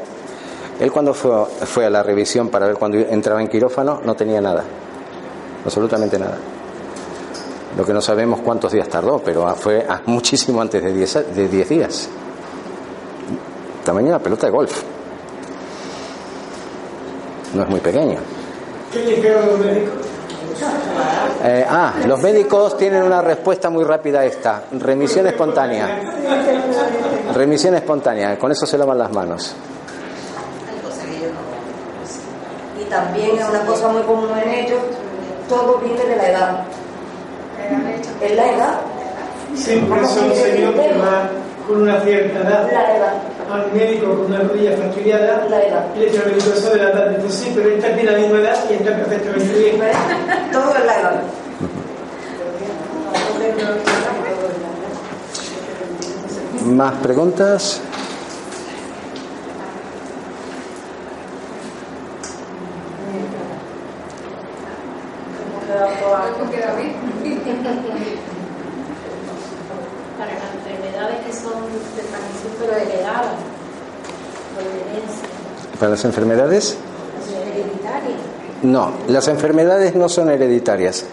Él 0.79 0.93
cuando 0.93 1.15
fue, 1.15 1.47
fue 1.65 1.87
a 1.87 1.91
la 1.91 2.03
revisión 2.03 2.49
para 2.49 2.67
ver 2.67 2.77
cuando 2.77 2.99
entraba 2.99 3.41
en 3.41 3.49
quirófano, 3.49 4.01
no 4.05 4.15
tenía 4.15 4.41
nada, 4.41 4.65
absolutamente 5.65 6.19
nada. 6.19 6.37
Lo 7.77 7.85
que 7.85 7.93
no 7.93 8.01
sabemos 8.01 8.41
cuántos 8.41 8.73
días 8.73 8.89
tardó, 8.89 9.19
pero 9.19 9.55
fue 9.55 9.87
muchísimo 10.07 10.61
antes 10.61 10.83
de 10.83 10.93
10 10.93 11.35
de 11.35 11.49
diez 11.49 11.69
días. 11.69 12.09
Tamaño 13.85 14.07
de 14.07 14.13
una 14.13 14.23
pelota 14.23 14.47
de 14.47 14.53
golf. 14.53 14.96
No 17.55 17.63
es 17.63 17.69
muy 17.69 17.81
pequeño. 17.81 18.19
¿Qué 18.93 19.01
dijeron 19.01 19.47
los 19.47 19.59
médicos? 19.59 20.07
Eh, 21.45 21.67
ah, 21.69 21.95
los 22.07 22.21
médicos 22.23 22.77
tienen 22.79 23.03
una 23.03 23.21
respuesta 23.21 23.69
muy 23.69 23.85
rápida 23.85 24.21
a 24.21 24.25
esta. 24.25 24.65
Remisión 24.73 25.27
espontánea. 25.27 26.01
Remisión 27.35 27.75
espontánea. 27.75 28.39
Con 28.39 28.53
eso 28.53 28.67
se 28.67 28.79
lavan 28.79 28.99
las 28.99 29.13
manos. 29.13 29.55
Y 32.81 32.85
también 32.85 33.39
es 33.39 33.49
una 33.49 33.61
cosa 33.67 33.89
muy 33.89 34.03
común 34.03 34.31
en 34.43 34.49
ellos, 34.51 34.81
todo 35.49 35.79
viene 35.79 36.05
de 36.05 36.17
la 36.17 36.31
edad. 36.31 36.65
Es 38.23 38.37
la 38.37 38.53
edad. 38.53 38.81
Siempre 39.55 40.07
son 40.07 40.35
señores 40.35 40.93
que 40.93 40.99
van 40.99 41.46
con 41.67 41.83
una 41.83 42.01
cierta 42.01 42.41
edad 42.41 42.71
La 42.73 42.97
edad. 42.97 43.15
al 43.51 43.73
médico 43.73 44.07
con 44.07 44.27
una 44.27 44.41
rodilla 44.41 44.77
fastidiada 44.77 45.47
La 45.49 45.63
edad. 45.63 45.87
y 45.95 45.99
le 46.01 46.07
dice 46.07 46.19
al 46.23 46.31
médico 46.31 46.51
eso 46.55 46.71
de 46.71 46.77
la 46.79 46.91
edad. 46.91 47.11
Dice, 47.19 47.45
sí, 47.45 47.53
pero 47.55 47.69
esta 47.71 47.95
tiene 47.95 48.11
la 48.11 48.19
misma 48.19 48.39
edad 48.39 48.57
y 48.71 48.75
está 48.75 48.97
perfectamente 48.97 49.59
bien. 49.59 49.77
Todo 50.53 50.75
es 50.77 50.85
la 50.85 51.01
edad. 51.01 51.23
¿Más 56.65 56.95
preguntas? 57.03 57.81
Para 70.19 70.33
las 70.33 70.55
enfermedades 70.55 71.17
que 71.26 71.26
son 71.43 71.63
de 71.97 72.03
pero 72.59 72.73
por 74.55 75.79
¿Para 75.79 75.91
las 75.91 76.05
enfermedades? 76.05 76.77
No, 78.63 78.93
las 79.09 79.29
enfermedades 79.29 79.95
no 79.95 80.09
son 80.09 80.31
hereditarias. 80.31 81.05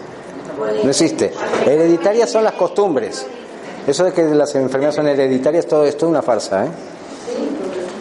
No 0.82 0.90
existe. 0.90 1.32
Hereditarias 1.66 2.30
son 2.30 2.44
las 2.44 2.54
costumbres. 2.54 3.26
Eso 3.86 4.04
de 4.04 4.12
que 4.12 4.22
las 4.22 4.54
enfermedades 4.54 4.96
son 4.96 5.08
hereditarias, 5.08 5.66
todo 5.66 5.84
esto 5.84 6.06
es 6.06 6.10
una 6.10 6.22
farsa. 6.22 6.64
¿eh? 6.64 6.68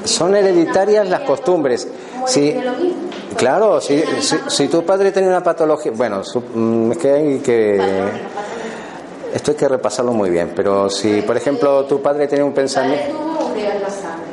Son 0.06 0.34
hereditarias 0.34 1.10
las 1.10 1.22
costumbres. 1.22 1.88
Si, 2.26 2.56
claro, 3.36 3.82
si, 3.82 4.02
si, 4.22 4.38
si 4.48 4.68
tu 4.70 4.86
padre 4.86 5.12
tenía 5.12 5.30
una 5.30 5.44
patología, 5.44 5.92
bueno, 5.94 6.22
mm, 6.56 6.92
es 6.94 6.98
que 6.98 7.12
hay 7.12 7.40
que 7.40 7.78
esto 9.34 9.52
hay 9.52 9.58
que 9.58 9.68
repasarlo 9.68 10.14
muy 10.14 10.30
bien. 10.30 10.54
Pero 10.56 10.90
si, 10.90 11.22
por 11.22 11.36
ejemplo, 11.38 11.86
tu 11.86 12.02
padre 12.02 12.28
tenía 12.28 12.46
un 12.46 12.54
pensamiento, 12.54 13.12
Tuvo 13.18 13.52
urea 13.52 13.76
en 13.76 13.82
la 13.82 13.90
sangre, 13.90 14.26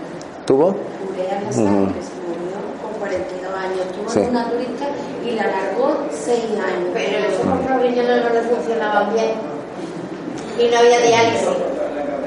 tuvo, 0.47 0.67
urea 1.13 1.39
en 1.39 1.45
la 1.45 1.51
Ujú. 1.51 1.55
sangre, 1.55 2.03
se 2.03 2.15
murió 2.27 2.57
con 2.83 2.99
42 2.99 3.55
años, 3.55 3.93
tuvo 3.97 4.11
Sí. 4.11 4.21
una 4.29 4.51
turista 4.51 4.87
y 5.25 5.31
la 5.33 5.43
alargó 5.45 5.97
6 6.11 6.39
años. 6.59 6.89
Pero 6.95 7.29
los 7.29 7.35
ojos 7.47 7.67
provisionales 7.67 8.25
no 8.25 8.31
le 8.35 8.43
funcionaban 8.43 9.13
bien 9.15 9.31
y 10.59 10.71
no 10.71 10.79
había 10.79 11.01
diálisis. 11.01 11.49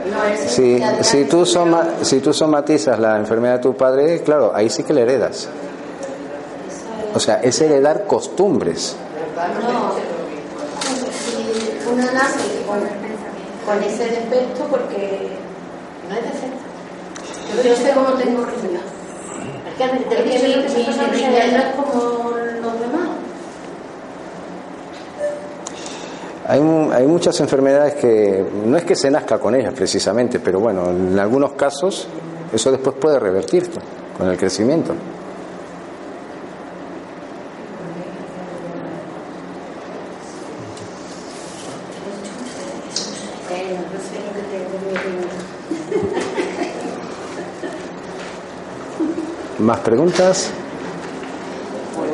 No, 0.04 0.20
sí 0.48 0.82
si, 1.02 1.26
tú 1.26 1.46
soma, 1.46 1.88
si 2.02 2.20
tú 2.20 2.34
somatizas 2.34 3.00
la 3.00 3.16
enfermedad 3.18 3.56
de 3.56 3.60
tu 3.60 3.74
padre, 3.76 4.22
claro, 4.22 4.52
ahí 4.54 4.70
sí 4.70 4.84
que 4.84 4.94
le 4.94 5.02
heredas. 5.04 5.48
O 7.16 7.20
sea, 7.20 7.40
es 7.42 7.62
heredar 7.62 8.06
costumbres. 8.06 8.96
No, 9.72 9.92
si 11.12 11.90
una 11.92 12.12
nace 12.12 12.63
con, 12.74 13.76
con 13.76 13.84
ese 13.84 14.06
defecto 14.06 14.66
porque 14.70 15.30
no 16.10 16.16
es 16.16 16.24
defecto. 16.24 17.68
Yo 17.70 17.76
sé 17.76 17.92
cómo 17.94 18.10
tengo 18.18 18.46
que 18.46 18.52
ser. 18.62 18.80
Es 19.68 19.74
que 19.78 19.86
mi, 19.94 20.00
mi, 20.00 20.56
mi 20.56 21.18
niña 21.18 21.48
no 21.52 21.58
es 21.58 21.76
como 21.76 22.32
los 22.32 22.80
demás. 22.80 23.10
Hay, 26.48 26.60
mu- 26.60 26.92
hay 26.92 27.06
muchas 27.08 27.40
enfermedades 27.40 27.96
que 27.96 28.46
no 28.66 28.76
es 28.78 28.84
que 28.84 28.96
se 28.96 29.10
nazca 29.10 29.40
con 29.40 29.56
ellas 29.56 29.74
precisamente, 29.74 30.40
pero 30.40 30.60
bueno, 30.60 30.90
en 30.90 31.18
algunos 31.18 31.54
casos 31.54 32.08
eso 32.54 32.72
después 32.72 32.96
puede 33.00 33.18
revertir 33.20 33.70
con 34.18 34.30
el 34.30 34.38
crecimiento. 34.38 34.94
Bueno, 43.50 43.82
yo 43.92 44.00
sé 44.00 44.20
lo 44.26 44.34
que 44.34 44.42
tengo 44.50 44.78
en 44.78 45.12
mi 45.12 45.18
vida. 45.18 46.34
¿Más 49.64 49.80
preguntas? 49.80 50.50
Pues, 51.96 52.10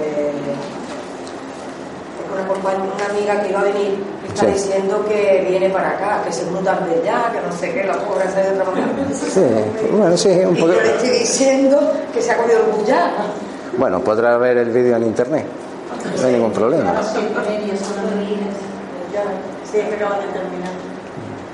una, 2.76 3.06
amiga 3.10 3.42
que 3.42 3.50
iba 3.50 3.62
a 3.62 3.64
venir 3.64 3.98
está 4.28 4.46
Sí. 4.46 4.52
diciendo 4.52 5.04
que 5.08 5.46
viene 5.50 5.70
para 5.72 5.90
acá, 5.90 6.22
que 6.24 6.32
se 6.32 6.46
muy 6.46 6.64
tarde 6.64 7.02
ya, 7.04 7.32
que 7.32 7.42
no 7.42 7.52
sé 7.52 7.74
qué, 7.74 7.86
la 7.86 7.98
pobre 8.06 8.30
se 8.32 8.40
ha 8.40 8.44
ido 8.44 8.52
a 8.52 8.56
trabajar. 8.64 8.84
Sí, 9.34 9.42
bueno, 9.92 10.16
sí, 10.16 10.30
un 10.30 10.56
Y 10.58 10.62
poco. 10.62 10.74
yo 10.74 10.82
le 10.82 10.92
estoy 10.92 11.10
diciendo 11.10 11.92
que 12.14 12.22
se 12.22 12.32
ha 12.32 12.38
comido 12.38 12.60
el 12.60 12.66
bullá. 12.72 13.12
Bueno, 13.80 14.00
podrá 14.02 14.38
ver 14.38 14.58
el 14.58 14.70
vídeo 14.70 14.96
en 14.98 15.04
internet. 15.06 15.46
No 16.22 16.28
hay 16.28 16.34
ningún 16.34 16.52
problema. 16.52 17.02
Sí, 17.02 17.18
es 19.78 19.86
que 19.88 19.96
acaban 19.96 20.20
de 20.22 20.28
terminar. 20.28 20.72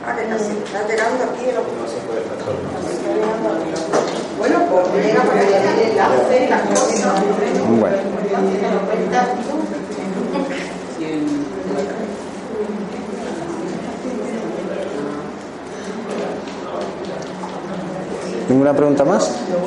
Ah, 0.06 0.14
que 0.16 0.28
casi 0.28 0.52
está 0.58 0.86
llegando 0.88 1.24
aquí 1.24 1.46
el 1.50 1.56
Bueno, 4.38 4.60
pues 4.70 5.06
llega 5.06 5.22
para 5.24 5.40
que 5.40 5.46
le 5.46 5.60
dé 5.60 5.92
enlace 5.92 6.46
y 6.46 6.50
las 6.50 6.62
cosas. 6.62 7.24
Bueno. 7.80 7.98
¿Ninguna 18.48 18.74
pregunta 18.74 19.04
más? 19.04 19.32
Lo, 19.50 19.58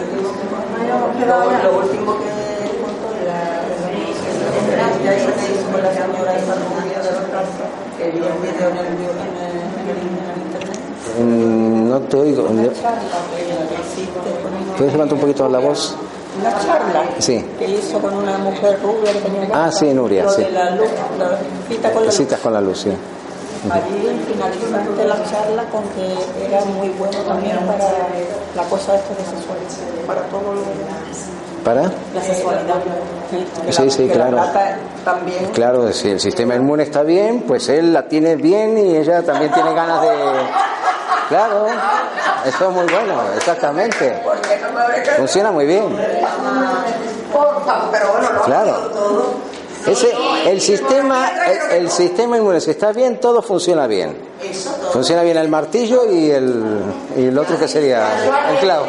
último 1.79 2.17
que 2.19 2.31
contó 2.81 3.11
de 3.13 3.27
la 3.27 3.59
ya 5.05 5.15
esa 5.15 5.33
que 5.33 5.53
hizo 5.53 5.67
con 5.73 5.83
la 5.83 5.93
señora 5.93 6.33
de 6.33 6.41
los 6.41 7.29
brazos, 7.29 7.69
que 7.99 8.05
vi 8.11 8.19
el 8.19 8.25
video 8.39 8.69
en 8.71 8.77
el, 8.77 8.87
en 8.87 8.93
el, 8.93 9.11
en 9.19 9.35
el, 9.43 9.57
en 9.79 9.89
el 9.89 10.39
internet. 10.47 10.79
Mm, 11.19 11.89
No 11.89 11.98
te 12.09 12.17
oigo. 12.17 12.47
¿Puedes 14.77 14.93
levantar 14.93 15.15
un 15.15 15.21
poquito 15.21 15.49
la 15.49 15.59
voz? 15.59 15.95
Una 16.41 16.51
charla 16.61 17.03
Sí. 17.19 17.45
que 17.59 17.69
hizo 17.69 17.99
con 17.99 18.15
una 18.15 18.39
mujer 18.39 18.79
rubia 18.83 19.13
que 19.13 19.19
tenía 19.21 19.49
Ah, 19.53 19.73
sí, 19.73 19.93
Nuria, 19.93 20.25
lo 20.25 20.31
sí. 20.31 20.43
de 20.43 20.51
la 20.53 20.71
luz, 20.71 20.87
la 21.19 21.39
cita 21.69 21.91
con 21.93 22.01
la 22.03 22.07
luz. 22.07 22.15
Citas 22.17 22.41
con 22.41 22.53
la 22.53 22.61
luz, 22.61 22.79
sí. 22.81 22.91
Allí 23.71 24.21
finalizaste 24.33 25.05
la 25.05 25.17
charla 25.29 25.65
con 25.73 25.83
que 25.89 26.45
era 26.47 26.65
muy 26.65 26.91
bueno 26.91 27.19
también 27.27 27.57
para 27.67 27.89
la 28.55 28.63
cosa 28.71 28.93
de 28.93 28.99
sexualidad, 29.01 30.07
para 30.07 30.21
todo 30.23 30.55
lo 30.55 31.65
¿Para? 31.65 31.83
la 32.15 32.23
sexualidad. 32.23 32.77
Sí, 33.71 33.91
sí, 33.91 34.09
claro. 34.09 34.39
También. 35.05 35.47
Claro, 35.53 35.93
si 35.93 36.11
el 36.11 36.21
sistema 36.21 36.55
inmune 36.55 36.85
está 36.85 37.03
bien, 37.03 37.43
pues 37.49 37.69
él 37.69 37.93
la 37.93 38.07
tiene 38.07 38.37
bien 38.37 38.79
y 38.79 38.97
ella 38.97 39.23
también 39.25 39.53
tiene 39.53 39.75
ganas 39.75 40.03
de... 40.03 40.09
Claro, 41.29 41.67
eso 42.47 42.69
es 42.69 42.75
muy 42.75 42.87
bueno, 42.87 43.23
exactamente. 43.37 44.23
Funciona 45.17 45.51
muy 45.51 45.67
bien. 45.67 45.97
Claro. 48.45 48.91
Ese, 49.87 50.13
el 50.47 50.61
sistema, 50.61 51.31
el, 51.47 51.83
el 51.83 51.91
sistema 51.91 52.37
inmune, 52.37 52.61
si 52.61 52.71
está 52.71 52.93
bien, 52.93 53.21
todo 53.21 53.43
funciona 53.43 53.87
bien. 53.87 54.17
Funciona 54.93 55.23
bien 55.23 55.37
el 55.37 55.49
martillo 55.49 56.11
y 56.11 56.31
el, 56.31 56.83
y 57.17 57.27
el 57.27 57.39
otro 57.39 57.59
que 57.59 57.69
sería 57.69 58.07
el 58.51 58.59
clavo. 58.59 58.87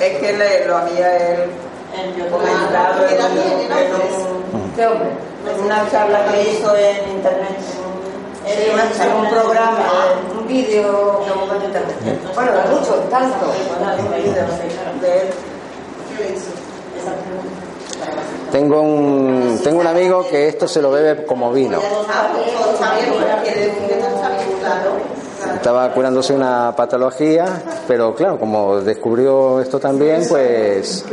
Es 0.00 0.18
que, 0.18 0.66
lo 0.66 0.76
había 0.76 1.16
él 1.16 1.50
comentado 2.30 3.06
en 5.48 5.60
una 5.64 5.90
charla 5.90 6.26
que 6.26 6.50
hizo 6.50 6.76
en 6.76 7.08
internet. 7.10 7.56
Un 8.46 9.28
programa, 9.28 9.78
un 10.38 10.46
vídeo. 10.46 11.20
Bueno, 12.34 12.52
de 12.52 12.68
mucho, 12.70 12.94
tanto. 13.10 13.52
De 15.00 15.20
él. 15.20 15.28
tengo 18.52 18.80
un, 18.80 19.60
tengo 19.64 19.80
un 19.80 19.86
amigo 19.86 20.28
que 20.28 20.46
esto 20.48 20.68
se 20.68 20.80
lo 20.80 20.92
bebe 20.92 21.26
como 21.26 21.52
vino. 21.52 21.80
Estaba 25.56 25.92
curándose 25.92 26.32
una 26.32 26.72
patología, 26.76 27.46
pero 27.88 28.14
claro, 28.14 28.38
como 28.38 28.80
descubrió 28.80 29.60
esto 29.60 29.80
también, 29.80 30.24
pues 30.28 31.04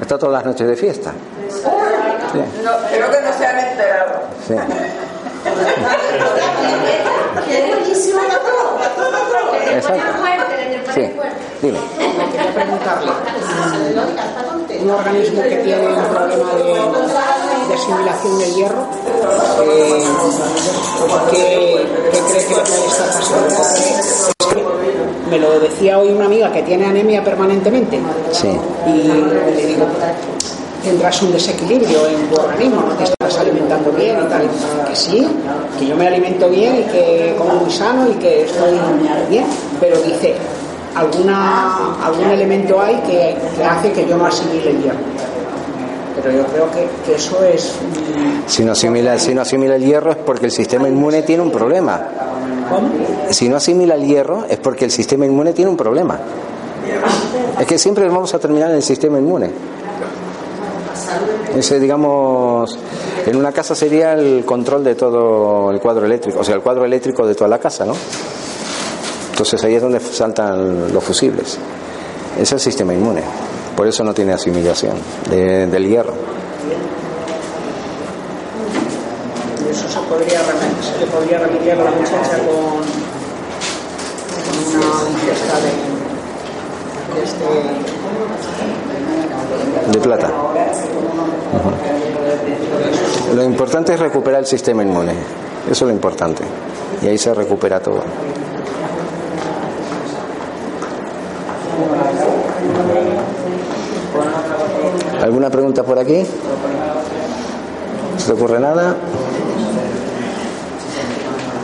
está 0.00 0.16
todas 0.16 0.34
las 0.34 0.44
noches 0.44 0.68
de 0.68 0.76
fiesta. 0.76 1.12
No, 2.62 2.70
creo 2.88 3.10
que 3.10 3.20
no 3.20 3.32
se 3.36 3.44
han 3.44 3.58
enterado. 3.58 4.20
Sí. 4.46 4.54
Sí, 10.94 11.10
dime. 11.62 11.78
Quería 12.32 12.54
preguntarle, 12.54 13.10
un 14.82 14.90
organismo 14.90 15.42
que 15.42 15.56
tiene 15.56 15.86
un 15.88 16.04
problema 16.04 16.52
de, 16.54 16.64
de 17.68 17.74
asimilación 17.74 18.38
de 18.38 18.52
hierro, 18.52 18.86
eh, 19.62 20.04
¿qué, 21.30 21.86
qué 22.12 22.18
cree 22.20 22.44
que 22.46 22.54
le 22.54 22.60
puede 22.60 22.86
estar 22.86 23.06
pasando? 23.06 24.54
Me 25.30 25.38
lo 25.38 25.58
decía 25.58 25.98
hoy 25.98 26.12
una 26.12 26.26
amiga 26.26 26.52
que 26.52 26.62
tiene 26.62 26.86
anemia 26.86 27.24
permanentemente 27.24 27.98
Sí. 28.30 28.56
y 28.86 29.02
le 29.56 29.66
digo, 29.66 29.86
tendrás 30.84 31.20
un 31.22 31.32
desequilibrio 31.32 32.06
en 32.06 32.28
tu 32.28 32.40
organismo, 32.40 32.82
no 32.82 32.94
te 32.94 33.04
estás 33.04 33.38
alimentando 33.38 33.90
bien 33.92 34.18
y 34.24 34.28
tal. 34.28 34.48
Que 34.88 34.94
sí, 34.94 35.26
que 35.78 35.86
yo 35.86 35.96
me 35.96 36.06
alimento 36.06 36.48
bien 36.48 36.80
y 36.80 36.82
que 36.84 37.34
como 37.38 37.54
muy 37.54 37.70
sano 37.70 38.08
y 38.08 38.14
que 38.14 38.44
estoy 38.44 38.78
bien, 39.28 39.44
pero 39.80 39.96
dice, 40.02 40.34
alguna, 40.94 41.94
algún 42.04 42.30
elemento 42.30 42.80
hay 42.80 42.96
que, 43.00 43.36
que 43.56 43.64
hace 43.64 43.92
que 43.92 44.06
yo 44.06 44.16
no 44.16 44.26
asimile 44.26 44.70
el 44.70 44.82
hierro. 44.82 44.98
Pero 46.22 46.36
yo 46.36 46.46
creo 46.46 46.70
que, 46.70 46.88
que 47.04 47.16
eso 47.16 47.42
es... 47.42 47.74
Si 48.46 48.64
no, 48.64 48.72
asimila, 48.72 49.18
si 49.18 49.34
no 49.34 49.42
asimila 49.42 49.74
el 49.74 49.84
hierro 49.84 50.12
es 50.12 50.16
porque 50.18 50.46
el 50.46 50.52
sistema 50.52 50.88
inmune 50.88 51.22
tiene 51.22 51.42
un 51.42 51.50
problema. 51.50 52.00
¿Cómo? 52.70 52.88
Si 53.30 53.48
no 53.48 53.56
asimila 53.56 53.94
el 53.94 54.04
hierro 54.06 54.44
es 54.48 54.58
porque 54.58 54.84
el 54.84 54.92
sistema 54.92 55.26
inmune 55.26 55.52
tiene 55.52 55.70
un 55.70 55.76
problema. 55.76 56.18
Es 57.58 57.66
que 57.66 57.78
siempre 57.78 58.08
vamos 58.08 58.32
a 58.34 58.38
terminar 58.38 58.70
en 58.70 58.76
el 58.76 58.82
sistema 58.82 59.18
inmune. 59.18 59.50
Ese, 61.56 61.78
digamos, 61.80 62.78
en 63.26 63.36
una 63.36 63.52
casa 63.52 63.74
sería 63.74 64.12
el 64.14 64.44
control 64.44 64.82
de 64.84 64.94
todo 64.94 65.70
el 65.70 65.80
cuadro 65.80 66.06
eléctrico, 66.06 66.40
o 66.40 66.44
sea, 66.44 66.54
el 66.54 66.60
cuadro 66.62 66.84
eléctrico 66.84 67.26
de 67.26 67.34
toda 67.34 67.48
la 67.48 67.58
casa, 67.58 67.84
¿no? 67.84 67.94
Entonces 69.30 69.62
ahí 69.64 69.74
es 69.74 69.82
donde 69.82 70.00
saltan 70.00 70.92
los 70.92 71.02
fusibles. 71.02 71.58
Es 72.38 72.50
el 72.52 72.60
sistema 72.60 72.92
inmune. 72.94 73.22
Por 73.76 73.86
eso 73.88 74.04
no 74.04 74.14
tiene 74.14 74.32
asimilación 74.32 74.94
de- 75.30 75.66
del 75.66 75.88
hierro. 75.88 76.12
Y 79.66 79.70
eso 79.70 79.88
se, 79.88 79.98
podría, 80.08 80.40
se 80.40 81.06
podría 81.06 81.38
remediar 81.38 81.80
a 81.80 81.84
la 81.84 81.90
muchacha 81.90 82.38
con, 82.38 82.46
con 84.44 84.56
una 84.76 85.10
ingesta 85.10 85.56
de, 85.60 85.72
de 87.14 87.24
este... 87.24 87.44
De 89.90 89.98
plata. 89.98 90.28
Lo 93.34 93.42
importante 93.42 93.94
es 93.94 94.00
recuperar 94.00 94.40
el 94.40 94.46
sistema 94.46 94.82
inmune. 94.82 95.12
Eso 95.64 95.84
es 95.84 95.88
lo 95.88 95.90
importante. 95.90 96.44
Y 97.02 97.08
ahí 97.08 97.18
se 97.18 97.34
recupera 97.34 97.80
todo. 97.80 98.02
¿Alguna 105.22 105.50
pregunta 105.50 105.82
por 105.82 105.98
aquí? 105.98 106.24
¿Se 108.18 108.26
te 108.26 108.32
ocurre 108.32 108.60
nada? 108.60 108.94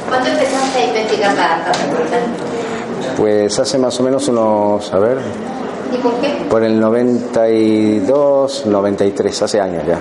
¿Cuándo 0.08 0.28
empezaste 0.28 0.78
a 0.78 0.86
investigar 0.86 1.34
la? 1.36 1.72
Pues 3.16 3.58
hace 3.58 3.78
más 3.78 4.00
o 4.00 4.02
menos 4.02 4.26
unos, 4.28 4.92
a 4.92 4.98
ver, 4.98 5.18
¿Y 5.92 5.96
por 5.98 6.14
qué? 6.20 6.28
por 6.50 6.62
el 6.64 6.78
92, 6.80 8.66
93, 8.66 9.42
hace 9.42 9.60
años 9.60 9.84
ya. 9.86 10.00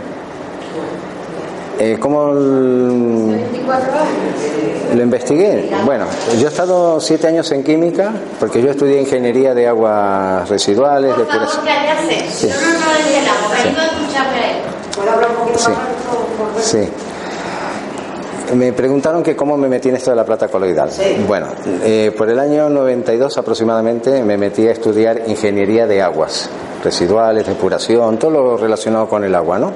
Eh, 1.79 1.97
¿Cómo 1.99 2.31
l- 2.33 3.37
24 3.37 3.93
años. 3.93 4.95
lo 4.95 5.01
investigué? 5.03 5.71
Bueno, 5.85 6.05
yo 6.37 6.47
he 6.47 6.49
estado 6.49 6.99
siete 6.99 7.27
años 7.27 7.49
en 7.53 7.63
química, 7.63 8.11
porque 8.39 8.61
yo 8.61 8.69
estudié 8.71 8.99
ingeniería 8.99 9.53
de 9.53 9.67
aguas 9.67 10.49
residuales, 10.49 11.13
Por 11.13 11.25
favor, 11.27 11.47
callarse. 11.63 12.25
Sí. 12.29 12.47
No, 12.47 12.53
no, 12.55 12.79
no 12.79 12.93
le 12.93 12.99
entendamos. 13.07 13.51
Venimos 13.63 13.79
a 13.81 13.85
escucharme 13.85 14.37
a 14.37 14.51
él. 14.51 14.57
¿Puedo 14.95 15.11
hablar 15.11 15.29
un 15.29 15.35
poquito 15.37 15.59
Sí. 15.59 15.71
Sí. 16.61 16.89
Me 18.55 18.73
preguntaron 18.73 19.21
que 19.21 19.35
cómo 19.35 19.57
me 19.57 19.67
metí 19.67 19.89
en 19.89 19.95
esto 19.95 20.09
de 20.09 20.15
la 20.15 20.25
plata 20.25 20.47
coloidal. 20.47 20.89
Bueno, 21.27 21.47
eh, 21.83 22.11
por 22.17 22.29
el 22.29 22.39
año 22.39 22.69
92 22.69 23.37
aproximadamente 23.37 24.23
me 24.23 24.37
metí 24.37 24.67
a 24.67 24.71
estudiar 24.71 25.21
ingeniería 25.27 25.85
de 25.85 26.01
aguas, 26.01 26.49
residuales, 26.83 27.45
depuración, 27.45 28.17
todo 28.17 28.31
lo 28.31 28.57
relacionado 28.57 29.07
con 29.07 29.23
el 29.23 29.35
agua, 29.35 29.59
¿no? 29.59 29.71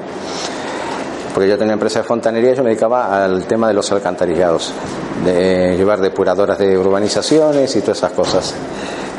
Porque 1.33 1.49
yo 1.49 1.57
tenía 1.57 1.73
empresa 1.73 1.99
de 1.99 2.05
fontanería 2.05 2.51
y 2.51 2.55
yo 2.55 2.63
me 2.63 2.69
dedicaba 2.69 3.23
al 3.23 3.45
tema 3.45 3.67
de 3.67 3.73
los 3.73 3.91
alcantarillados, 3.91 4.73
de 5.23 5.75
llevar 5.77 5.99
depuradoras 5.99 6.57
de 6.57 6.77
urbanizaciones 6.77 7.75
y 7.75 7.81
todas 7.81 7.97
esas 7.97 8.11
cosas. 8.13 8.55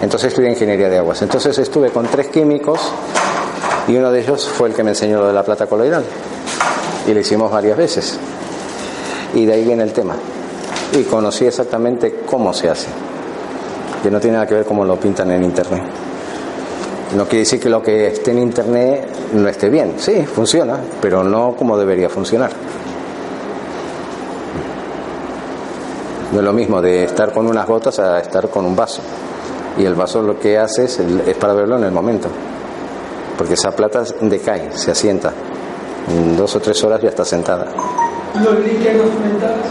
Entonces 0.03 0.29
estudié 0.29 0.51
ingeniería 0.51 0.89
de 0.89 0.99
aguas. 0.99 1.23
Entonces 1.23 1.57
estuve 1.59 1.91
con 1.91 2.07
tres 2.07 2.29
químicos 2.29 2.81
y 3.87 3.97
uno 3.97 4.11
de 4.11 4.21
ellos 4.21 4.49
fue 4.49 4.69
el 4.69 4.75
que 4.75 4.83
me 4.83 4.91
enseñó 4.91 5.21
lo 5.21 5.29
de 5.29 5.33
la 5.33 5.43
plata 5.43 5.67
coloidal. 5.67 6.05
Y 7.07 7.15
lo 7.15 7.21
hicimos 7.21 7.51
varias 7.51 7.77
veces. 7.77 8.19
Y 9.35 9.47
de 9.47 9.53
ahí 9.53 9.65
viene 9.65 9.83
el 9.83 9.93
tema. 9.93 10.15
Y 10.93 11.03
conocí 11.05 11.47
exactamente 11.47 12.21
cómo 12.25 12.53
se 12.53 12.71
hace. 12.71 12.89
Que 14.03 14.11
no 14.11 14.21
tiene 14.21 14.35
nada 14.35 14.47
que 14.47 14.55
ver 14.55 14.65
cómo 14.65 14.85
lo 14.85 14.97
pintan 14.97 15.31
en 15.33 15.43
internet. 15.43 15.83
No 17.17 17.25
quiere 17.25 17.41
decir 17.41 17.61
que 17.61 17.69
lo 17.69 17.83
que 17.83 18.09
esté 18.09 18.33
en 18.33 18.39
internet 18.39 19.09
no 19.33 19.49
esté 19.49 19.71
bien. 19.71 19.95
Sí, 19.99 20.25
funciona, 20.27 20.79
pero 21.01 21.23
no 21.23 21.55
como 21.57 21.79
debería 21.79 22.09
funcionar. 22.09 22.51
No 26.33 26.41
es 26.41 26.45
lo 26.45 26.53
mismo 26.53 26.83
de 26.83 27.05
estar 27.05 27.33
con 27.33 27.47
unas 27.47 27.67
gotas 27.67 27.99
a 28.01 28.19
estar 28.19 28.49
con 28.49 28.65
un 28.65 28.75
vaso. 28.75 29.01
Y 29.79 29.85
el 29.85 29.95
vaso 29.95 30.23
lo 30.23 30.39
que 30.39 30.59
hace 30.59 30.85
es, 30.85 31.01
para 31.39 31.53
verlo 31.53 31.77
en 31.77 31.85
el 31.85 31.93
momento. 31.93 32.29
Porque 33.39 33.55
esa 33.55 33.71
plata 33.71 34.03
decae, 34.21 34.77
se 34.77 34.91
asienta. 34.91 35.33
En 36.09 36.37
dos 36.37 36.55
o 36.57 36.61
tres 36.61 36.83
horas 36.85 37.01
ya 37.01 37.09
está 37.09 37.25
sentada. 37.25 37.67
Los 38.43 38.59
links 38.65 38.83
que 38.83 38.95
nos 38.95 39.11
comentabas, 39.11 39.67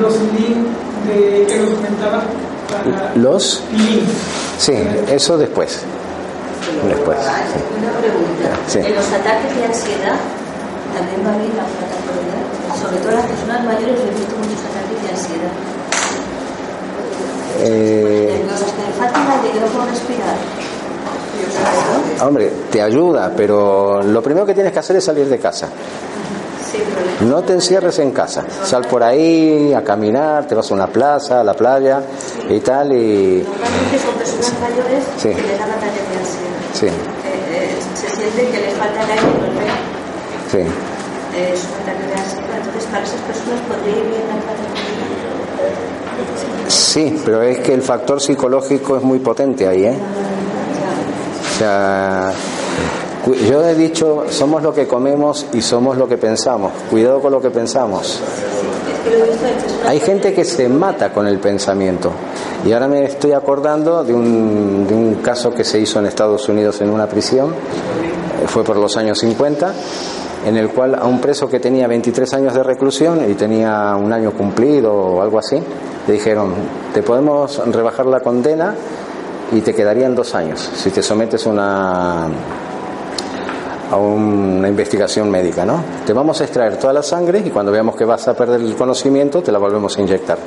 los 0.00 0.14
links 0.32 0.68
de, 1.06 1.46
que 1.46 1.58
nos 1.58 1.70
comentabas 1.74 2.24
para 2.70 3.14
Los. 3.16 3.62
links. 3.70 4.12
Sí, 4.58 4.72
eso 5.08 5.36
después. 5.36 5.80
Después. 6.88 7.18
sí. 7.18 7.60
Una 7.78 7.92
pregunta. 8.00 8.58
Sí. 8.66 8.78
En 8.78 8.94
los 8.94 9.06
ataques 9.06 9.56
de 9.56 9.64
ansiedad 9.64 10.16
también 10.94 11.20
va 11.26 11.36
bien 11.36 11.52
la 11.56 11.64
plata 11.64 11.96
coloidal. 12.06 12.44
Sobre 12.80 12.96
todo 12.98 13.12
las 13.12 13.26
personas 13.26 13.64
mayores 13.64 13.98
yo 13.98 14.04
he 14.04 14.14
visto 14.14 14.34
muchos 14.36 14.60
ataques 14.64 15.02
de 15.02 15.08
ansiedad. 15.10 15.52
Eh, 17.60 18.44
falta 18.98 19.42
que 19.52 19.60
no 19.60 19.66
puedo 19.66 19.86
respirar. 19.86 20.36
hombre, 22.26 22.52
te 22.70 22.82
ayuda, 22.82 23.32
pero 23.36 24.02
lo 24.02 24.22
primero 24.22 24.46
que 24.46 24.54
tienes 24.54 24.72
que 24.72 24.78
hacer 24.78 24.96
es 24.96 25.04
salir 25.04 25.28
de 25.28 25.38
casa. 25.38 25.68
No 27.20 27.42
te 27.42 27.52
encierres 27.54 27.98
en 27.98 28.10
casa. 28.12 28.44
Sal 28.64 28.84
por 28.86 29.02
ahí 29.02 29.72
a 29.72 29.82
caminar, 29.82 30.46
te 30.46 30.54
vas 30.54 30.70
a 30.70 30.74
una 30.74 30.86
plaza, 30.86 31.40
a 31.40 31.44
la 31.44 31.54
playa 31.54 32.00
y 32.48 32.60
tal. 32.60 32.92
Y 32.92 33.42
normalmente 33.46 33.98
son 34.04 34.14
personas 34.14 34.52
mayores 34.60 35.04
Sí. 35.16 35.28
que 35.30 35.42
les 35.42 35.58
dan 35.58 35.70
ataques 35.70 36.08
de 36.10 36.16
ansiedad. 36.18 36.58
sí, 36.74 36.86
Eh, 36.86 36.90
eh, 37.52 37.76
se 37.94 38.08
siente 38.16 38.50
que 38.50 38.60
les 38.66 38.74
falta 38.74 39.02
el 39.04 39.10
aire 39.10 39.22
y 39.22 40.50
sí. 40.50 40.58
Eh, 40.58 41.52
es 41.54 41.60
un 41.64 41.82
ataque 41.82 42.06
de 42.06 42.14
ansiedad. 42.20 42.56
Entonces, 42.58 42.84
para 42.90 43.04
esas 43.04 43.20
personas 43.22 43.60
podría 43.68 43.96
ir 43.96 44.04
bien 44.10 44.22
la. 44.28 44.54
Sí, 46.70 47.20
pero 47.24 47.42
es 47.42 47.58
que 47.60 47.74
el 47.74 47.82
factor 47.82 48.20
psicológico 48.20 48.96
es 48.96 49.02
muy 49.02 49.18
potente 49.18 49.66
ahí, 49.68 49.84
¿eh? 49.84 49.96
O 51.54 51.58
sea, 51.58 52.32
yo 53.32 53.66
he 53.66 53.74
dicho, 53.74 54.24
somos 54.28 54.62
lo 54.62 54.74
que 54.74 54.86
comemos 54.86 55.46
y 55.52 55.62
somos 55.62 55.96
lo 55.96 56.08
que 56.08 56.18
pensamos. 56.18 56.72
Cuidado 56.90 57.20
con 57.20 57.32
lo 57.32 57.40
que 57.40 57.50
pensamos. 57.50 58.20
Hay 59.86 60.00
gente 60.00 60.34
que 60.34 60.44
se 60.44 60.68
mata 60.68 61.12
con 61.12 61.26
el 61.26 61.38
pensamiento. 61.38 62.12
Y 62.66 62.72
ahora 62.72 62.88
me 62.88 63.04
estoy 63.04 63.32
acordando 63.32 64.04
de 64.04 64.14
un, 64.14 64.86
de 64.86 64.94
un 64.94 65.14
caso 65.16 65.54
que 65.54 65.64
se 65.64 65.78
hizo 65.78 65.98
en 65.98 66.06
Estados 66.06 66.48
Unidos 66.48 66.80
en 66.80 66.90
una 66.90 67.06
prisión, 67.06 67.54
fue 68.46 68.64
por 68.64 68.76
los 68.76 68.96
años 68.96 69.18
50, 69.18 69.72
en 70.46 70.56
el 70.56 70.70
cual 70.70 70.94
a 70.94 71.04
un 71.04 71.20
preso 71.20 71.48
que 71.48 71.60
tenía 71.60 71.86
23 71.86 72.32
años 72.34 72.54
de 72.54 72.62
reclusión 72.62 73.30
y 73.30 73.34
tenía 73.34 73.96
un 73.96 74.12
año 74.12 74.32
cumplido 74.32 74.92
o 74.92 75.22
algo 75.22 75.38
así, 75.38 75.56
le 76.06 76.12
dijeron, 76.12 76.54
te 76.92 77.02
podemos 77.02 77.60
rebajar 77.66 78.06
la 78.06 78.20
condena 78.20 78.74
y 79.52 79.60
te 79.60 79.74
quedarían 79.74 80.14
dos 80.14 80.34
años 80.34 80.70
si 80.74 80.90
te 80.90 81.02
sometes 81.02 81.46
a 81.46 81.50
una, 81.50 82.28
a 83.90 83.96
una 83.96 84.68
investigación 84.68 85.30
médica, 85.30 85.64
¿no? 85.64 85.82
Te 86.06 86.12
vamos 86.12 86.40
a 86.40 86.44
extraer 86.44 86.76
toda 86.78 86.92
la 86.92 87.02
sangre 87.02 87.42
y 87.44 87.50
cuando 87.50 87.72
veamos 87.72 87.96
que 87.96 88.04
vas 88.04 88.26
a 88.28 88.34
perder 88.34 88.60
el 88.60 88.74
conocimiento 88.74 89.42
te 89.42 89.52
la 89.52 89.58
volvemos 89.58 89.96
a 89.96 90.00
inyectar. 90.00 90.38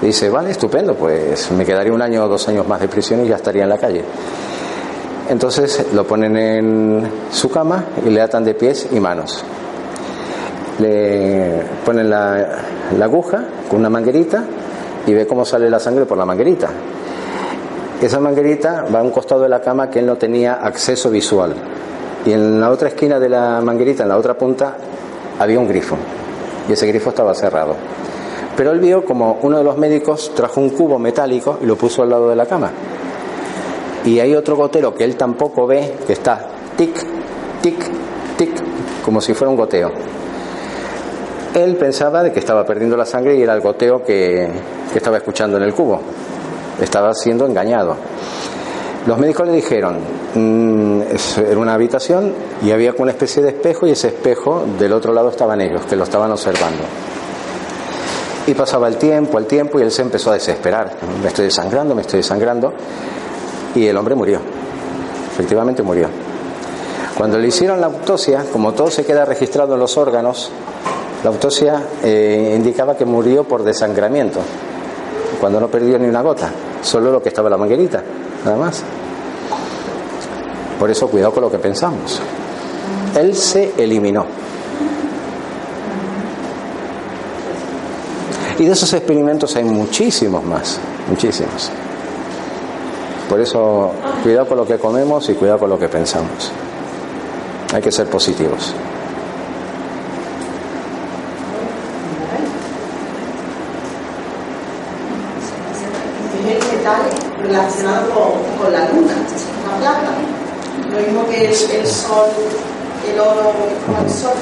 Dice, 0.00 0.28
vale, 0.28 0.50
estupendo, 0.50 0.94
pues 0.94 1.50
me 1.52 1.64
quedaría 1.64 1.92
un 1.92 2.02
año 2.02 2.24
o 2.24 2.28
dos 2.28 2.46
años 2.48 2.66
más 2.68 2.80
de 2.80 2.88
prisión 2.88 3.24
y 3.24 3.28
ya 3.28 3.36
estaría 3.36 3.62
en 3.62 3.68
la 3.68 3.78
calle. 3.78 4.04
Entonces 5.28 5.86
lo 5.92 6.06
ponen 6.06 6.36
en 6.36 7.10
su 7.30 7.50
cama 7.50 7.84
y 8.04 8.10
le 8.10 8.20
atan 8.20 8.44
de 8.44 8.54
pies 8.54 8.88
y 8.92 9.00
manos. 9.00 9.42
Le 10.78 11.62
ponen 11.84 12.10
la, 12.10 12.58
la 12.96 13.04
aguja 13.06 13.44
con 13.68 13.80
una 13.80 13.88
manguerita 13.88 14.44
y 15.06 15.14
ve 15.14 15.26
cómo 15.26 15.44
sale 15.44 15.70
la 15.70 15.80
sangre 15.80 16.04
por 16.04 16.18
la 16.18 16.26
manguerita. 16.26 16.68
Esa 18.00 18.20
manguerita 18.20 18.84
va 18.94 19.00
a 19.00 19.02
un 19.02 19.10
costado 19.10 19.40
de 19.42 19.48
la 19.48 19.60
cama 19.60 19.88
que 19.88 20.00
él 20.00 20.06
no 20.06 20.16
tenía 20.16 20.54
acceso 20.54 21.10
visual. 21.10 21.54
Y 22.26 22.32
en 22.32 22.60
la 22.60 22.70
otra 22.70 22.88
esquina 22.88 23.20
de 23.20 23.28
la 23.28 23.60
manguerita, 23.60 24.02
en 24.02 24.08
la 24.08 24.16
otra 24.16 24.34
punta, 24.34 24.76
había 25.38 25.60
un 25.60 25.68
grifo. 25.68 25.96
Y 26.68 26.72
ese 26.72 26.86
grifo 26.88 27.10
estaba 27.10 27.32
cerrado. 27.34 27.76
Pero 28.56 28.72
él 28.72 28.80
vio 28.80 29.04
como 29.04 29.38
uno 29.42 29.58
de 29.58 29.64
los 29.64 29.78
médicos 29.78 30.32
trajo 30.34 30.60
un 30.60 30.70
cubo 30.70 30.98
metálico 30.98 31.58
y 31.62 31.66
lo 31.66 31.76
puso 31.76 32.02
al 32.02 32.10
lado 32.10 32.28
de 32.28 32.34
la 32.34 32.46
cama. 32.46 32.70
Y 34.04 34.18
hay 34.18 34.34
otro 34.34 34.56
gotero 34.56 34.92
que 34.94 35.04
él 35.04 35.16
tampoco 35.16 35.66
ve, 35.68 35.94
que 36.04 36.14
está 36.14 36.46
tic, 36.76 36.96
tic, 37.62 37.76
tic, 38.36 38.50
como 39.04 39.20
si 39.20 39.32
fuera 39.32 39.50
un 39.50 39.56
goteo. 39.56 39.92
Él 41.54 41.76
pensaba 41.76 42.24
de 42.24 42.32
que 42.32 42.40
estaba 42.40 42.64
perdiendo 42.66 42.96
la 42.96 43.06
sangre 43.06 43.36
y 43.36 43.42
era 43.42 43.54
el 43.54 43.60
goteo 43.60 44.02
que, 44.02 44.48
que 44.92 44.98
estaba 44.98 45.18
escuchando 45.18 45.58
en 45.58 45.62
el 45.62 45.72
cubo. 45.72 46.00
Estaba 46.80 47.14
siendo 47.14 47.46
engañado. 47.46 47.96
Los 49.06 49.18
médicos 49.18 49.46
le 49.46 49.52
dijeron, 49.52 49.98
mm, 50.34 51.02
era 51.38 51.58
una 51.58 51.74
habitación 51.74 52.32
y 52.60 52.72
había 52.72 52.92
una 52.98 53.12
especie 53.12 53.40
de 53.40 53.50
espejo 53.50 53.86
y 53.86 53.92
ese 53.92 54.08
espejo 54.08 54.64
del 54.76 54.92
otro 54.92 55.12
lado 55.12 55.28
estaban 55.30 55.60
ellos, 55.60 55.86
que 55.86 55.94
lo 55.94 56.02
estaban 56.02 56.32
observando. 56.32 56.82
Y 58.48 58.54
pasaba 58.54 58.88
el 58.88 58.96
tiempo, 58.96 59.38
el 59.38 59.46
tiempo 59.46 59.78
y 59.78 59.82
él 59.82 59.92
se 59.92 60.02
empezó 60.02 60.32
a 60.32 60.34
desesperar. 60.34 60.96
Me 61.22 61.28
estoy 61.28 61.44
desangrando, 61.44 61.94
me 61.94 62.02
estoy 62.02 62.18
desangrando. 62.18 62.72
Y 63.76 63.86
el 63.86 63.96
hombre 63.96 64.16
murió. 64.16 64.40
Efectivamente 65.32 65.84
murió. 65.84 66.08
Cuando 67.16 67.38
le 67.38 67.46
hicieron 67.46 67.80
la 67.80 67.86
autopsia, 67.86 68.44
como 68.52 68.72
todo 68.72 68.90
se 68.90 69.04
queda 69.04 69.24
registrado 69.24 69.74
en 69.74 69.80
los 69.80 69.96
órganos, 69.96 70.50
la 71.22 71.30
autopsia 71.30 71.80
eh, 72.02 72.54
indicaba 72.56 72.96
que 72.96 73.04
murió 73.04 73.44
por 73.44 73.62
desangramiento, 73.62 74.40
cuando 75.40 75.60
no 75.60 75.68
perdió 75.68 75.98
ni 75.98 76.08
una 76.08 76.22
gota, 76.22 76.50
solo 76.86 77.10
lo 77.10 77.22
que 77.22 77.28
estaba 77.28 77.48
en 77.48 77.52
la 77.52 77.56
manguerita, 77.58 78.02
nada 78.44 78.56
más. 78.56 78.82
Por 80.78 80.90
eso 80.90 81.08
cuidado 81.08 81.32
con 81.32 81.42
lo 81.42 81.50
que 81.50 81.58
pensamos. 81.58 82.20
Él 83.16 83.34
se 83.34 83.72
eliminó. 83.76 84.26
Y 88.58 88.64
de 88.64 88.72
esos 88.72 88.92
experimentos 88.92 89.54
hay 89.56 89.64
muchísimos 89.64 90.42
más, 90.44 90.78
muchísimos. 91.08 91.70
Por 93.28 93.40
eso, 93.40 93.92
cuidado 94.22 94.46
con 94.46 94.56
lo 94.58 94.66
que 94.66 94.78
comemos 94.78 95.28
y 95.28 95.34
cuidado 95.34 95.58
con 95.58 95.70
lo 95.70 95.78
que 95.78 95.88
pensamos. 95.88 96.52
Hay 97.74 97.82
que 97.82 97.90
ser 97.90 98.06
positivos. 98.06 98.72
Relacionado 107.56 108.10
con, 108.10 108.58
con, 108.58 108.72
la 108.72 108.88
luna, 108.90 109.12
la 109.70 109.78
plata. 109.78 110.12
Lo 110.90 111.00
mismo 111.00 111.26
que 111.28 111.46
el, 111.46 111.52
el 111.52 111.86
sol, 111.86 112.28
el 113.10 113.20
oro 113.20 113.52
con 113.86 114.04
el 114.04 114.10
sol, 114.10 114.36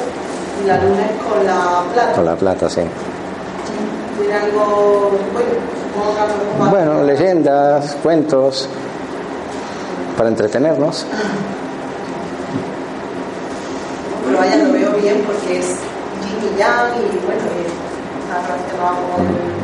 y 0.62 0.66
la 0.66 0.76
luna 0.82 1.06
es 1.06 1.22
con 1.22 1.46
la 1.46 1.82
plata. 1.92 2.12
Con 2.12 2.24
la 2.24 2.36
plata, 2.36 2.68
sí. 2.68 2.82
¿Tiene 4.18 4.34
algo, 4.34 5.12
bueno, 5.32 6.70
bueno, 6.70 7.02
leyendas, 7.04 7.96
cuentos, 8.02 8.68
para 10.16 10.28
entretenernos. 10.28 11.06
Pero 14.24 14.38
vaya, 14.38 14.56
lo 14.56 14.72
veo 14.72 14.92
bien 14.92 15.22
porque 15.26 15.58
es 15.58 15.66
yin 15.66 16.54
y 16.54 16.58
yang 16.58 16.94
y 16.96 17.26
bueno, 17.26 17.42
está 18.22 18.40
relacionado 18.46 18.96
con 19.14 19.63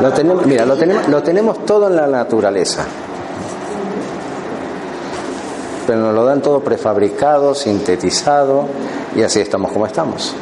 lo 0.00 0.12
tenemos, 0.12 0.46
mira, 0.46 0.64
lo 0.64 0.76
tenemos, 0.76 1.08
lo 1.08 1.22
tenemos 1.22 1.64
todo 1.64 1.88
en 1.88 1.96
la 1.96 2.06
naturaleza. 2.06 2.84
Pero 5.86 5.98
nos 5.98 6.14
lo 6.14 6.24
dan 6.24 6.40
todo 6.40 6.60
prefabricado, 6.60 7.54
sintetizado, 7.54 8.66
y 9.16 9.22
así 9.22 9.40
estamos 9.40 9.72
como 9.72 9.86
estamos. 9.86 10.34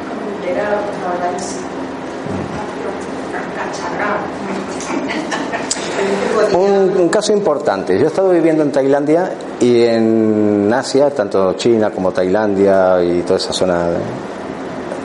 Un, 6.53 7.01
un, 7.01 7.09
caso 7.09 7.32
importante. 7.32 7.99
Yo 7.99 8.05
he 8.05 8.09
estado 8.09 8.30
viviendo 8.30 8.62
en 8.62 8.72
Tailandia 8.72 9.32
y 9.61 9.84
en 9.84 10.70
Asia, 10.72 11.11
tanto 11.11 11.55
China 11.55 11.91
como 11.91 12.12
Tailandia 12.12 13.03
y 13.03 13.22
toda 13.22 13.38
esa 13.38 13.53
zona 13.53 13.88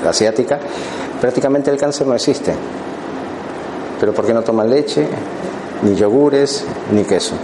asiática, 0.08 0.60
prácticamente 1.22 1.72
el 1.72 1.78
cáncer 1.78 2.08
no 2.08 2.16
existe. 2.16 2.54
Pero 4.00 4.14
¿por 4.14 4.26
qué 4.26 4.34
no 4.34 4.42
toman 4.42 4.70
leche, 4.70 5.08
ni 5.84 5.96
yogures, 5.96 6.66
ni 6.92 7.04
queso? 7.04 7.36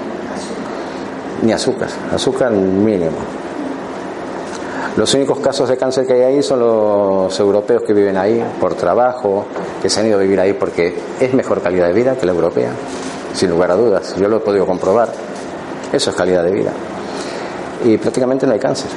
Ni 1.41 1.51
azúcar, 1.51 1.89
azúcar 2.13 2.51
mínimo. 2.51 3.17
Los 4.97 5.13
únicos 5.13 5.39
casos 5.39 5.69
de 5.69 5.77
cáncer 5.77 6.05
que 6.05 6.13
hay 6.13 6.21
ahí 6.21 6.43
son 6.43 6.59
los 6.59 7.39
europeos 7.39 7.83
que 7.83 7.93
viven 7.93 8.17
ahí 8.17 8.43
por 8.59 8.75
trabajo, 8.75 9.45
que 9.81 9.89
se 9.89 10.01
han 10.01 10.07
ido 10.07 10.17
a 10.17 10.21
vivir 10.21 10.39
ahí 10.39 10.53
porque 10.53 10.93
es 11.19 11.33
mejor 11.33 11.61
calidad 11.61 11.87
de 11.87 11.93
vida 11.93 12.17
que 12.17 12.25
la 12.25 12.33
europea, 12.33 12.71
sin 13.33 13.49
lugar 13.49 13.71
a 13.71 13.75
dudas. 13.75 14.15
Yo 14.17 14.27
lo 14.27 14.37
he 14.37 14.39
podido 14.41 14.65
comprobar. 14.65 15.09
Eso 15.93 16.09
es 16.09 16.15
calidad 16.15 16.43
de 16.43 16.51
vida. 16.51 16.71
Y 17.85 17.97
prácticamente 17.97 18.45
no 18.45 18.53
hay 18.53 18.59
cáncer. 18.59 18.89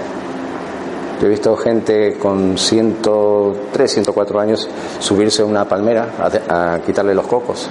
Yo 1.25 1.29
he 1.29 1.31
visto 1.31 1.57
gente 1.57 2.19
con 2.19 2.59
103, 2.59 3.91
104 3.91 4.41
años 4.41 4.69
subirse 4.99 5.41
a 5.41 5.47
una 5.47 5.67
palmera 5.67 6.07
a, 6.51 6.81
quitarle 6.85 7.15
los 7.15 7.27
cocos. 7.27 7.67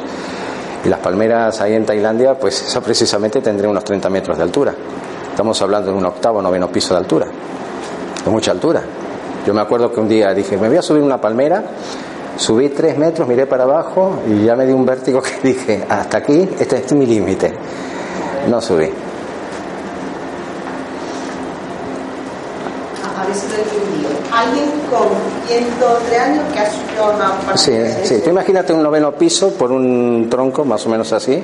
Y 0.83 0.89
las 0.89 0.97
palmeras 0.97 1.61
ahí 1.61 1.75
en 1.75 1.85
Tailandia, 1.85 2.33
pues 2.33 2.63
eso 2.63 2.81
precisamente 2.81 3.41
tendría 3.41 3.69
unos 3.69 3.83
30 3.83 4.09
metros 4.09 4.37
de 4.37 4.43
altura. 4.43 4.73
Estamos 5.29 5.61
hablando 5.61 5.91
de 5.91 5.97
un 5.99 6.03
octavo, 6.03 6.41
noveno 6.41 6.71
piso 6.71 6.95
de 6.95 7.01
altura. 7.01 7.27
Es 8.25 8.31
mucha 8.31 8.49
altura. 8.49 8.81
Yo 9.45 9.53
me 9.53 9.61
acuerdo 9.61 9.93
que 9.93 9.99
un 9.99 10.07
día 10.07 10.33
dije, 10.33 10.57
me 10.57 10.67
voy 10.67 10.77
a 10.77 10.81
subir 10.81 11.03
una 11.03 11.21
palmera, 11.21 11.63
subí 12.35 12.69
tres 12.69 12.97
metros, 12.97 13.27
miré 13.27 13.45
para 13.45 13.65
abajo 13.65 14.15
y 14.27 14.45
ya 14.45 14.55
me 14.55 14.65
di 14.65 14.73
un 14.73 14.83
vértigo 14.83 15.21
que 15.21 15.33
dije, 15.47 15.85
hasta 15.87 16.17
aquí, 16.17 16.49
este 16.59 16.77
es 16.77 16.91
mi 16.93 17.05
límite. 17.05 17.53
No 18.49 18.59
subí. 18.59 18.89
Alguien 24.33 24.65
con 24.89 25.07
103 25.47 26.19
años 26.19 26.43
que 26.53 26.59
ha 26.59 26.71
subido 26.71 27.13
una 27.13 27.57
Sí, 27.57 27.73
sí. 28.03 28.21
Tú 28.23 28.31
imagínate 28.31 28.73
un 28.73 28.81
noveno 28.81 29.11
piso 29.13 29.53
por 29.53 29.71
un 29.71 30.27
tronco, 30.29 30.65
más 30.65 30.85
o 30.85 30.89
menos 30.89 31.13
así. 31.13 31.41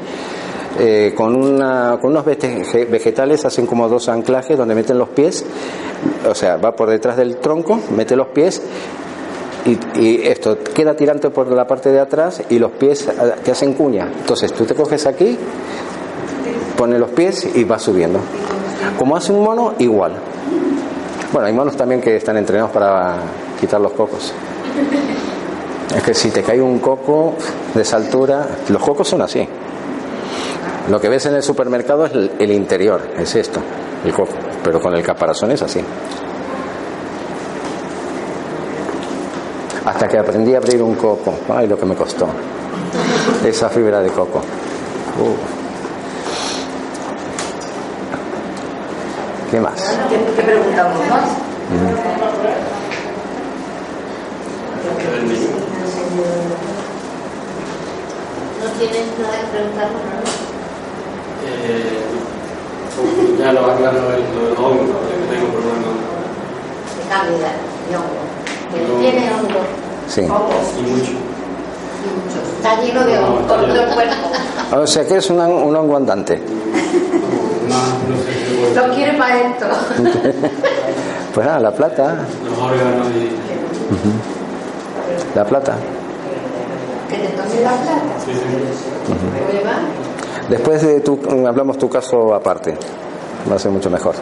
Eh, 0.79 1.13
con, 1.15 1.35
una, 1.35 1.97
con 1.99 2.11
unos 2.11 2.25
vegetales 2.25 3.43
hacen 3.43 3.65
como 3.65 3.89
dos 3.89 4.07
anclajes 4.07 4.57
donde 4.57 4.75
meten 4.75 4.97
los 4.97 5.09
pies, 5.09 5.43
o 6.27 6.33
sea, 6.33 6.57
va 6.57 6.73
por 6.73 6.89
detrás 6.89 7.17
del 7.17 7.37
tronco, 7.37 7.79
mete 7.95 8.15
los 8.15 8.27
pies 8.27 8.61
y, 9.65 9.99
y, 9.99 10.21
esto 10.27 10.59
queda 10.73 10.95
tirante 10.95 11.31
por 11.31 11.51
la 11.51 11.67
parte 11.67 11.91
de 11.91 11.99
atrás 11.99 12.43
y 12.49 12.59
los 12.59 12.71
pies 12.71 13.07
eh, 13.07 13.11
te 13.43 13.51
hacen 13.51 13.73
cuña. 13.73 14.09
Entonces 14.19 14.53
tú 14.53 14.63
te 14.65 14.73
coges 14.73 15.05
aquí, 15.05 15.37
pones 16.77 16.99
los 16.99 17.09
pies 17.09 17.49
y 17.55 17.63
vas 17.65 17.81
subiendo. 17.81 18.19
Como 18.97 19.17
hace 19.17 19.33
un 19.33 19.43
mono, 19.43 19.73
igual. 19.79 20.13
Bueno, 21.31 21.47
hay 21.47 21.53
monos 21.53 21.77
también 21.77 22.01
que 22.01 22.15
están 22.15 22.37
entrenados 22.37 22.71
para 22.71 23.17
quitar 23.59 23.79
los 23.79 23.91
cocos. 23.91 24.33
Es 25.95 26.03
que 26.03 26.13
si 26.13 26.31
te 26.31 26.41
cae 26.41 26.59
un 26.59 26.79
coco 26.79 27.35
de 27.73 27.81
esa 27.83 27.97
altura, 27.97 28.47
los 28.69 28.81
cocos 28.81 29.07
son 29.07 29.21
así. 29.21 29.47
Lo 30.89 30.99
que 30.99 31.07
ves 31.07 31.27
en 31.27 31.35
el 31.35 31.43
supermercado 31.43 32.05
es 32.05 32.13
el 32.13 32.51
interior, 32.51 33.01
es 33.17 33.35
esto, 33.35 33.59
el 34.03 34.11
coco, 34.11 34.33
pero 34.63 34.81
con 34.81 34.95
el 34.95 35.03
caparazón 35.03 35.51
es 35.51 35.61
así. 35.61 35.81
Hasta 39.85 40.07
que 40.07 40.17
aprendí 40.17 40.55
a 40.55 40.57
abrir 40.57 40.81
un 40.81 40.95
coco, 40.95 41.33
ay, 41.49 41.67
lo 41.67 41.77
que 41.77 41.85
me 41.85 41.95
costó. 41.95 42.27
Esa 43.45 43.69
fibra 43.69 44.01
de 44.01 44.09
coco. 44.09 44.39
Uh. 45.19 45.58
¿Qué 49.51 49.59
más? 49.59 49.97
¿Qué, 50.09 50.41
preguntamos 50.43 50.99
más? 51.09 51.27
¿No 58.61 58.69
tienes 58.77 59.07
nada 59.19 59.39
que 59.39 59.47
preguntarnos? 59.47 59.99
Eh, 61.45 62.01
ya 63.39 63.53
lo 63.53 63.65
aclaro 63.65 64.13
el, 64.13 64.23
lo 64.53 64.69
del 64.69 64.87
que 64.87 65.35
tengo 65.35 65.47
problemas 65.51 65.95
se 66.93 67.09
cambia 67.09 67.51
de 67.89 67.95
hongo. 67.97 68.21
Que 68.71 69.01
tiene 69.01 69.31
hongo. 69.33 69.61
Sí. 70.07 70.21
Hongos. 70.21 70.67
Y 70.77 70.81
mucho. 70.81 71.11
Y 72.05 72.09
mucho. 72.13 72.39
Está 72.57 72.81
lleno 72.81 73.03
de 73.03 73.17
hongo 73.17 73.47
por 73.47 73.47
todo 73.47 73.65
el 73.65 73.93
cuerpo. 73.95 74.29
O 74.75 74.85
sea 74.85 75.07
que 75.07 75.17
es 75.17 75.29
un, 75.31 75.39
un 75.39 75.75
hongo 75.75 75.97
andante. 75.97 76.39
Lo 78.75 78.93
quiere 78.93 79.17
para 79.17 79.39
esto. 79.41 79.65
Pues 81.33 81.45
nada, 81.45 81.59
la 81.59 81.71
plata. 81.71 82.15
Los 82.43 82.57
órganos 82.57 83.07
y. 83.11 83.27
Ujú. 83.93 85.35
La 85.35 85.45
plata. 85.45 85.75
Que 87.07 87.17
te 87.17 87.27
tome 87.29 87.61
la 87.61 87.69
plata. 87.69 88.01
Sí, 88.25 88.31
sí. 88.33 89.53
¿Me 89.53 89.63
va? 89.63 89.77
Después 90.49 90.81
de 90.81 91.01
tu, 91.01 91.19
hablamos 91.47 91.77
tu 91.77 91.87
caso 91.87 92.33
aparte. 92.33 92.75
Va 93.49 93.55
a 93.55 93.59
ser 93.59 93.71
mucho 93.71 93.91
mejor. 93.91 94.15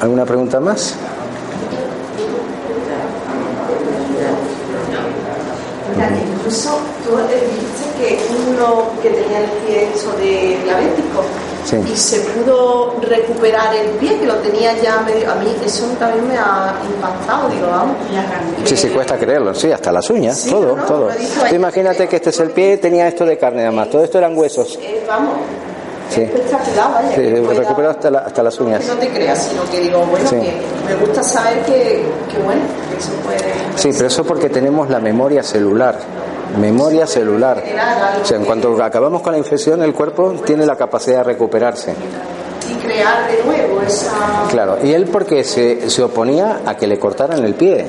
¿Alguna 0.00 0.24
pregunta 0.24 0.58
más? 0.58 0.96
Incluso 6.48 6.78
tú 7.04 7.18
eh, 7.18 7.46
dijiste 7.50 7.87
que 7.98 8.18
uno 8.50 8.84
que 9.02 9.10
tenía 9.10 9.40
el 9.40 9.50
pie 9.66 9.88
hecho 9.94 10.12
de 10.12 10.58
diabético 10.64 11.22
Sí. 11.64 11.76
y 11.92 11.96
se 11.96 12.20
pudo 12.20 12.94
recuperar 13.02 13.74
el 13.74 13.90
pie 13.98 14.18
que 14.18 14.24
lo 14.26 14.36
tenía 14.36 14.72
ya 14.80 15.00
medio. 15.00 15.30
A 15.30 15.34
mí 15.34 15.54
eso 15.62 15.84
también 15.98 16.26
me 16.26 16.38
ha 16.38 16.72
impactado, 16.94 17.48
digo, 17.50 17.66
vamos. 17.66 17.96
Sí, 18.64 18.74
sí, 18.74 18.88
cuesta 18.88 19.18
creerlo. 19.18 19.54
Sí, 19.54 19.70
hasta 19.70 19.92
las 19.92 20.08
uñas, 20.08 20.38
Sí, 20.38 20.50
todo, 20.50 20.74
no, 20.74 20.84
todo. 20.84 21.08
Tú 21.48 21.54
imagínate 21.54 22.08
que 22.08 22.16
este 22.16 22.30
es 22.30 22.40
el 22.40 22.52
pie, 22.52 22.78
tenía 22.78 23.08
esto 23.08 23.26
de 23.26 23.36
carne 23.36 23.62
además. 23.64 23.90
Todo 23.90 24.02
esto 24.02 24.16
eran 24.16 24.36
huesos. 24.38 24.78
Eh, 24.80 25.04
vamos, 25.06 25.34
Sí. 26.08 26.22
espectacular, 26.22 26.90
vaya. 26.94 27.14
Sí, 27.14 27.54
recuperó 27.58 27.90
hasta, 27.90 28.10
la- 28.10 28.20
hasta 28.20 28.42
las 28.42 28.58
uñas. 28.60 28.86
no 28.86 28.94
te 28.94 29.08
creas, 29.10 29.48
sino 29.50 29.62
que 29.70 29.80
digo, 29.80 30.06
bueno, 30.10 30.26
Sí. 30.30 30.36
que 30.36 30.54
me 30.88 30.94
gusta 31.04 31.22
saber 31.22 31.58
que, 31.66 32.06
que 32.32 32.38
bueno, 32.46 32.62
que 32.90 32.96
eso 32.98 33.10
puede. 33.26 33.52
Sí, 33.76 33.90
pero 33.94 34.06
eso 34.06 34.24
porque 34.24 34.48
tenemos 34.48 34.88
la 34.88 35.00
memoria 35.00 35.42
celular. 35.42 35.98
Memoria 36.60 37.06
celular. 37.06 37.62
O 38.22 38.24
sea, 38.24 38.36
en 38.38 38.44
cuanto 38.44 38.82
acabamos 38.82 39.22
con 39.22 39.32
la 39.32 39.38
infección, 39.38 39.82
el 39.82 39.92
cuerpo 39.92 40.34
tiene 40.44 40.64
la 40.64 40.76
capacidad 40.76 41.18
de 41.18 41.24
recuperarse. 41.24 41.94
Y 42.70 42.74
crear 42.86 43.28
de 43.30 43.44
nuevo 43.44 43.80
esa. 43.82 44.10
Claro, 44.50 44.78
y 44.82 44.92
él 44.92 45.06
porque 45.12 45.44
se, 45.44 45.88
se 45.90 46.02
oponía 46.02 46.60
a 46.66 46.76
que 46.76 46.86
le 46.86 46.98
cortaran 46.98 47.44
el 47.44 47.54
pie. 47.54 47.86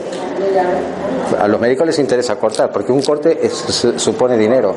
A 1.40 1.48
los 1.48 1.60
médicos 1.60 1.86
les 1.88 2.00
interesa 2.00 2.36
cortar, 2.38 2.72
porque 2.72 2.92
un 2.92 3.02
corte 3.02 3.40
es- 3.42 3.54
su- 3.54 4.00
supone 4.00 4.38
dinero. 4.38 4.74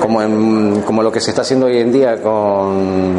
Como, 0.00 0.22
en- 0.22 0.82
como 0.82 1.02
lo 1.02 1.10
que 1.10 1.20
se 1.20 1.30
está 1.30 1.42
haciendo 1.42 1.66
hoy 1.66 1.78
en 1.78 1.92
día 1.92 2.20
con, 2.20 3.18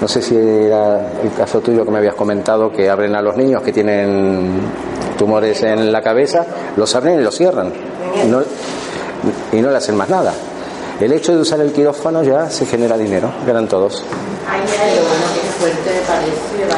no 0.00 0.08
sé 0.08 0.20
si 0.22 0.36
era 0.36 1.12
el 1.22 1.32
caso 1.36 1.60
tuyo 1.60 1.84
que 1.84 1.90
me 1.90 1.98
habías 1.98 2.14
comentado, 2.14 2.70
que 2.72 2.88
abren 2.90 3.14
a 3.14 3.22
los 3.22 3.36
niños 3.36 3.62
que 3.62 3.72
tienen 3.72 4.60
tumores 5.18 5.62
en 5.62 5.92
la 5.92 6.02
cabeza, 6.02 6.44
los 6.76 6.94
abren 6.94 7.20
y 7.20 7.22
los 7.22 7.36
cierran. 7.36 7.72
No, 8.28 8.42
y 9.52 9.60
no 9.60 9.70
le 9.70 9.76
hacen 9.76 9.96
más 9.96 10.08
nada. 10.08 10.32
El 11.00 11.12
hecho 11.12 11.34
de 11.34 11.40
usar 11.40 11.60
el 11.60 11.72
quirófano 11.72 12.22
ya 12.22 12.48
se 12.48 12.64
genera 12.66 12.96
dinero, 12.96 13.30
ganan 13.46 13.66
todos. 13.66 14.04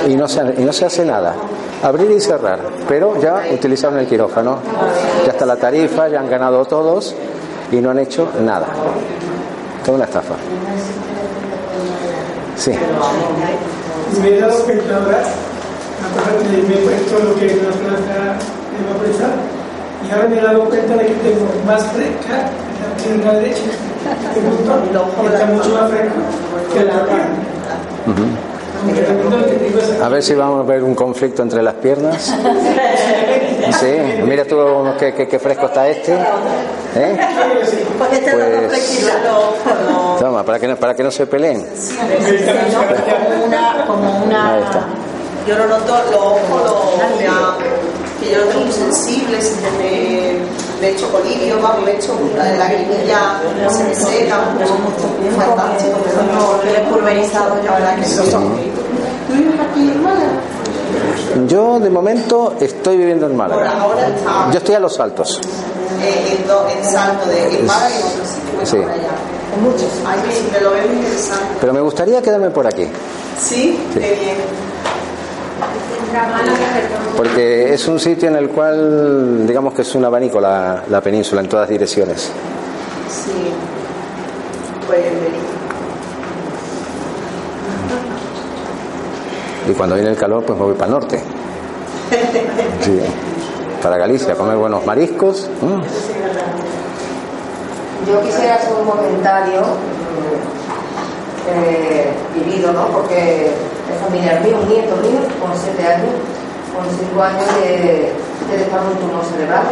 Y 0.08 0.16
no, 0.16 0.28
se, 0.28 0.40
y 0.56 0.64
no 0.64 0.72
se 0.72 0.86
hace 0.86 1.04
nada. 1.04 1.34
Abrir 1.82 2.10
y 2.10 2.20
cerrar. 2.20 2.60
Pero 2.88 3.20
ya 3.20 3.42
utilizaron 3.52 3.98
el 3.98 4.06
quirófano. 4.06 4.58
Ya 5.26 5.32
está 5.32 5.44
la 5.44 5.56
tarifa, 5.56 6.08
ya 6.08 6.20
han 6.20 6.30
ganado 6.30 6.64
todos 6.64 7.14
y 7.70 7.76
no 7.76 7.90
han 7.90 7.98
hecho 7.98 8.30
nada. 8.40 8.66
Toda 9.84 9.96
una 9.96 10.04
estafa. 10.04 10.34
Sí. 12.56 12.72
Me 14.22 14.28
he 14.28 14.40
dado 14.40 14.64
cuenta 14.64 14.96
ahora, 14.96 15.18
aparte 15.18 16.62
me 16.68 16.74
he 16.74 16.78
puesto 16.78 17.18
lo 17.18 17.34
que 17.34 17.46
es 17.46 17.52
una 17.54 17.72
plaza 17.72 18.38
de 18.70 19.63
y 20.08 20.12
ahora 20.12 20.28
me 20.28 20.38
he 20.38 20.42
dado 20.42 20.64
cuenta 20.64 20.94
de 20.96 21.06
que 21.06 21.14
tengo 21.14 21.46
más 21.66 21.82
fresca 21.92 22.50
la 22.80 23.02
pierna 23.04 23.32
derecha, 23.32 23.60
que 24.34 24.40
punto, 24.40 24.72
está 25.32 25.46
mucho 25.46 25.68
más 25.70 25.90
fresca 25.90 26.12
que 26.72 26.84
la 26.84 26.92
esa- 29.78 30.04
A 30.04 30.08
ver 30.08 30.22
si 30.22 30.34
vamos 30.34 30.60
a 30.60 30.68
ver 30.68 30.82
un 30.82 30.94
conflicto 30.94 31.42
entre 31.42 31.62
las 31.62 31.74
piernas. 31.74 32.34
Sí, 33.80 33.96
mira 34.26 34.44
tú 34.44 34.58
qué, 34.98 35.14
qué- 35.14 35.26
qué 35.26 35.38
fresco 35.38 35.66
está 35.66 35.88
este. 35.88 36.12
¿Eh? 36.12 37.18
Lo 37.18 37.98
Pues- 37.98 38.66
fresquita, 38.68 39.12
lo- 39.24 40.16
Toma, 40.20 40.42
para 40.44 40.58
que 40.60 40.68
no, 40.68 40.76
para 40.76 40.94
que 40.94 41.02
no 41.02 41.10
se 41.10 41.26
peleen. 41.26 41.66
como 43.16 43.44
una, 43.46 43.84
como 43.86 44.24
una 44.24 44.58
yo 45.46 45.58
lo 45.58 45.66
noto 45.66 45.94
los 46.10 46.14
ojos 46.20 46.40
los, 46.64 47.18
me 47.18 47.26
ha- 47.26 47.56
que 48.24 48.30
yo 48.32 48.38
lo 48.38 48.46
tengo 48.46 48.64
muy 48.64 48.72
sensible 48.72 49.40
se 49.40 49.54
me 49.78 50.54
me 50.80 50.88
echo 50.90 51.08
colirio 51.10 51.60
vamos 51.62 51.84
me 51.84 51.92
echo 51.92 52.12
la 52.36 52.52
lagrimilla 52.56 53.40
se 53.70 53.84
me 53.84 53.94
seca 53.94 54.36
fantástico 55.38 55.98
no 56.32 56.62
lo 56.64 56.70
he 56.70 56.80
pulverizado 56.90 57.56
la 57.64 57.72
verdad 57.72 57.96
que 57.96 58.04
sí 58.04 58.16
¿tú 58.30 59.32
vives 59.32 59.60
aquí 59.60 59.80
en 59.90 60.02
Málaga? 60.02 60.40
Yo 61.48 61.80
de 61.80 61.90
momento 61.90 62.54
estoy 62.60 62.96
viviendo 62.98 63.26
en 63.26 63.36
Málaga. 63.36 63.72
Yo 64.52 64.58
estoy 64.58 64.74
a 64.76 64.78
los 64.80 65.00
altos. 65.00 65.40
eh, 66.00 66.38
en, 66.78 66.84
salto 66.84 67.28
de 67.28 67.58
en 67.58 67.66
Málaga 67.66 67.90
y 67.90 68.60
en 68.60 68.66
Sí. 68.66 68.76
muchos 69.60 69.88
ay 70.06 70.18
me, 70.20 70.58
me 70.58 70.64
lo 70.64 70.70
veo 70.70 70.84
interesante 70.84 71.44
Pero 71.60 71.72
me 71.72 71.80
gustaría 71.80 72.22
quedarme 72.22 72.50
por 72.50 72.66
aquí. 72.66 72.86
sí, 73.40 73.78
qué 73.94 73.98
bien 74.00 74.36
Porque 77.16 77.74
es 77.74 77.86
un 77.88 77.98
sitio 77.98 78.28
en 78.28 78.36
el 78.36 78.48
cual, 78.48 79.46
digamos 79.46 79.74
que 79.74 79.82
es 79.82 79.94
un 79.94 80.04
abanico 80.04 80.40
la, 80.40 80.82
la 80.88 81.00
península 81.00 81.40
en 81.40 81.48
todas 81.48 81.68
direcciones. 81.68 82.30
sí. 83.08 83.52
Y 89.68 89.72
cuando 89.72 89.94
viene 89.94 90.10
el 90.10 90.16
calor, 90.16 90.44
pues 90.44 90.58
me 90.58 90.64
voy 90.66 90.74
para 90.74 90.86
el 90.86 90.90
norte. 90.92 91.22
Sí. 92.82 93.00
Para 93.82 93.96
Galicia, 93.96 94.34
a 94.34 94.36
comer 94.36 94.56
buenos 94.56 94.84
mariscos. 94.84 95.48
Mm. 95.62 95.80
Yo 98.10 98.20
quisiera 98.20 98.56
hacer 98.56 98.74
un 98.74 98.90
comentario 98.90 99.62
eh, 101.50 102.12
vivido, 102.34 102.72
¿no? 102.72 102.88
Porque 102.88 103.46
es 103.46 104.00
familiar 104.02 104.42
mío, 104.42 104.58
un 104.62 104.68
nieto 104.68 104.96
mío, 104.96 105.20
con 105.46 105.56
7 105.56 105.86
años, 105.86 106.14
con 106.72 106.84
5 106.88 107.22
años 107.22 107.46
de, 107.60 108.12
de 108.48 108.64
desarrollo 108.64 108.96
un 108.96 108.98
tumor 108.98 109.24
cerebral 109.24 109.68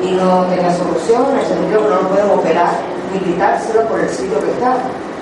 y 0.00 0.12
no 0.12 0.44
tenía 0.48 0.72
solución, 0.72 1.32
en 1.32 1.38
el 1.38 1.46
sentido 1.46 1.82
que 1.84 1.88
no 1.88 2.02
lo 2.02 2.08
pueden 2.08 2.30
operar 2.30 2.72
ni 3.12 3.18
quitárselo 3.20 3.86
por 3.88 4.00
el 4.00 4.08
sitio 4.08 4.40
que 4.40 4.50
está. 4.52 4.76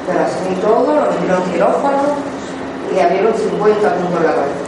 Pero 0.06 0.18
así 0.18 0.54
todo, 0.60 0.94
lo 0.94 1.10
metieron 1.12 1.42
en 1.42 1.52
quirófano 1.52 2.02
y 2.90 2.94
le 2.94 3.02
abrieron 3.02 3.34
50 3.34 3.94
puntos 3.94 4.18
en 4.18 4.26
la 4.26 4.34
cabeza. 4.34 4.62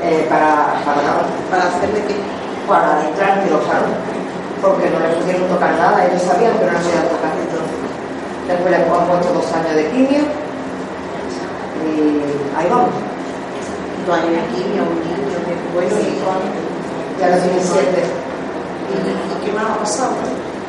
Eh, 0.00 0.26
para, 0.30 0.78
para 0.86 1.02
nada. 1.02 1.26
para 1.50 1.64
hacerle 1.64 2.00
que 2.06 2.14
Para 2.68 3.02
entrar 3.02 3.38
en 3.38 3.44
quirófano 3.44 3.90
porque 4.62 4.90
no 4.90 4.98
le 4.98 5.14
pudieron 5.14 5.48
tocar 5.48 5.74
nada, 5.74 6.06
ellos 6.06 6.22
sabían 6.22 6.52
que 6.58 6.66
no 6.66 6.72
le 6.72 6.78
podían 6.78 7.08
tocar 7.12 7.32
entonces. 7.36 7.78
Después 8.48 8.70
le 8.70 8.76
han 8.76 9.06
puesto 9.06 9.32
dos 9.34 9.52
años 9.52 9.74
de 9.74 9.90
quimio 9.90 10.47
y 11.96 12.56
ahí 12.56 12.68
vamos. 12.68 12.90
dos 14.06 14.16
años 14.16 14.32
de 14.32 14.42
quimio, 14.52 14.82
un 14.84 14.98
niño, 15.00 15.38
que 15.46 15.54
bueno, 15.74 15.94
años. 15.96 16.68
Ya 17.20 17.28
lo 17.30 17.36
tienen 17.42 17.64
siete. 17.64 18.02
¿Y 18.88 19.44
qué 19.44 19.52
más 19.52 19.64
ha 19.64 19.78
pasado? 19.78 20.12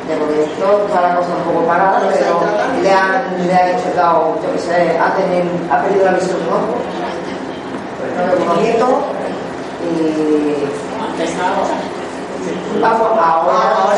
De 0.08 0.16
momento 0.16 0.86
está 0.86 1.00
la 1.00 1.16
cosa 1.16 1.28
un 1.36 1.54
poco 1.54 1.66
parada, 1.66 2.02
pero 2.10 2.40
le 2.82 2.92
han, 2.92 3.46
le 3.46 3.54
han 3.54 3.68
hecho 3.68 3.94
dado, 3.94 4.36
yo 4.42 4.52
qué 4.52 4.58
sé, 4.58 4.98
ha, 4.98 5.14
tenido, 5.14 5.46
ha 5.70 5.82
perdido 5.82 6.04
la 6.06 6.12
visión 6.12 6.38
de 6.42 6.50
ojo, 6.50 6.74
no 8.16 8.26
lo 8.26 8.34
como 8.44 8.60
nieto 8.60 8.86
y 9.86 10.66
Vamos, 12.80 13.02
ahora, 13.02 13.22
ahora, 13.22 13.92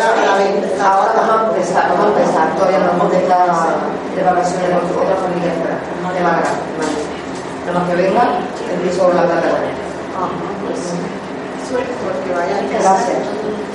ahora 0.82 1.12
vamos 1.14 1.30
a 1.30 1.54
empezar, 1.54 1.88
vamos 1.90 2.06
a 2.06 2.08
empezar, 2.08 2.56
todavía 2.56 2.78
no 2.80 2.90
hemos 2.92 3.12
de 3.12 4.22
vacaciones 4.22 4.70
con 4.70 5.04
otra 5.04 5.16
familia 5.16 5.52
fuera, 5.54 6.14
de 6.14 6.20
Málaga. 6.20 7.01
Nada 7.66 7.78
más 7.78 7.88
que 7.88 7.96
venga, 7.96 8.40
empiezo 8.74 9.12
la 9.14 9.26
tarde 9.26 9.48
con 9.50 9.62
él. 9.62 9.82
Suerte, 11.68 11.92
porque 12.02 12.34
vaya 12.34 12.58
a 12.58 12.82
Gracias. 12.82 13.18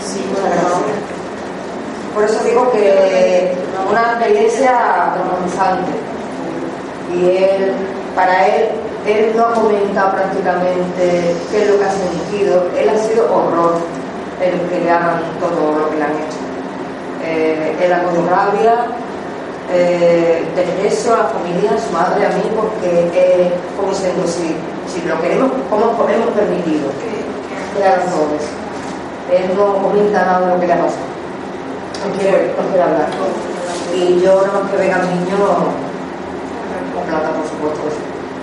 Sí, 0.05 0.25
Muchas 0.29 0.51
gracias. 0.51 1.17
Por 2.13 2.23
eso 2.23 2.43
digo 2.43 2.71
que 2.71 3.55
una 3.89 4.01
experiencia 4.01 5.13
traumatizante. 5.13 5.91
Y 7.13 7.29
él, 7.38 7.73
para 8.15 8.47
él, 8.47 8.69
él 9.05 9.33
no 9.35 9.45
ha 9.45 9.53
comentado 9.53 10.11
prácticamente 10.11 11.35
qué 11.51 11.63
es 11.63 11.69
lo 11.69 11.79
que 11.79 11.85
ha 11.85 11.91
sentido. 11.91 12.67
Él 12.77 12.89
ha 12.89 12.97
sido 12.97 13.33
horror 13.33 13.75
el 14.41 14.59
que 14.69 14.83
le 14.83 14.91
hagan 14.91 15.21
todo 15.39 15.79
lo 15.79 15.89
que 15.89 15.97
le 15.97 16.03
han 16.03 16.11
hecho. 16.11 16.38
Eh, 17.23 17.77
él 17.81 17.93
ha 17.93 18.03
cogido 18.03 18.29
rabia 18.29 18.75
eh, 19.70 20.47
beneficio 20.55 21.13
a 21.13 21.18
la 21.18 21.24
familia, 21.26 21.72
a 21.72 21.80
su 21.80 21.91
madre, 21.91 22.26
a 22.26 22.30
mí, 22.30 22.43
porque 22.55 23.11
es 23.13 23.51
como 23.76 23.93
si, 23.93 24.55
si 24.88 25.07
lo 25.07 25.20
queremos, 25.22 25.51
¿cómo 25.70 25.91
hemos 26.09 26.30
permitido 26.32 26.89
que 27.76 27.84
hagan 27.84 28.09
todo 28.09 28.32
eso? 28.36 28.53
Él 29.32 29.51
no 29.57 29.84
comenta 29.84 30.26
nada 30.26 30.47
de 30.47 30.53
lo 30.53 30.59
que 30.59 30.68
le 30.68 30.74
ha 30.74 30.78
pasado. 30.78 31.07
No 32.05 32.18
quiere, 32.18 32.55
no 32.55 32.63
quiere 32.70 32.84
hablar. 32.84 33.09
Y 33.93 34.22
yo 34.22 34.45
no 34.47 34.53
más 34.59 34.72
que 34.72 34.78
venga 34.78 34.95
al 34.95 35.09
niño 35.09 35.38
con 36.93 37.03
plata, 37.03 37.30
por 37.32 37.45
supuesto. 37.47 37.99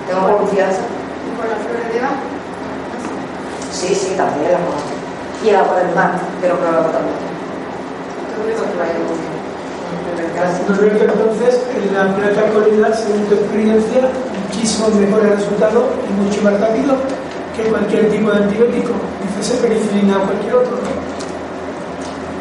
Tengo 0.06 0.38
confianza. 0.38 0.80
¿Y 0.80 1.40
con 1.40 1.48
las 1.48 1.58
flores 1.64 1.88
de? 1.88 2.00
Sí, 3.72 3.94
sí, 3.94 4.14
también 4.16 4.52
la 4.52 4.58
conozco. 4.58 4.92
Y 5.42 5.48
el 5.48 5.56
agua 5.56 5.78
del 5.78 5.94
mar, 5.94 6.12
pero 6.40 6.58
que 6.58 6.64
lo 6.64 6.70
también. 6.70 7.34
Roberto, 10.68 11.04
entonces, 11.04 11.60
en 11.76 11.94
la 11.94 12.14
plata 12.16 12.42
colina, 12.52 12.92
según 12.94 13.24
tu 13.26 13.34
experiencia, 13.34 14.08
muchísimo 14.48 14.88
mejor 14.88 15.22
el 15.24 15.30
resultado 15.36 15.86
y 16.08 16.22
mucho 16.22 16.42
más 16.42 16.60
rápido 16.60 16.94
que 17.56 17.62
cualquier 17.70 18.10
tipo 18.10 18.30
de 18.30 18.36
antibiótico, 18.38 18.90
dice 19.38 19.54
penicilina 19.56 20.18
o 20.18 20.22
cualquier 20.22 20.54
otro. 20.54 20.78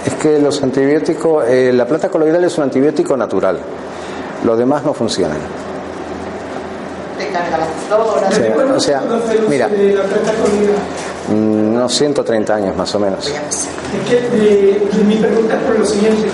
Es 0.06 0.14
que 0.16 0.40
los 0.40 0.62
antibióticos, 0.64 1.46
eh, 1.48 1.72
la 1.74 1.86
plata 1.86 2.10
coloidal 2.10 2.44
es 2.44 2.58
un 2.58 2.66
antibiótico 2.66 3.16
natural. 3.16 3.58
Los 4.44 4.58
demás 4.58 4.84
no 4.84 4.94
funcionan. 4.94 5.38
Te 7.18 7.28
carga 7.30 7.58
la 7.60 7.66
flora. 7.88 8.32
Sí, 8.32 8.42
o 8.76 8.80
sea, 8.80 9.02
mira, 9.48 9.68
De 9.70 9.94
la 9.94 10.04
plata 10.04 10.32
colina. 10.42 10.74
mm, 11.30 11.76
unos 11.76 11.94
130 11.94 12.56
años 12.56 12.76
más 12.76 12.94
o 12.96 13.00
menos. 13.00 13.28
Es 13.28 13.68
que 14.10 14.16
de 14.30 15.04
mi 15.06 15.16
pregunta 15.18 15.56
es 15.56 15.62
por 15.62 15.80
lo 15.80 15.86
siguiente. 15.86 16.28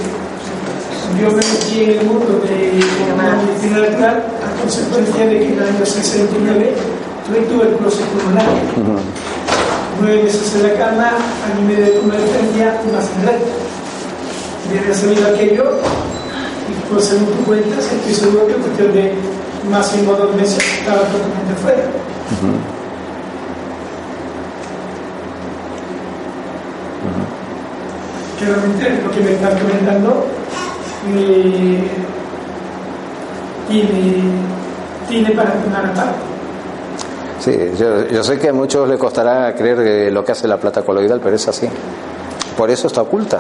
Yo 1.22 1.28
me 1.32 1.36
metí 1.36 1.84
en 1.84 2.00
el 2.00 2.06
mundo 2.06 2.40
de 2.48 2.80
la 3.18 3.36
medicina 3.44 3.80
natural 3.80 4.24
a 4.40 4.62
consecuencia 4.62 5.26
de 5.26 5.40
que 5.40 5.48
en 5.48 5.54
el 5.54 5.64
año 5.68 5.86
69 5.86 6.74
tuve 7.28 7.40
tuberculosis 7.42 8.06
pulmonar. 8.08 8.46
Nueve 10.00 10.24
meses 10.24 10.56
en 10.56 10.64
la 10.64 10.74
cama, 10.76 11.08
año 11.10 11.60
y 11.60 11.64
medio 11.66 11.86
de 11.86 12.00
convalecencia 12.00 12.82
y 12.86 12.96
más 12.96 13.06
sangrante. 13.06 13.52
De 14.72 14.80
haber 14.80 14.96
sabido 14.96 15.28
aquello, 15.28 15.80
y 16.70 16.94
pues 16.94 17.04
según 17.04 17.26
tu 17.34 17.44
cuentas, 17.44 17.84
estoy 17.92 18.14
seguro 18.14 18.48
que 18.48 18.54
en 18.54 18.62
cuestión 18.62 18.94
de 18.94 19.14
máximo 19.70 20.14
dos 20.14 20.34
meses 20.36 20.64
estaba 20.80 21.02
totalmente 21.02 21.54
fuera. 21.62 21.84
que 28.40 28.46
realmente 28.46 29.04
lo 29.04 29.12
que 29.12 29.20
me 29.20 29.32
están 29.34 29.60
comentando 29.60 30.26
eh, 31.08 31.88
tiene, 33.68 33.90
tiene 35.08 35.32
para 35.32 35.54
una 35.68 35.94
parte. 35.94 36.30
Sí, 37.40 37.58
yo, 37.78 38.08
yo 38.08 38.24
sé 38.24 38.38
que 38.38 38.50
a 38.50 38.54
muchos 38.54 38.88
le 38.88 38.98
costará 38.98 39.56
creer 39.56 40.12
lo 40.12 40.26
que 40.26 40.34
hace 40.34 40.48
la 40.48 40.58
plata 40.58 40.82
coloidal, 40.82 41.22
pero 41.24 41.36
es 41.36 41.48
así. 41.48 41.70
Por 42.58 42.70
eso 42.70 42.88
está 42.88 43.02
oculta. 43.02 43.40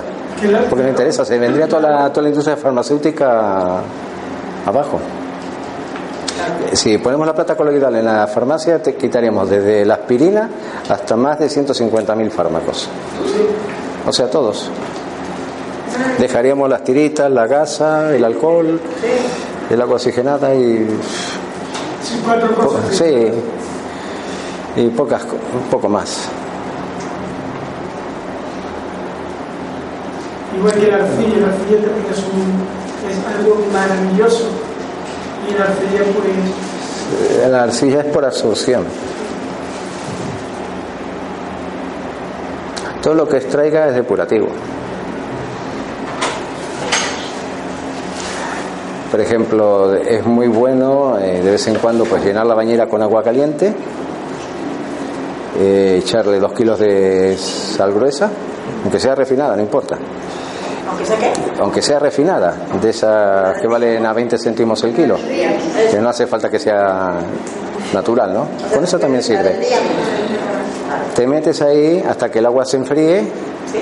Porque 0.69 0.83
me 0.83 0.89
interesa, 0.89 1.25
se 1.25 1.37
vendría 1.37 1.67
toda 1.67 1.81
la, 1.81 2.09
toda 2.09 2.23
la 2.23 2.29
industria 2.29 2.55
farmacéutica 2.55 3.79
abajo. 4.65 4.99
Si 6.71 6.97
ponemos 6.99 7.27
la 7.27 7.33
plata 7.35 7.57
coloidal 7.57 7.95
en 7.95 8.05
la 8.05 8.25
farmacia, 8.27 8.81
te 8.81 8.95
quitaríamos 8.95 9.49
desde 9.49 9.83
la 9.83 9.95
aspirina 9.95 10.49
hasta 10.87 11.17
más 11.17 11.39
de 11.39 11.47
150.000 11.47 12.29
fármacos. 12.29 12.87
O 14.07 14.13
sea, 14.13 14.29
todos. 14.29 14.69
Dejaríamos 16.19 16.69
las 16.69 16.83
tiritas, 16.83 17.31
la 17.31 17.47
gasa, 17.47 18.15
el 18.15 18.23
alcohol, 18.23 18.79
el 19.69 19.81
agua 19.81 19.95
oxigenada 19.95 20.53
y. 20.53 20.87
Cosas. 22.55 22.95
Sí, 22.95 23.31
y 24.75 24.87
pocas, 24.89 25.23
un 25.23 25.69
poco 25.69 25.89
más. 25.89 26.29
Igual 30.57 30.73
que 30.73 30.87
la 30.87 30.95
arcilla, 30.97 31.37
la 31.37 31.47
arcilla 31.47 31.81
también 31.85 32.05
es, 32.11 32.19
un, 32.19 33.09
es 33.09 33.37
algo 33.37 33.65
maravilloso. 33.71 34.49
Y 35.49 35.57
la 35.57 35.65
arcilla, 35.65 36.03
pues, 36.13 37.49
La 37.51 37.63
arcilla 37.63 38.01
es 38.01 38.05
por 38.07 38.25
absorción. 38.25 38.85
Todo 43.01 43.13
lo 43.13 43.27
que 43.27 43.37
extraiga 43.37 43.87
es 43.87 43.95
depurativo. 43.95 44.49
Por 49.11 49.19
ejemplo, 49.21 49.95
es 49.95 50.23
muy 50.25 50.47
bueno 50.47 51.17
eh, 51.17 51.41
de 51.41 51.51
vez 51.51 51.67
en 51.67 51.75
cuando 51.75 52.05
pues 52.05 52.23
llenar 52.23 52.45
la 52.45 52.53
bañera 52.53 52.87
con 52.87 53.01
agua 53.01 53.23
caliente, 53.23 53.73
eh, 55.59 55.99
echarle 55.99 56.39
dos 56.39 56.53
kilos 56.53 56.79
de 56.79 57.35
sal 57.37 57.91
gruesa, 57.91 58.29
aunque 58.83 58.99
sea 58.99 59.15
refinada, 59.15 59.55
no 59.55 59.63
importa. 59.63 59.97
Aunque 60.87 61.05
sea 61.05 61.17
qué. 61.17 61.33
Aunque 61.59 61.81
sea 61.81 61.99
refinada, 61.99 62.55
de 62.79 62.89
esas 62.89 63.59
que 63.59 63.67
valen 63.67 64.05
a 64.05 64.13
20 64.13 64.37
céntimos 64.37 64.83
el 64.83 64.93
kilo, 64.93 65.17
que 65.17 65.99
no 65.99 66.09
hace 66.09 66.27
falta 66.27 66.49
que 66.49 66.59
sea 66.59 67.13
natural, 67.93 68.33
¿no? 68.33 68.47
Con 68.73 68.83
eso 68.83 68.99
también 68.99 69.23
sirve. 69.23 69.59
Te 71.15 71.27
metes 71.27 71.61
ahí 71.61 72.03
hasta 72.07 72.31
que 72.31 72.39
el 72.39 72.45
agua 72.45 72.65
se 72.65 72.77
enfríe 72.77 73.23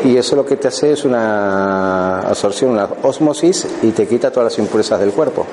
y 0.03 0.17
eso 0.17 0.35
lo 0.35 0.45
que 0.45 0.57
te 0.57 0.67
hace 0.67 0.93
es 0.93 1.05
una 1.05 2.19
absorción, 2.21 2.71
una 2.71 2.89
osmosis 3.03 3.67
y 3.83 3.91
te 3.91 4.07
quita 4.07 4.31
todas 4.31 4.51
las 4.51 4.59
impurezas 4.59 4.99
del 4.99 5.11
cuerpo. 5.11 5.45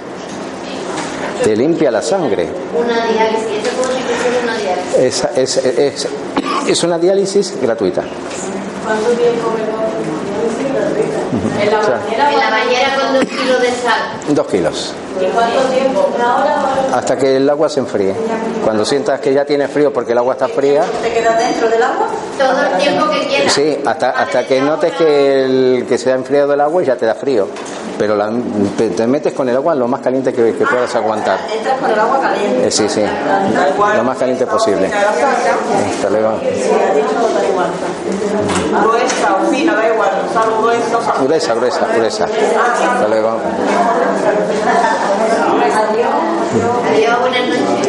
Te 1.43 1.55
limpia 1.55 1.91
la 1.91 2.01
sangre. 2.01 2.49
Una 2.75 3.07
diálisis, 3.07 3.71
una 4.43 4.57
diálisis. 4.57 5.25
Es, 5.37 5.59
es, 5.59 5.79
es, 5.79 6.09
es 6.69 6.85
una 6.85 6.99
diálisis 6.99 7.55
gratuita. 7.61 8.03
¿Cuánto 8.85 9.11
tiempo 9.11 9.53
En 11.65 11.71
la 11.73 11.79
O 11.81 11.83
sea, 11.85 11.99
bañera, 11.99 12.33
en 12.33 12.39
la 12.39 12.51
bañera 12.51 12.95
con 13.01 13.15
dos 13.15 13.25
kilos 13.25 13.61
de 13.63 13.69
sal. 13.71 14.01
Dos 14.29 14.47
kilos. 14.47 14.95
¿Y 15.21 15.25
cuánto 15.27 15.61
tiempo? 15.73 16.09
¿Una 16.17 16.37
hora 16.37 16.57
o 16.93 16.97
Hasta 16.97 17.17
que 17.17 17.37
el 17.37 17.49
agua 17.49 17.69
se 17.69 17.81
enfríe. 17.81 18.15
Cuando 18.65 18.85
sientas 18.85 19.21
que 19.21 19.33
ya 19.33 19.45
tiene 19.45 19.69
frío 19.69 19.93
porque 19.93 20.13
el 20.13 20.19
agua 20.19 20.35
está 20.35 20.49
fría, 20.49 20.83
¿Te 21.03 21.13
quedas 21.13 21.39
dentro 21.39 21.69
del 21.69 21.83
agua? 21.83 22.07
Todo 22.39 22.63
el 22.67 22.79
tiempo 22.79 23.11
que 23.11 23.27
quieras. 23.29 23.53
Sí, 23.53 23.79
hasta, 23.87 24.11
hasta 24.11 24.45
que 24.47 24.61
notes 24.61 24.93
que, 24.95 25.45
el, 25.45 25.87
que 25.89 25.99
se 25.99 26.11
ha 26.11 26.15
enfriado 26.17 26.55
el 26.55 26.61
agua 26.61 26.83
y 26.83 26.87
ya 26.87 26.97
te 26.97 27.07
da 27.07 27.15
frío. 27.15 27.47
Pero 27.97 28.17
la- 28.17 28.33
te, 28.77 28.91
te 28.91 29.07
metes 29.07 29.33
con 29.35 29.49
el 29.49 29.55
agua 29.55 29.73
lo 29.77 29.87
más 29.87 30.01
caliente 30.01 30.33
que, 30.33 30.53
que 30.57 30.67
puedas 30.67 30.93
aguantar. 30.97 31.39
Entras 31.57 31.79
con 31.79 31.91
el 31.93 31.99
agua 32.01 32.21
caliente. 32.21 32.67
Eh, 32.67 32.71
sí, 32.73 32.89
sí. 32.89 33.03
Lo 33.97 34.03
más 34.03 34.19
caliente 34.19 34.45
posible. 34.49 34.91
Hasta 34.93 36.11
luego. 36.11 36.41
Gruesa 38.83 39.37
o 39.37 39.51
fina, 39.51 39.75
da 39.75 39.89
igual. 39.89 40.11
Gruesa 41.23 41.54
Gruesa, 41.55 41.87
gruesa, 41.95 42.27
gruesa. 42.27 42.27
Hasta 42.95 43.09
luego. 43.09 43.39
Adiós, 46.91 47.21
buenas 47.21 47.49
noches. 47.49 47.89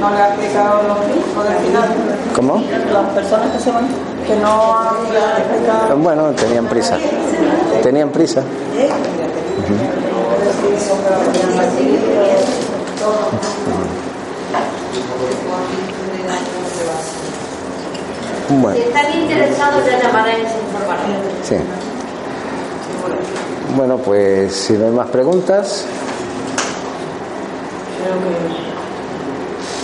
No 0.00 0.10
le 0.10 0.16
ha 0.16 0.28
explicado 0.28 0.82
los 0.88 0.98
riesgos 1.06 1.44
del 1.48 1.58
final. 1.58 1.88
¿Cómo? 2.34 2.64
Las 2.92 3.08
personas 3.14 3.50
que 3.52 3.58
se 3.58 3.70
van, 3.70 3.88
que 4.26 4.36
no 4.36 4.78
han 4.78 4.96
explicado. 4.96 5.96
Bueno, 5.96 6.30
tenían 6.32 6.66
prisa. 6.66 6.98
Tenían 7.82 8.10
prisa. 8.10 8.42
Bueno, 18.60 18.78
están 18.78 19.12
interesados, 19.12 19.84
ya 19.86 20.00
llamarán 20.02 20.34
y 20.40 20.46
se 20.46 20.58
informarán. 20.60 21.06
sí. 21.42 21.56
Bueno, 23.76 23.96
pues 23.98 24.54
si 24.54 24.74
no 24.74 24.84
hay 24.86 24.90
más 24.90 25.08
preguntas, 25.08 25.86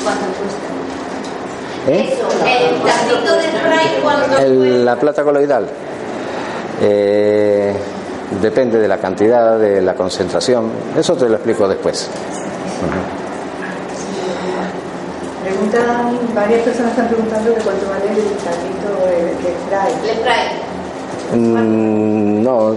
¿Cuánto 0.04 0.24
cuesta? 0.38 1.90
¿eh? 1.90 2.12
Eso, 2.12 2.28
el 2.44 2.82
de 3.36 3.58
spray 3.58 4.00
cuando 4.02 4.38
El- 4.38 4.84
la 4.84 4.96
plata 4.96 5.22
coloidal 5.24 5.66
eh, 6.80 7.74
depende 8.42 8.78
de 8.78 8.88
la 8.88 8.98
cantidad, 8.98 9.58
de 9.58 9.80
la 9.80 9.94
concentración. 9.94 10.70
Eso 10.96 11.14
te 11.16 11.28
lo 11.28 11.34
explico 11.36 11.66
después. 11.68 12.08
Preguntan, 15.48 16.18
varias 16.34 16.60
personas 16.62 16.90
están 16.92 17.08
preguntando 17.08 17.50
de 17.50 17.56
cuánto 17.62 17.88
vale 17.88 18.04
el 18.10 18.36
tratamiento 18.36 18.88
de, 19.06 19.54
spray. 19.64 19.94
le 20.04 20.14
spray. 20.20 20.46
Mm, 21.34 22.42
no, 22.42 22.74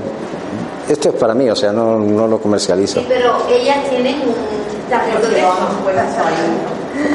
esto 0.87 1.09
es 1.09 1.15
para 1.15 1.33
mí, 1.33 1.49
o 1.49 1.55
sea, 1.55 1.71
no, 1.73 1.97
no 1.99 2.27
lo 2.27 2.39
comercializo. 2.39 2.99
Sí, 3.01 3.05
pero 3.09 3.37
ellas 3.49 3.77
tienen 3.89 4.15
un 4.21 4.33
tarrito 4.89 5.27
de 5.27 5.39
eso. 5.39 5.53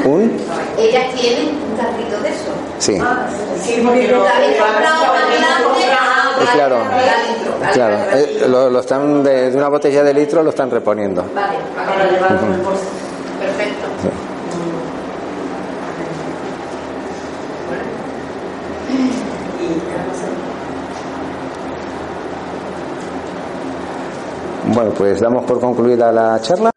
¿Un? 0.05 0.31
Ellas 0.77 1.05
tienen 1.15 1.49
un 1.49 1.77
tarrito 1.77 2.21
de 2.21 2.29
eso. 2.29 2.51
Sí. 2.79 2.97
Sí, 3.63 3.81
porque 3.83 4.07
lo 4.09 4.23
¿La 4.23 4.35
habéis 4.37 4.57
comprado 4.57 5.13
más 5.13 5.27
grande? 5.27 5.95
Ah, 5.99 6.51
claro. 6.53 6.77
Claro, 7.73 7.97
eh, 8.13 8.45
lo, 8.47 8.69
lo 8.69 8.79
están 8.79 9.23
de, 9.23 9.49
de 9.51 9.57
una 9.57 9.69
botella 9.69 10.03
de 10.03 10.13
litro 10.13 10.43
lo 10.43 10.51
están 10.51 10.69
reponiendo. 10.69 11.23
Vale, 11.33 11.57
para 11.75 12.09
llevarlo 12.11 12.39
en 12.47 12.53
el 12.53 12.59
Ujú. 12.59 12.69
bolso. 12.69 12.83
Perfecto. 13.39 13.76
Bueno, 24.77 24.91
pues 24.95 25.19
damos 25.19 25.43
por 25.45 25.59
concluida 25.59 26.11
la 26.11 26.39
charla. 26.39 26.76